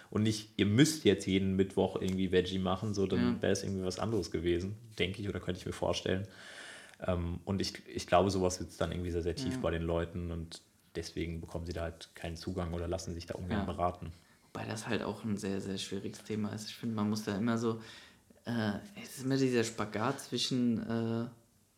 Und 0.10 0.24
nicht, 0.24 0.50
ihr 0.58 0.66
müsst 0.66 1.06
jetzt 1.06 1.26
jeden 1.28 1.56
Mittwoch 1.56 1.96
irgendwie 2.02 2.30
Veggie 2.30 2.60
machen, 2.60 2.94
so, 2.94 3.08
dann 3.08 3.36
ja. 3.36 3.42
wäre 3.42 3.54
es 3.54 3.64
irgendwie 3.64 3.86
was 3.86 4.00
anderes 4.00 4.32
gewesen, 4.32 4.76
denke 4.98 5.22
ich, 5.22 5.30
oder 5.30 5.40
könnte 5.40 5.62
ich 5.62 5.66
mir 5.66 5.72
vorstellen. 5.72 6.28
Ähm, 7.08 7.40
und 7.46 7.62
ich, 7.62 7.76
ich 7.88 8.06
glaube, 8.06 8.32
sowas 8.32 8.56
sitzt 8.56 8.82
dann 8.82 8.92
irgendwie 8.92 9.12
sehr, 9.12 9.24
sehr 9.24 9.38
tief 9.38 9.54
ja. 9.54 9.60
bei 9.62 9.72
den 9.72 9.84
Leuten 9.84 10.32
und 10.32 10.62
deswegen 10.96 11.40
bekommen 11.40 11.66
sie 11.66 11.72
da 11.72 11.84
halt 11.84 12.10
keinen 12.16 12.36
Zugang 12.36 12.74
oder 12.74 12.90
lassen 12.90 13.14
sich 13.14 13.28
da 13.28 13.36
ungern 13.36 13.60
ja. 13.60 13.64
beraten. 13.64 14.12
Wobei 14.52 14.66
das 14.66 14.90
halt 14.90 15.04
auch 15.04 15.24
ein 15.24 15.38
sehr, 15.38 15.62
sehr 15.62 15.78
schwieriges 15.78 16.22
Thema 16.26 16.50
ist. 16.50 16.68
Ich 16.68 16.76
finde, 16.76 16.96
man 16.96 17.10
muss 17.10 17.24
da 17.24 17.38
immer 17.38 17.58
so 17.58 17.80
äh, 18.50 19.02
es 19.04 19.18
ist 19.18 19.26
immer 19.26 19.38
dieser 19.38 19.64
Spagat 19.64 20.22
zwischen, 20.22 20.80
äh, 20.80 21.26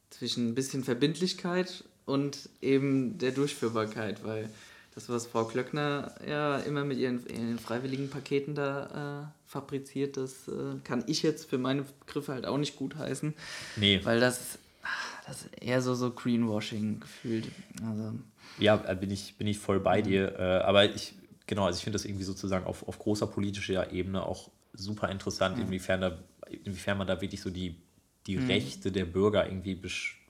zwischen 0.10 0.50
ein 0.50 0.56
bisschen 0.56 0.84
Verbindlichkeit 0.84 1.84
und 2.06 2.50
eben 2.62 3.18
der 3.18 3.32
Durchführbarkeit, 3.32 4.24
weil 4.24 4.50
das, 4.94 5.10
was 5.10 5.26
Frau 5.26 5.46
Klöckner 5.46 6.14
ja 6.28 6.58
immer 6.58 6.84
mit 6.84 6.98
ihren, 6.98 7.26
ihren 7.28 7.60
freiwilligen 7.60 8.10
Paketen 8.10 8.56
da 8.56 9.24
äh, 9.24 9.50
fabriziert, 9.50 10.18
das 10.18 10.48
äh, 10.48 10.80
kann 10.84 11.04
ich 11.08 11.24
jetzt 11.24 11.50
für 11.50 11.58
meine 11.58 11.84
Begriffe 12.06 12.34
halt 12.34 12.46
auch 12.46 12.58
nicht 12.58 12.76
gut 12.76 12.96
heißen. 12.96 13.34
Nee. 13.78 14.02
Weil 14.04 14.20
das, 14.20 14.60
das 15.26 15.44
ist 15.44 15.62
eher 15.62 15.82
so, 15.82 15.96
so 15.96 16.12
Greenwashing 16.12 17.00
gefühlt. 17.00 17.48
Also, 17.88 18.14
ja, 18.60 18.84
äh, 18.86 18.96
bin 18.96 19.12
ich, 19.12 19.38
bin 19.38 19.48
ich 19.48 19.60
voll 19.60 19.80
bei 19.80 20.02
dir. 20.02 20.38
Äh, 20.38 20.64
aber 20.64 20.94
ich, 20.94 21.14
genau, 21.48 21.66
also 21.66 21.78
ich 21.78 21.84
finde 21.84 21.96
das 21.96 22.06
irgendwie 22.06 22.26
sozusagen 22.26 22.66
auf, 22.66 22.86
auf 22.88 23.00
großer 23.00 23.28
politischer 23.28 23.92
Ebene 23.92 24.26
auch 24.26 24.50
super 24.74 25.10
interessant, 25.10 25.58
ja. 25.58 25.64
inwiefern, 25.64 26.02
da, 26.02 26.18
inwiefern 26.64 26.98
man 26.98 27.08
da 27.08 27.22
wirklich 27.22 27.42
so 27.42 27.50
die, 27.50 27.76
die 28.28 28.38
mhm. 28.38 28.48
Rechte 28.48 28.92
der 28.92 29.06
Bürger 29.06 29.46
irgendwie 29.48 29.80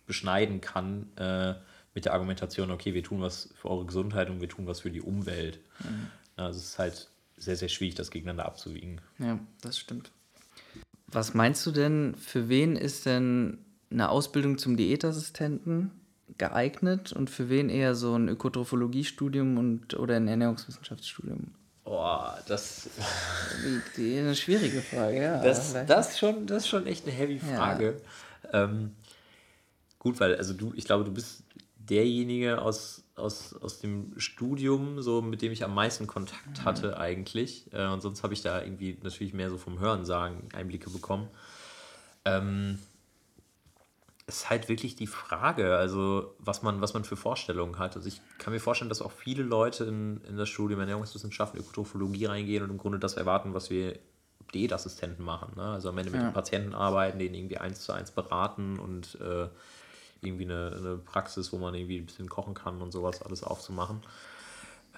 beschneiden 0.05 0.61
kann 0.61 1.07
äh, 1.17 1.55
mit 1.93 2.05
der 2.05 2.13
Argumentation, 2.13 2.71
okay, 2.71 2.93
wir 2.93 3.03
tun 3.03 3.21
was 3.21 3.53
für 3.55 3.69
eure 3.69 3.85
Gesundheit 3.85 4.29
und 4.29 4.41
wir 4.41 4.49
tun 4.49 4.67
was 4.67 4.81
für 4.81 4.91
die 4.91 5.01
Umwelt. 5.01 5.59
Mhm. 5.83 6.07
Also 6.37 6.59
es 6.59 6.65
ist 6.65 6.79
halt 6.79 7.09
sehr, 7.37 7.55
sehr 7.55 7.69
schwierig, 7.69 7.95
das 7.95 8.11
gegeneinander 8.11 8.45
abzuwiegen. 8.45 9.01
Ja, 9.19 9.39
das 9.61 9.77
stimmt. 9.77 10.11
Was 11.07 11.33
meinst 11.33 11.65
du 11.65 11.71
denn, 11.71 12.15
für 12.15 12.47
wen 12.47 12.75
ist 12.75 13.05
denn 13.05 13.57
eine 13.89 14.09
Ausbildung 14.09 14.57
zum 14.57 14.77
Diätassistenten 14.77 15.91
geeignet 16.37 17.11
und 17.11 17.29
für 17.29 17.49
wen 17.49 17.69
eher 17.69 17.95
so 17.95 18.15
ein 18.15 18.29
Ökotrophologie-Studium 18.29 19.57
und, 19.57 19.95
oder 19.95 20.15
ein 20.15 20.27
Ernährungswissenschaftsstudium? 20.29 21.51
Boah, 21.91 22.39
das. 22.47 22.89
Die, 23.97 24.17
eine 24.17 24.33
schwierige 24.33 24.81
Frage, 24.81 25.21
ja. 25.21 25.43
Das, 25.43 25.73
das, 25.87 26.17
schon, 26.17 26.47
das 26.47 26.63
ist 26.63 26.69
schon 26.69 26.87
echt 26.87 27.05
eine 27.05 27.13
heavy 27.13 27.37
Frage. 27.37 28.01
Ja. 28.45 28.63
Ähm, 28.63 28.95
gut, 29.99 30.17
weil, 30.21 30.37
also 30.37 30.53
du, 30.53 30.71
ich 30.77 30.85
glaube, 30.85 31.03
du 31.03 31.11
bist 31.11 31.43
derjenige 31.75 32.61
aus, 32.61 33.03
aus, 33.17 33.53
aus 33.55 33.79
dem 33.79 34.13
Studium, 34.15 35.01
so 35.01 35.21
mit 35.21 35.41
dem 35.41 35.51
ich 35.51 35.65
am 35.65 35.75
meisten 35.75 36.07
Kontakt 36.07 36.59
mhm. 36.59 36.63
hatte, 36.63 36.97
eigentlich. 36.97 37.65
Äh, 37.73 37.87
und 37.87 37.99
sonst 37.99 38.23
habe 38.23 38.33
ich 38.33 38.41
da 38.41 38.63
irgendwie 38.63 38.97
natürlich 39.03 39.33
mehr 39.33 39.49
so 39.49 39.57
vom 39.57 39.81
Hörensagen 39.81 40.47
Einblicke 40.53 40.89
bekommen. 40.91 41.27
Ähm, 42.23 42.79
ist 44.27 44.49
halt 44.49 44.69
wirklich 44.69 44.95
die 44.95 45.07
Frage, 45.07 45.75
also 45.75 46.35
was 46.39 46.61
man, 46.61 46.81
was 46.81 46.93
man 46.93 47.03
für 47.03 47.15
Vorstellungen 47.15 47.79
hat. 47.79 47.95
Also 47.95 48.07
ich 48.07 48.21
kann 48.37 48.53
mir 48.53 48.59
vorstellen, 48.59 48.89
dass 48.89 49.01
auch 49.01 49.11
viele 49.11 49.43
Leute 49.43 49.85
in, 49.85 50.21
in 50.27 50.37
das 50.37 50.49
Studium 50.49 50.79
Ernährungswissenschaften, 50.79 51.59
Ökotrophologie 51.59 52.25
reingehen 52.25 52.63
und 52.63 52.69
im 52.69 52.77
Grunde 52.77 52.99
das 52.99 53.15
erwarten, 53.15 53.53
was 53.53 53.69
wir 53.69 53.99
Diätassistenten 54.53 55.25
machen. 55.25 55.53
Ne? 55.55 55.63
Also 55.63 55.89
am 55.89 55.97
Ende 55.97 56.11
mit 56.11 56.21
ja. 56.21 56.29
den 56.29 56.33
Patienten 56.33 56.75
arbeiten, 56.75 57.19
denen 57.19 57.35
irgendwie 57.35 57.57
eins 57.57 57.81
zu 57.81 57.93
eins 57.93 58.11
beraten 58.11 58.79
und 58.79 59.19
äh, 59.21 59.47
irgendwie 60.21 60.45
eine, 60.45 60.75
eine 60.77 60.97
Praxis, 60.97 61.51
wo 61.51 61.57
man 61.57 61.73
irgendwie 61.73 61.97
ein 61.97 62.05
bisschen 62.05 62.29
kochen 62.29 62.53
kann 62.53 62.81
und 62.81 62.91
sowas 62.91 63.21
alles 63.21 63.43
aufzumachen. 63.43 64.01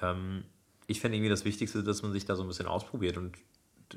Ähm, 0.02 0.44
ich 0.88 1.00
fände 1.00 1.18
irgendwie 1.18 1.30
das 1.30 1.46
Wichtigste, 1.46 1.84
dass 1.84 2.02
man 2.02 2.12
sich 2.12 2.26
da 2.26 2.36
so 2.36 2.44
ein 2.44 2.48
bisschen 2.48 2.68
ausprobiert 2.68 3.18
und 3.18 3.38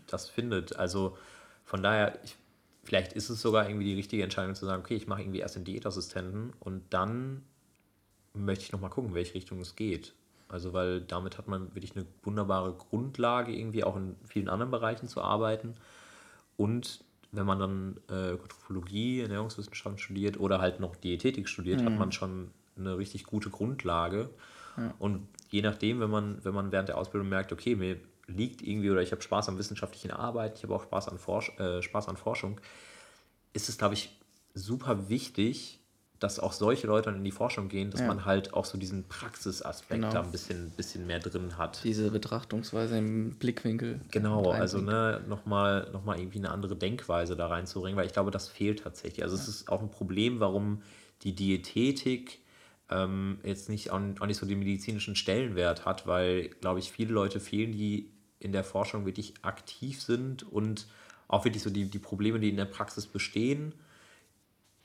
das 0.07 0.29
findet. 0.29 0.77
Also 0.77 1.17
von 1.65 1.83
daher, 1.83 2.19
ich 2.25 2.37
vielleicht 2.87 3.13
ist 3.13 3.29
es 3.29 3.43
sogar 3.43 3.69
irgendwie 3.69 3.87
die 3.87 3.95
richtige 3.95 4.23
Entscheidung 4.23 4.55
zu 4.55 4.65
sagen, 4.65 4.83
okay, 4.83 4.95
ich 4.95 5.07
mache 5.07 5.21
irgendwie 5.21 5.41
erst 5.41 5.57
den 5.57 5.65
Diätassistenten 5.65 6.53
und 6.61 6.83
dann 6.91 7.43
möchte 8.33 8.65
ich 8.65 8.73
nochmal 8.73 8.91
gucken, 8.91 9.11
in 9.11 9.15
welche 9.15 9.35
Richtung 9.35 9.61
es 9.61 9.77
geht. 9.77 10.15
Also, 10.49 10.73
weil 10.73 11.01
damit 11.01 11.39
hat 11.39 11.49
man 11.49 11.75
wirklich 11.75 11.97
eine 11.97 12.07
wunderbare 12.23 12.73
Grundlage, 12.73 13.53
irgendwie 13.53 13.83
auch 13.83 13.97
in 13.97 14.15
vielen 14.25 14.49
anderen 14.49 14.71
Bereichen 14.71 15.09
zu 15.09 15.21
arbeiten. 15.21 15.75
Und 16.57 17.05
wenn 17.33 17.47
man 17.47 17.59
dann 17.59 17.97
äh, 18.09 18.31
Ökotrophologie, 18.31 19.23
Ernährungswissenschaften 19.23 19.99
studiert 19.99 20.39
oder 20.39 20.61
halt 20.61 20.79
noch 20.79 20.95
Diätetik 20.95 21.49
studiert, 21.49 21.81
mhm. 21.81 21.87
hat 21.87 21.99
man 21.99 22.13
schon 22.13 22.51
eine 22.79 22.97
richtig 22.97 23.25
gute 23.25 23.51
Grundlage. 23.51 24.31
Ja. 24.77 24.95
Und 25.01 25.27
je 25.51 25.63
nachdem, 25.63 25.99
wenn 25.99 26.11
man, 26.11 26.45
wenn 26.45 26.55
man 26.55 26.71
während 26.71 26.89
der 26.89 26.99
Ausbildung 26.99 27.29
merkt, 27.29 27.53
okay, 27.53 27.75
mir 27.75 27.97
liegt 28.27 28.63
irgendwie 28.63 28.91
oder 28.91 29.03
ich 29.03 29.13
habe 29.13 29.23
Spaß 29.23 29.49
an 29.49 29.59
wissenschaftlichen 29.59 30.11
Arbeit, 30.11 30.57
ich 30.57 30.65
habe 30.65 30.75
auch 30.75 30.83
Spaß 30.83 31.09
an, 31.09 31.19
Forsch 31.19 31.51
äh, 31.59 31.83
Spaß 31.83 32.09
an 32.09 32.17
Forschung, 32.17 32.61
ist 33.53 33.69
es, 33.69 33.79
glaube 33.79 33.95
ich, 33.95 34.19
super 34.55 35.09
wichtig, 35.09 35.81
dass 36.19 36.41
auch 36.41 36.53
solche 36.53 36.87
Leute 36.87 37.11
dann 37.11 37.17
in 37.17 37.25
die 37.25 37.31
Forschung 37.31 37.69
gehen, 37.69 37.91
dass 37.91 38.01
ja. 38.01 38.07
man 38.07 38.25
halt 38.25 38.55
auch 38.55 38.65
so 38.65 38.79
diesen 38.79 39.07
Praxisaspekt 39.07 40.01
genau. 40.01 40.13
da 40.13 40.23
ein 40.23 40.33
bisschen, 40.33 40.71
bisschen 40.71 41.07
mehr 41.07 41.19
drin 41.19 41.59
hat. 41.59 41.81
Diese 41.85 42.11
Betrachtungsweise 42.11 42.97
im 42.97 43.37
Blickwinkel. 43.37 44.01
Genau, 44.11 44.51
also 44.51 44.79
ne, 44.79 45.23
nochmal 45.29 45.91
noch 45.93 46.05
mal 46.05 46.19
irgendwie 46.19 46.39
eine 46.39 46.51
andere 46.51 46.75
Denkweise 46.75 47.37
da 47.37 47.49
reinzubringen, 47.49 47.99
weil 47.99 48.07
ich 48.07 48.15
glaube, 48.15 48.31
das 48.31 48.49
fehlt 48.49 48.83
tatsächlich. 48.83 49.23
Also 49.23 49.37
ja. 49.37 49.43
es 49.43 49.49
ist 49.49 49.69
auch 49.69 49.83
ein 49.83 49.91
Problem, 49.91 50.41
warum 50.41 50.83
die 51.23 51.35
Diätetik 51.35 52.41
ähm, 52.91 53.39
jetzt 53.43 53.69
nicht 53.69 53.91
auch 53.91 54.01
nicht 54.01 54.39
so 54.39 54.47
den 54.47 54.59
medizinischen 54.59 55.17
Stellenwert 55.17 55.85
hat, 55.85 56.07
weil, 56.07 56.49
glaube 56.61 56.79
ich, 56.79 56.93
viele 56.93 57.13
Leute 57.13 57.41
fehlen, 57.41 57.73
die 57.73 58.11
in 58.39 58.53
der 58.53 58.65
Forschung 58.65 59.07
wirklich 59.07 59.35
aktiv 59.43 60.03
sind 60.03 60.43
und 60.43 60.87
auch 61.29 61.45
wirklich 61.45 61.63
so 61.63 61.71
die, 61.71 61.87
die 61.87 61.99
Probleme, 61.99 62.39
die 62.39 62.51
in 62.51 62.57
der 62.57 62.67
Praxis 62.67 63.07
bestehen, 63.07 63.73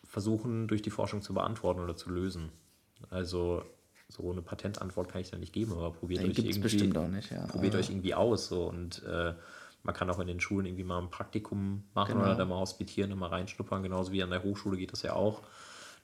versuchen 0.03 0.67
durch 0.67 0.81
die 0.81 0.89
Forschung 0.89 1.21
zu 1.21 1.33
beantworten 1.33 1.79
oder 1.79 1.95
zu 1.95 2.09
lösen. 2.09 2.51
Also 3.09 3.63
so 4.09 4.31
eine 4.31 4.41
Patentantwort 4.41 5.09
kann 5.09 5.21
ich 5.21 5.29
da 5.29 5.37
nicht 5.37 5.53
geben, 5.53 5.73
aber 5.73 5.91
probiert 5.91 6.21
euch 6.21 6.37
irgendwie 6.37 6.59
bestimmt 6.59 6.97
auch 6.97 7.07
nicht, 7.07 7.31
ja. 7.31 7.45
Probiert 7.47 7.75
euch 7.75 7.89
irgendwie 7.89 8.13
aus 8.13 8.47
so 8.47 8.65
und 8.65 9.03
äh, 9.03 9.33
man 9.83 9.95
kann 9.95 10.09
auch 10.09 10.19
in 10.19 10.27
den 10.27 10.39
Schulen 10.39 10.65
irgendwie 10.65 10.83
mal 10.83 10.99
ein 10.99 11.09
Praktikum 11.09 11.83
machen 11.93 12.13
genau. 12.13 12.25
oder 12.25 12.35
da 12.35 12.45
mal 12.45 12.59
hospitieren 12.59 13.11
und 13.11 13.19
mal 13.19 13.29
reinschnuppern, 13.29 13.81
genauso 13.83 14.11
wie 14.11 14.21
an 14.21 14.29
der 14.29 14.43
Hochschule 14.43 14.77
geht 14.77 14.91
das 14.91 15.01
ja 15.01 15.13
auch. 15.13 15.41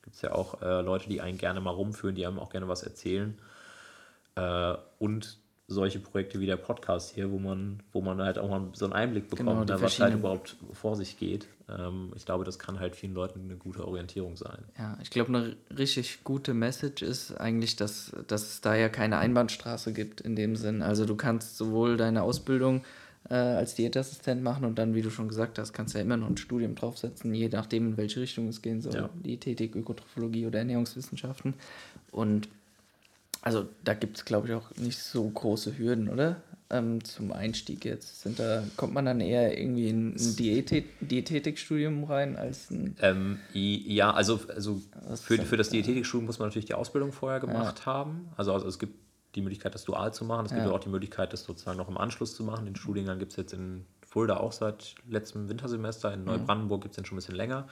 Gibt 0.04 0.16
es 0.16 0.22
ja 0.22 0.32
auch 0.32 0.62
äh, 0.62 0.82
Leute, 0.82 1.10
die 1.10 1.20
einen 1.20 1.38
gerne 1.38 1.60
mal 1.60 1.72
rumführen, 1.72 2.16
die 2.16 2.26
einem 2.26 2.40
auch 2.40 2.50
gerne 2.50 2.70
was 2.70 2.82
erzählen. 2.84 3.38
Äh, 4.36 4.76
und 5.00 5.38
solche 5.68 6.00
Projekte 6.00 6.40
wie 6.40 6.46
der 6.46 6.56
Podcast 6.56 7.14
hier, 7.14 7.30
wo 7.30 7.40
man, 7.40 7.84
wo 7.92 8.02
man 8.02 8.22
halt 8.22 8.40
auch 8.40 8.50
mal 8.50 8.70
so 8.74 8.86
einen 8.86 8.94
Einblick 8.94 9.30
genau, 9.30 9.52
bekommt, 9.52 9.68
genau, 9.68 9.82
was 9.82 10.00
halt 10.00 10.14
überhaupt 10.14 10.56
vor 10.72 10.96
sich 10.96 11.18
geht. 11.18 11.48
Ähm, 11.70 12.14
ich 12.16 12.26
glaube, 12.26 12.46
das 12.46 12.58
kann 12.58 12.80
halt 12.80 12.96
vielen 12.96 13.14
Leuten 13.14 13.42
eine 13.42 13.58
gute 13.58 13.86
Orientierung 13.86 14.38
sein. 14.38 14.64
Ja, 14.78 14.98
ich 15.02 15.10
glaube, 15.10 15.36
eine 15.36 15.58
richtig 15.78 16.24
gute 16.24 16.54
Message 16.54 17.02
ist 17.02 17.34
eigentlich, 17.34 17.76
dass, 17.76 18.16
dass 18.28 18.44
es 18.44 18.62
da 18.62 18.76
ja 18.76 18.88
keine 18.88 19.18
Einbahnstraße 19.18 19.92
gibt 19.92 20.22
in 20.22 20.38
dem 20.38 20.56
Sinn. 20.56 20.82
Also 20.82 21.06
du 21.06 21.16
kannst 21.16 21.58
sowohl 21.58 21.98
deine 21.98 22.24
Ausbildung 22.24 22.84
äh, 23.30 23.34
als 23.34 23.76
Diätassistent 23.76 24.42
machen 24.42 24.64
und 24.64 24.80
dann, 24.80 24.96
wie 24.96 25.02
du 25.02 25.10
schon 25.10 25.28
gesagt 25.28 25.60
hast, 25.60 25.74
kannst 25.74 25.94
du 25.94 25.98
ja 25.98 26.06
immer 26.06 26.16
noch 26.16 26.30
ein 26.30 26.38
Studium 26.38 26.76
draufsetzen, 26.76 27.34
je 27.34 27.50
nachdem, 27.50 27.90
in 27.90 27.98
welche 27.98 28.22
Richtung 28.22 28.48
es 28.48 28.62
gehen 28.62 28.80
soll. 28.80 28.96
Ja. 28.96 29.10
Diätetik, 29.16 29.76
Ökotrophologie 29.76 30.46
oder 30.46 30.60
Ernährungswissenschaften. 30.60 31.56
Und 32.12 32.48
also 33.42 33.68
da 33.84 33.94
gibt 33.94 34.18
es, 34.18 34.26
glaube 34.26 34.48
ich, 34.48 34.54
auch 34.54 34.72
nicht 34.78 35.00
so 35.00 35.28
große 35.28 35.78
Hürden, 35.78 36.10
oder? 36.10 36.42
Ähm, 36.70 37.02
zum 37.04 37.32
Einstieg 37.32 37.86
jetzt. 37.86 38.24
Sind 38.24 38.40
da, 38.40 38.62
kommt 38.76 38.94
man 38.94 39.06
dann 39.06 39.22
eher 39.22 39.58
irgendwie 39.58 39.88
in 39.88 40.16
ein 40.16 40.36
Diätet 40.36 40.86
Diätetikstudium 41.00 42.04
rein 42.04 42.36
als 42.36 42.70
ein. 42.70 42.98
Ähm, 43.02 43.40
ja, 43.54 44.12
also, 44.12 44.42
also 44.54 44.82
für, 45.16 45.38
für 45.38 45.56
das 45.56 45.70
Diätetikstudium 45.70 46.26
muss 46.26 46.40
man 46.40 46.50
natürlich 46.50 46.66
die 46.66 46.74
Ausbildung 46.74 47.14
vorher 47.14 47.40
gemacht 47.40 47.80
ja. 47.80 47.86
haben. 47.86 48.30
Also, 48.36 48.54
also 48.54 48.68
es 48.68 48.80
gibt 48.80 48.96
die 49.36 49.42
Möglichkeit, 49.42 49.76
das 49.76 49.86
dual 49.86 50.14
zu 50.14 50.26
machen. 50.26 50.48
Es 50.48 50.52
gibt 50.52 50.66
ja. 50.66 50.72
auch 50.72 50.80
die 50.80 50.90
Möglichkeit, 50.90 51.32
das 51.32 51.44
sozusagen 51.44 51.78
noch 51.78 51.88
im 51.88 51.98
Anschluss 51.98 52.36
zu 52.36 52.44
machen. 52.44 52.66
Den 52.66 52.76
Studiengang 52.76 53.20
gibt 53.20 53.32
es 53.32 53.38
jetzt 53.38 53.54
in 53.54 53.86
Fulda 54.06 54.38
auch 54.38 54.52
seit 54.52 54.96
letztem 55.08 55.48
Wintersemester. 55.48 56.14
In 56.14 56.22
mhm. 56.22 56.26
Neubrandenburg 56.26 56.82
gibt 56.82 56.94
es 56.94 56.96
den 56.98 57.06
schon 57.06 57.16
ein 57.16 57.20
bisschen 57.20 57.36
länger. 57.36 57.70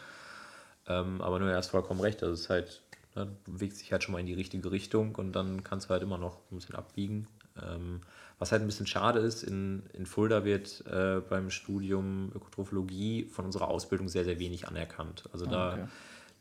Ähm, 0.87 1.21
aber 1.21 1.39
nur, 1.39 1.49
er 1.49 1.57
hast 1.57 1.69
vollkommen 1.69 1.99
recht. 1.99 2.21
Das 2.21 2.39
ist 2.39 2.49
halt 2.49 2.83
Ne, 3.15 3.33
bewegt 3.45 3.77
sich 3.77 3.93
halt 3.93 4.03
schon 4.03 4.11
mal 4.11 4.19
in 4.19 4.25
die 4.25 4.33
richtige 4.33 4.71
Richtung 4.71 5.15
und 5.15 5.31
dann 5.31 5.63
kannst 5.63 5.87
du 5.87 5.91
halt 5.91 6.03
immer 6.03 6.17
noch 6.17 6.39
ein 6.51 6.57
bisschen 6.57 6.75
abbiegen. 6.75 7.27
Ähm, 7.61 8.01
was 8.39 8.51
halt 8.51 8.61
ein 8.61 8.65
bisschen 8.65 8.87
schade 8.87 9.19
ist, 9.19 9.43
in, 9.43 9.83
in 9.93 10.05
Fulda 10.05 10.43
wird 10.43 10.83
äh, 10.87 11.21
beim 11.21 11.49
Studium 11.49 12.29
Ökotrophologie 12.35 13.23
von 13.31 13.45
unserer 13.45 13.69
Ausbildung 13.69 14.09
sehr, 14.09 14.25
sehr 14.25 14.37
wenig 14.39 14.67
anerkannt. 14.67 15.23
Also 15.31 15.45
da 15.45 15.73
okay. 15.73 15.85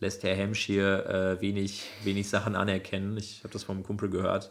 lässt 0.00 0.24
Herr 0.24 0.34
Hemsch 0.34 0.64
hier 0.64 1.06
äh, 1.06 1.40
wenig, 1.40 1.88
wenig 2.02 2.28
Sachen 2.28 2.56
anerkennen. 2.56 3.16
Ich 3.18 3.44
habe 3.44 3.52
das 3.52 3.62
vom 3.62 3.84
Kumpel 3.84 4.10
gehört, 4.10 4.50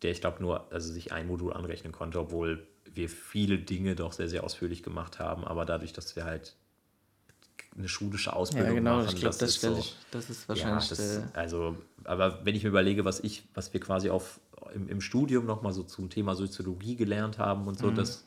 der 0.00 0.12
ich 0.12 0.22
glaube 0.22 0.40
nur 0.40 0.72
also 0.72 0.90
sich 0.90 1.12
ein 1.12 1.26
Modul 1.26 1.52
anrechnen 1.52 1.92
konnte, 1.92 2.20
obwohl 2.20 2.66
wir 2.90 3.10
viele 3.10 3.58
Dinge 3.58 3.96
doch 3.96 4.12
sehr, 4.12 4.30
sehr 4.30 4.44
ausführlich 4.44 4.82
gemacht 4.82 5.18
haben. 5.18 5.44
Aber 5.44 5.66
dadurch, 5.66 5.92
dass 5.92 6.16
wir 6.16 6.24
halt 6.24 6.56
eine 7.76 7.88
schulische 7.88 8.32
Ausbildung 8.32 8.68
ja, 8.68 8.74
genau, 8.74 8.96
machen. 8.98 9.08
Ich 9.08 9.16
glaube, 9.16 9.36
das, 9.36 9.60
das, 9.60 9.60
so, 9.60 9.84
das 10.10 10.30
ist 10.30 10.48
wahrscheinlich. 10.48 10.90
Ja, 10.90 10.96
das, 10.96 11.22
also, 11.34 11.76
aber 12.04 12.44
wenn 12.44 12.54
ich 12.54 12.62
mir 12.62 12.68
überlege, 12.68 13.04
was 13.04 13.20
ich, 13.20 13.44
was 13.54 13.72
wir 13.72 13.80
quasi 13.80 14.10
auf, 14.10 14.40
im, 14.74 14.88
im 14.88 15.00
Studium 15.00 15.46
nochmal 15.46 15.72
so 15.72 15.82
zum 15.82 16.10
Thema 16.10 16.34
Soziologie 16.36 16.96
gelernt 16.96 17.38
haben 17.38 17.66
und 17.66 17.78
so, 17.78 17.88
mhm. 17.88 17.96
das, 17.96 18.24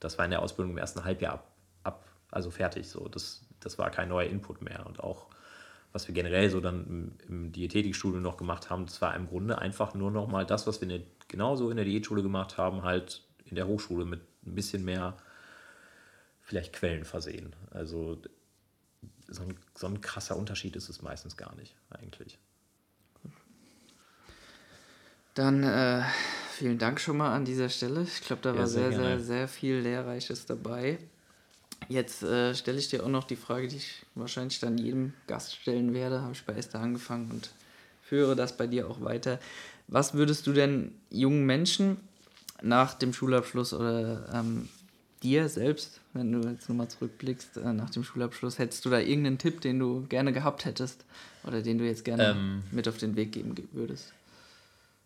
das 0.00 0.18
war 0.18 0.24
in 0.24 0.30
der 0.30 0.42
Ausbildung 0.42 0.72
im 0.72 0.78
ersten 0.78 1.04
Halbjahr 1.04 1.34
ab, 1.34 1.52
ab 1.84 2.06
also 2.30 2.50
fertig. 2.50 2.88
So. 2.88 3.08
Das, 3.08 3.42
das 3.60 3.78
war 3.78 3.90
kein 3.90 4.08
neuer 4.08 4.28
Input 4.28 4.62
mehr. 4.62 4.86
Und 4.86 5.00
auch 5.00 5.26
was 5.92 6.08
wir 6.08 6.14
generell 6.14 6.48
so 6.48 6.60
dann 6.60 6.86
im, 6.86 7.12
im 7.28 7.52
Diätetikstudium 7.52 8.22
noch 8.22 8.38
gemacht 8.38 8.70
haben, 8.70 8.86
das 8.86 9.02
war 9.02 9.14
im 9.14 9.26
Grunde 9.26 9.58
einfach 9.58 9.94
nur 9.94 10.10
nochmal 10.10 10.46
das, 10.46 10.66
was 10.66 10.80
wir 10.80 10.88
in 10.88 11.00
der, 11.00 11.06
genauso 11.28 11.70
in 11.70 11.76
der 11.76 11.84
Diätschule 11.84 12.22
gemacht 12.22 12.56
haben, 12.56 12.82
halt 12.82 13.22
in 13.44 13.54
der 13.54 13.66
Hochschule 13.66 14.06
mit 14.06 14.22
ein 14.46 14.54
bisschen 14.54 14.84
mehr 14.84 15.16
vielleicht 16.40 16.72
Quellen 16.72 17.04
versehen. 17.04 17.54
Also 17.70 18.18
so 19.32 19.42
ein, 19.42 19.56
so 19.74 19.86
ein 19.86 20.00
krasser 20.00 20.36
Unterschied 20.36 20.76
ist 20.76 20.88
es 20.88 21.02
meistens 21.02 21.36
gar 21.36 21.54
nicht, 21.56 21.74
eigentlich. 21.90 22.38
Dann 25.34 25.62
äh, 25.62 26.02
vielen 26.52 26.78
Dank 26.78 27.00
schon 27.00 27.16
mal 27.16 27.34
an 27.34 27.44
dieser 27.44 27.68
Stelle. 27.70 28.02
Ich 28.02 28.20
glaube, 28.20 28.42
da 28.42 28.50
Ja, 28.52 28.58
war 28.58 28.66
sehr 28.66 28.92
sehr, 28.92 28.92
sehr, 28.92 29.20
sehr 29.20 29.48
viel 29.48 29.76
Lehrreiches 29.76 30.44
dabei. 30.46 30.98
Jetzt 31.88 32.22
äh, 32.22 32.54
stelle 32.54 32.78
ich 32.78 32.88
dir 32.88 33.02
auch 33.02 33.08
noch 33.08 33.24
die 33.24 33.36
Frage, 33.36 33.66
die 33.66 33.76
ich 33.78 34.04
wahrscheinlich 34.14 34.60
dann 34.60 34.78
jedem 34.78 35.14
Gast 35.26 35.56
stellen 35.56 35.94
werde. 35.94 36.20
Habe 36.22 36.32
ich 36.32 36.44
bei 36.44 36.52
Esther 36.54 36.80
angefangen 36.80 37.30
und 37.30 37.50
führe 38.02 38.36
das 38.36 38.56
bei 38.56 38.66
dir 38.66 38.88
auch 38.88 39.00
weiter. 39.00 39.40
Was 39.88 40.14
würdest 40.14 40.46
du 40.46 40.52
denn 40.52 40.94
jungen 41.10 41.44
Menschen 41.46 41.96
nach 42.62 42.94
dem 42.94 43.12
Schulabschluss 43.12 43.72
oder 43.72 44.28
ähm, 44.32 44.68
dir 45.22 45.48
selbst, 45.48 46.00
wenn 46.14 46.32
du 46.32 46.48
jetzt 46.48 46.68
nochmal 46.68 46.88
zurückblickst, 46.88 47.56
äh, 47.58 47.72
nach 47.72 47.90
dem 47.90 48.04
Schulabschluss, 48.04 48.58
hättest 48.58 48.84
du 48.84 48.90
da 48.90 48.98
irgendeinen 48.98 49.38
Tipp, 49.38 49.60
den 49.60 49.78
du 49.78 50.02
gerne 50.08 50.32
gehabt 50.32 50.64
hättest 50.64 51.04
oder 51.44 51.62
den 51.62 51.78
du 51.78 51.84
jetzt 51.84 52.04
gerne 52.04 52.32
Ähm. 52.32 52.62
mit 52.70 52.88
auf 52.88 52.98
den 52.98 53.16
Weg 53.16 53.32
geben 53.32 53.54
ge- 53.54 53.66
würdest? 53.72 54.12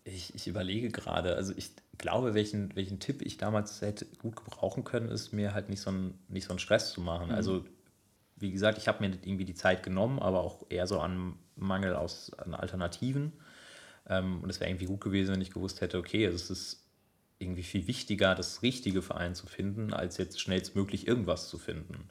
Ich, 0.04 0.34
ich 0.34 0.46
überlege 0.46 0.90
gerade, 0.90 1.34
also 1.34 1.52
ich 1.56 1.70
glaube, 1.98 2.34
welchen, 2.34 2.74
welchen 2.76 3.00
Tipp 3.00 3.22
ich 3.22 3.38
damals 3.38 3.80
hätte 3.80 4.06
gut 4.18 4.36
gebrauchen 4.36 4.84
können, 4.84 5.08
ist 5.08 5.32
mir 5.32 5.52
halt 5.52 5.68
nicht 5.68 5.80
so 5.80 5.90
einen, 5.90 6.18
nicht 6.28 6.44
so 6.44 6.50
einen 6.50 6.60
Stress 6.60 6.92
zu 6.92 7.00
machen. 7.00 7.32
Also, 7.32 7.64
wie 8.36 8.52
gesagt, 8.52 8.78
ich 8.78 8.86
habe 8.86 9.06
mir 9.06 9.12
irgendwie 9.24 9.44
die 9.44 9.54
Zeit 9.54 9.82
genommen, 9.82 10.18
aber 10.20 10.42
auch 10.42 10.66
eher 10.68 10.86
so 10.86 11.00
an 11.00 11.34
Mangel 11.56 11.96
aus, 11.96 12.32
an 12.34 12.54
Alternativen. 12.54 13.32
Ähm, 14.08 14.40
und 14.42 14.50
es 14.50 14.60
wäre 14.60 14.70
irgendwie 14.70 14.86
gut 14.86 15.00
gewesen, 15.00 15.32
wenn 15.32 15.40
ich 15.40 15.50
gewusst 15.50 15.80
hätte, 15.80 15.98
okay, 15.98 16.24
es 16.24 16.50
ist 16.50 16.85
irgendwie 17.38 17.62
viel 17.62 17.86
wichtiger, 17.86 18.34
das 18.34 18.62
richtige 18.62 19.02
Verein 19.02 19.34
zu 19.34 19.46
finden, 19.46 19.92
als 19.92 20.16
jetzt 20.16 20.40
schnellstmöglich 20.40 21.06
irgendwas 21.06 21.48
zu 21.48 21.58
finden. 21.58 22.08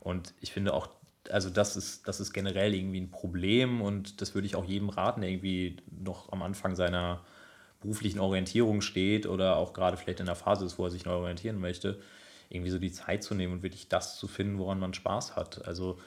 Und 0.00 0.34
ich 0.40 0.52
finde 0.52 0.74
auch, 0.74 0.88
also 1.30 1.48
das 1.48 1.76
ist, 1.76 2.06
das 2.08 2.20
ist 2.20 2.32
generell 2.32 2.74
irgendwie 2.74 3.00
ein 3.00 3.10
Problem 3.10 3.80
und 3.80 4.20
das 4.20 4.34
würde 4.34 4.46
ich 4.46 4.56
auch 4.56 4.64
jedem 4.64 4.88
raten, 4.88 5.22
der 5.22 5.30
irgendwie 5.30 5.76
noch 5.90 6.32
am 6.32 6.42
Anfang 6.42 6.74
seiner 6.74 7.24
beruflichen 7.80 8.18
Orientierung 8.18 8.80
steht 8.80 9.26
oder 9.26 9.56
auch 9.56 9.72
gerade 9.72 9.96
vielleicht 9.96 10.20
in 10.20 10.26
der 10.26 10.34
Phase 10.34 10.64
ist, 10.64 10.78
wo 10.78 10.84
er 10.84 10.90
sich 10.90 11.04
neu 11.04 11.14
orientieren 11.14 11.60
möchte, 11.60 12.00
irgendwie 12.48 12.70
so 12.70 12.78
die 12.78 12.92
Zeit 12.92 13.22
zu 13.22 13.34
nehmen 13.34 13.54
und 13.54 13.62
wirklich 13.62 13.88
das 13.88 14.18
zu 14.18 14.26
finden, 14.26 14.58
woran 14.58 14.80
man 14.80 14.94
Spaß 14.94 15.36
hat. 15.36 15.66
Also 15.66 15.98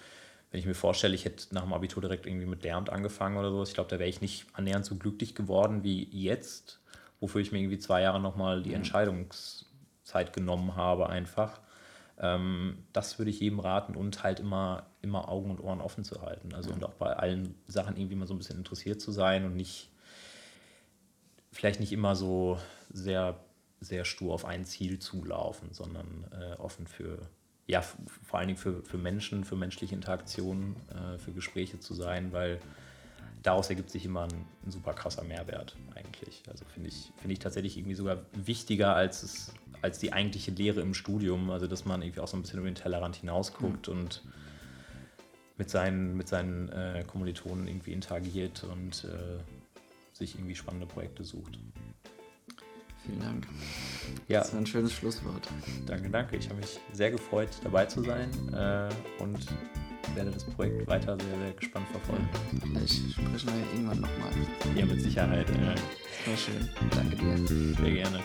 wenn 0.52 0.60
ich 0.60 0.66
mir 0.66 0.76
vorstelle, 0.76 1.16
ich 1.16 1.26
hätte 1.26 1.54
nach 1.54 1.64
dem 1.64 1.74
Abitur 1.74 2.02
direkt 2.02 2.26
irgendwie 2.26 2.46
mit 2.46 2.64
Lehramt 2.64 2.90
angefangen 2.90 3.38
oder 3.38 3.52
sowas, 3.52 3.70
ich 3.70 3.76
glaube, 3.76 3.90
da 3.90 4.00
wäre 4.00 4.10
ich 4.10 4.22
nicht 4.22 4.46
annähernd 4.54 4.86
so 4.86 4.96
glücklich 4.96 5.36
geworden 5.36 5.84
wie 5.84 6.08
jetzt, 6.12 6.80
wofür 7.20 7.42
ich 7.42 7.52
mir 7.52 7.60
irgendwie 7.60 7.80
zwei 7.80 8.02
Jahre 8.02 8.20
nochmal 8.20 8.62
die 8.62 8.74
Entscheidungszeit 8.74 10.34
genommen 10.34 10.76
habe 10.76 11.10
einfach. 11.10 11.60
Ähm, 12.20 12.84
das 12.94 13.20
würde 13.20 13.32
ich 13.32 13.40
jedem 13.40 13.60
raten 13.60 13.96
und 13.96 14.24
halt 14.24 14.40
immer, 14.40 14.88
immer 15.02 15.30
Augen 15.30 15.52
und 15.52 15.60
Ohren 15.60 15.82
offen 15.82 16.04
zu 16.04 16.22
halten. 16.22 16.54
Also 16.54 16.72
und 16.72 16.84
auch 16.84 16.94
bei 16.94 17.16
allen 17.16 17.56
Sachen 17.68 17.96
irgendwie 17.96 18.16
mal 18.16 18.28
so 18.28 18.34
ein 18.34 18.40
bisschen 18.40 18.58
interessiert 18.58 19.02
zu 19.02 19.12
sein 19.12 19.46
und 19.46 19.56
nicht, 19.56 19.92
vielleicht 21.52 21.80
nicht 21.80 21.94
immer 21.94 22.16
so 22.16 22.60
sehr, 22.92 23.40
sehr 23.80 24.06
stur 24.06 24.34
auf 24.34 24.46
ein 24.46 24.66
Ziel 24.66 25.00
zulaufen, 25.00 25.74
sondern 25.74 26.26
äh, 26.32 26.60
offen 26.60 26.88
für, 26.88 27.20
ja, 27.68 27.82
vor 27.82 28.40
allen 28.40 28.48
Dingen 28.48 28.60
für, 28.60 28.84
für 28.84 28.98
Menschen, 28.98 29.44
für 29.44 29.56
menschliche 29.56 29.94
Interaktionen, 29.94 30.76
äh, 30.90 31.20
für 31.20 31.34
Gespräche 31.34 31.80
zu 31.80 31.94
sein, 31.94 32.32
weil 32.32 32.60
daraus 33.44 33.70
ergibt 33.70 33.90
sich 33.90 34.06
immer 34.06 34.24
ein, 34.24 34.46
ein 34.66 34.72
super 34.72 34.94
krasser 34.94 35.24
Mehrwert 35.24 35.76
eigentlich. 35.96 36.44
Also 36.50 36.66
finde 36.66 36.90
ich, 36.90 37.12
finde 37.18 37.34
ich 37.34 37.40
tatsächlich 37.40 37.78
irgendwie 37.78 37.96
sogar 37.96 38.26
wichtiger 38.34 38.96
als, 38.96 39.24
es, 39.24 39.54
als 39.82 40.00
die 40.00 40.14
eigentliche 40.14 40.52
Lehre 40.52 40.82
im 40.82 40.94
Studium. 40.94 41.50
Also 41.50 41.68
dass 41.68 41.86
man 41.86 42.02
irgendwie 42.02 42.20
auch 42.20 42.28
so 42.28 42.38
ein 42.38 42.42
bisschen 42.42 42.60
über 42.60 42.70
den 42.70 42.76
Tellerrand 42.76 43.16
hinausguckt 43.16 43.88
und 43.88 44.24
mit 45.58 45.70
seinen, 45.70 46.16
mit 46.16 46.28
seinen 46.28 46.70
äh, 46.70 47.04
Kommilitonen 47.08 47.68
irgendwie 47.68 47.94
interagiert 47.94 48.64
und 48.64 49.06
äh, 49.06 49.40
sich 50.14 50.36
irgendwie 50.36 50.56
spannende 50.56 50.86
Projekte 50.86 51.24
sucht. 51.24 51.58
Vielen 53.06 53.20
Dank. 53.20 53.48
Ja, 54.28 54.40
Das 54.42 54.54
war 54.54 54.60
ein 54.60 54.68
schönes 54.68 54.92
Schlusswort. 54.94 55.48
danke, 55.86 56.10
danke. 56.10 56.36
Ich 56.36 56.50
habe 56.50 56.60
mich 56.60 56.80
sehr 56.92 57.12
gefreut, 57.12 57.50
dabei 57.64 57.86
zu 57.86 58.04
sein 58.04 58.30
äh, 58.54 58.90
und 59.24 59.40
werde 60.16 60.32
das 60.32 60.44
Projekt 60.44 60.88
weiter 60.88 61.18
sehr, 61.18 61.38
sehr 61.40 61.54
gespannt 61.54 61.88
verfolgen. 61.90 62.30
Vielleicht 62.62 62.94
sprechen 63.12 63.48
wir 63.48 63.56
ja 63.56 63.66
irgendwann 63.74 64.02
nochmal. 64.02 64.32
Ja, 64.76 64.86
mit 64.86 65.02
Sicherheit. 65.02 65.48
Das 65.50 66.28
war 66.28 66.38
schön. 66.38 66.70
Danke 66.92 67.16
dir. 67.16 67.38
sehr 67.48 67.92
gerne. 67.92 68.20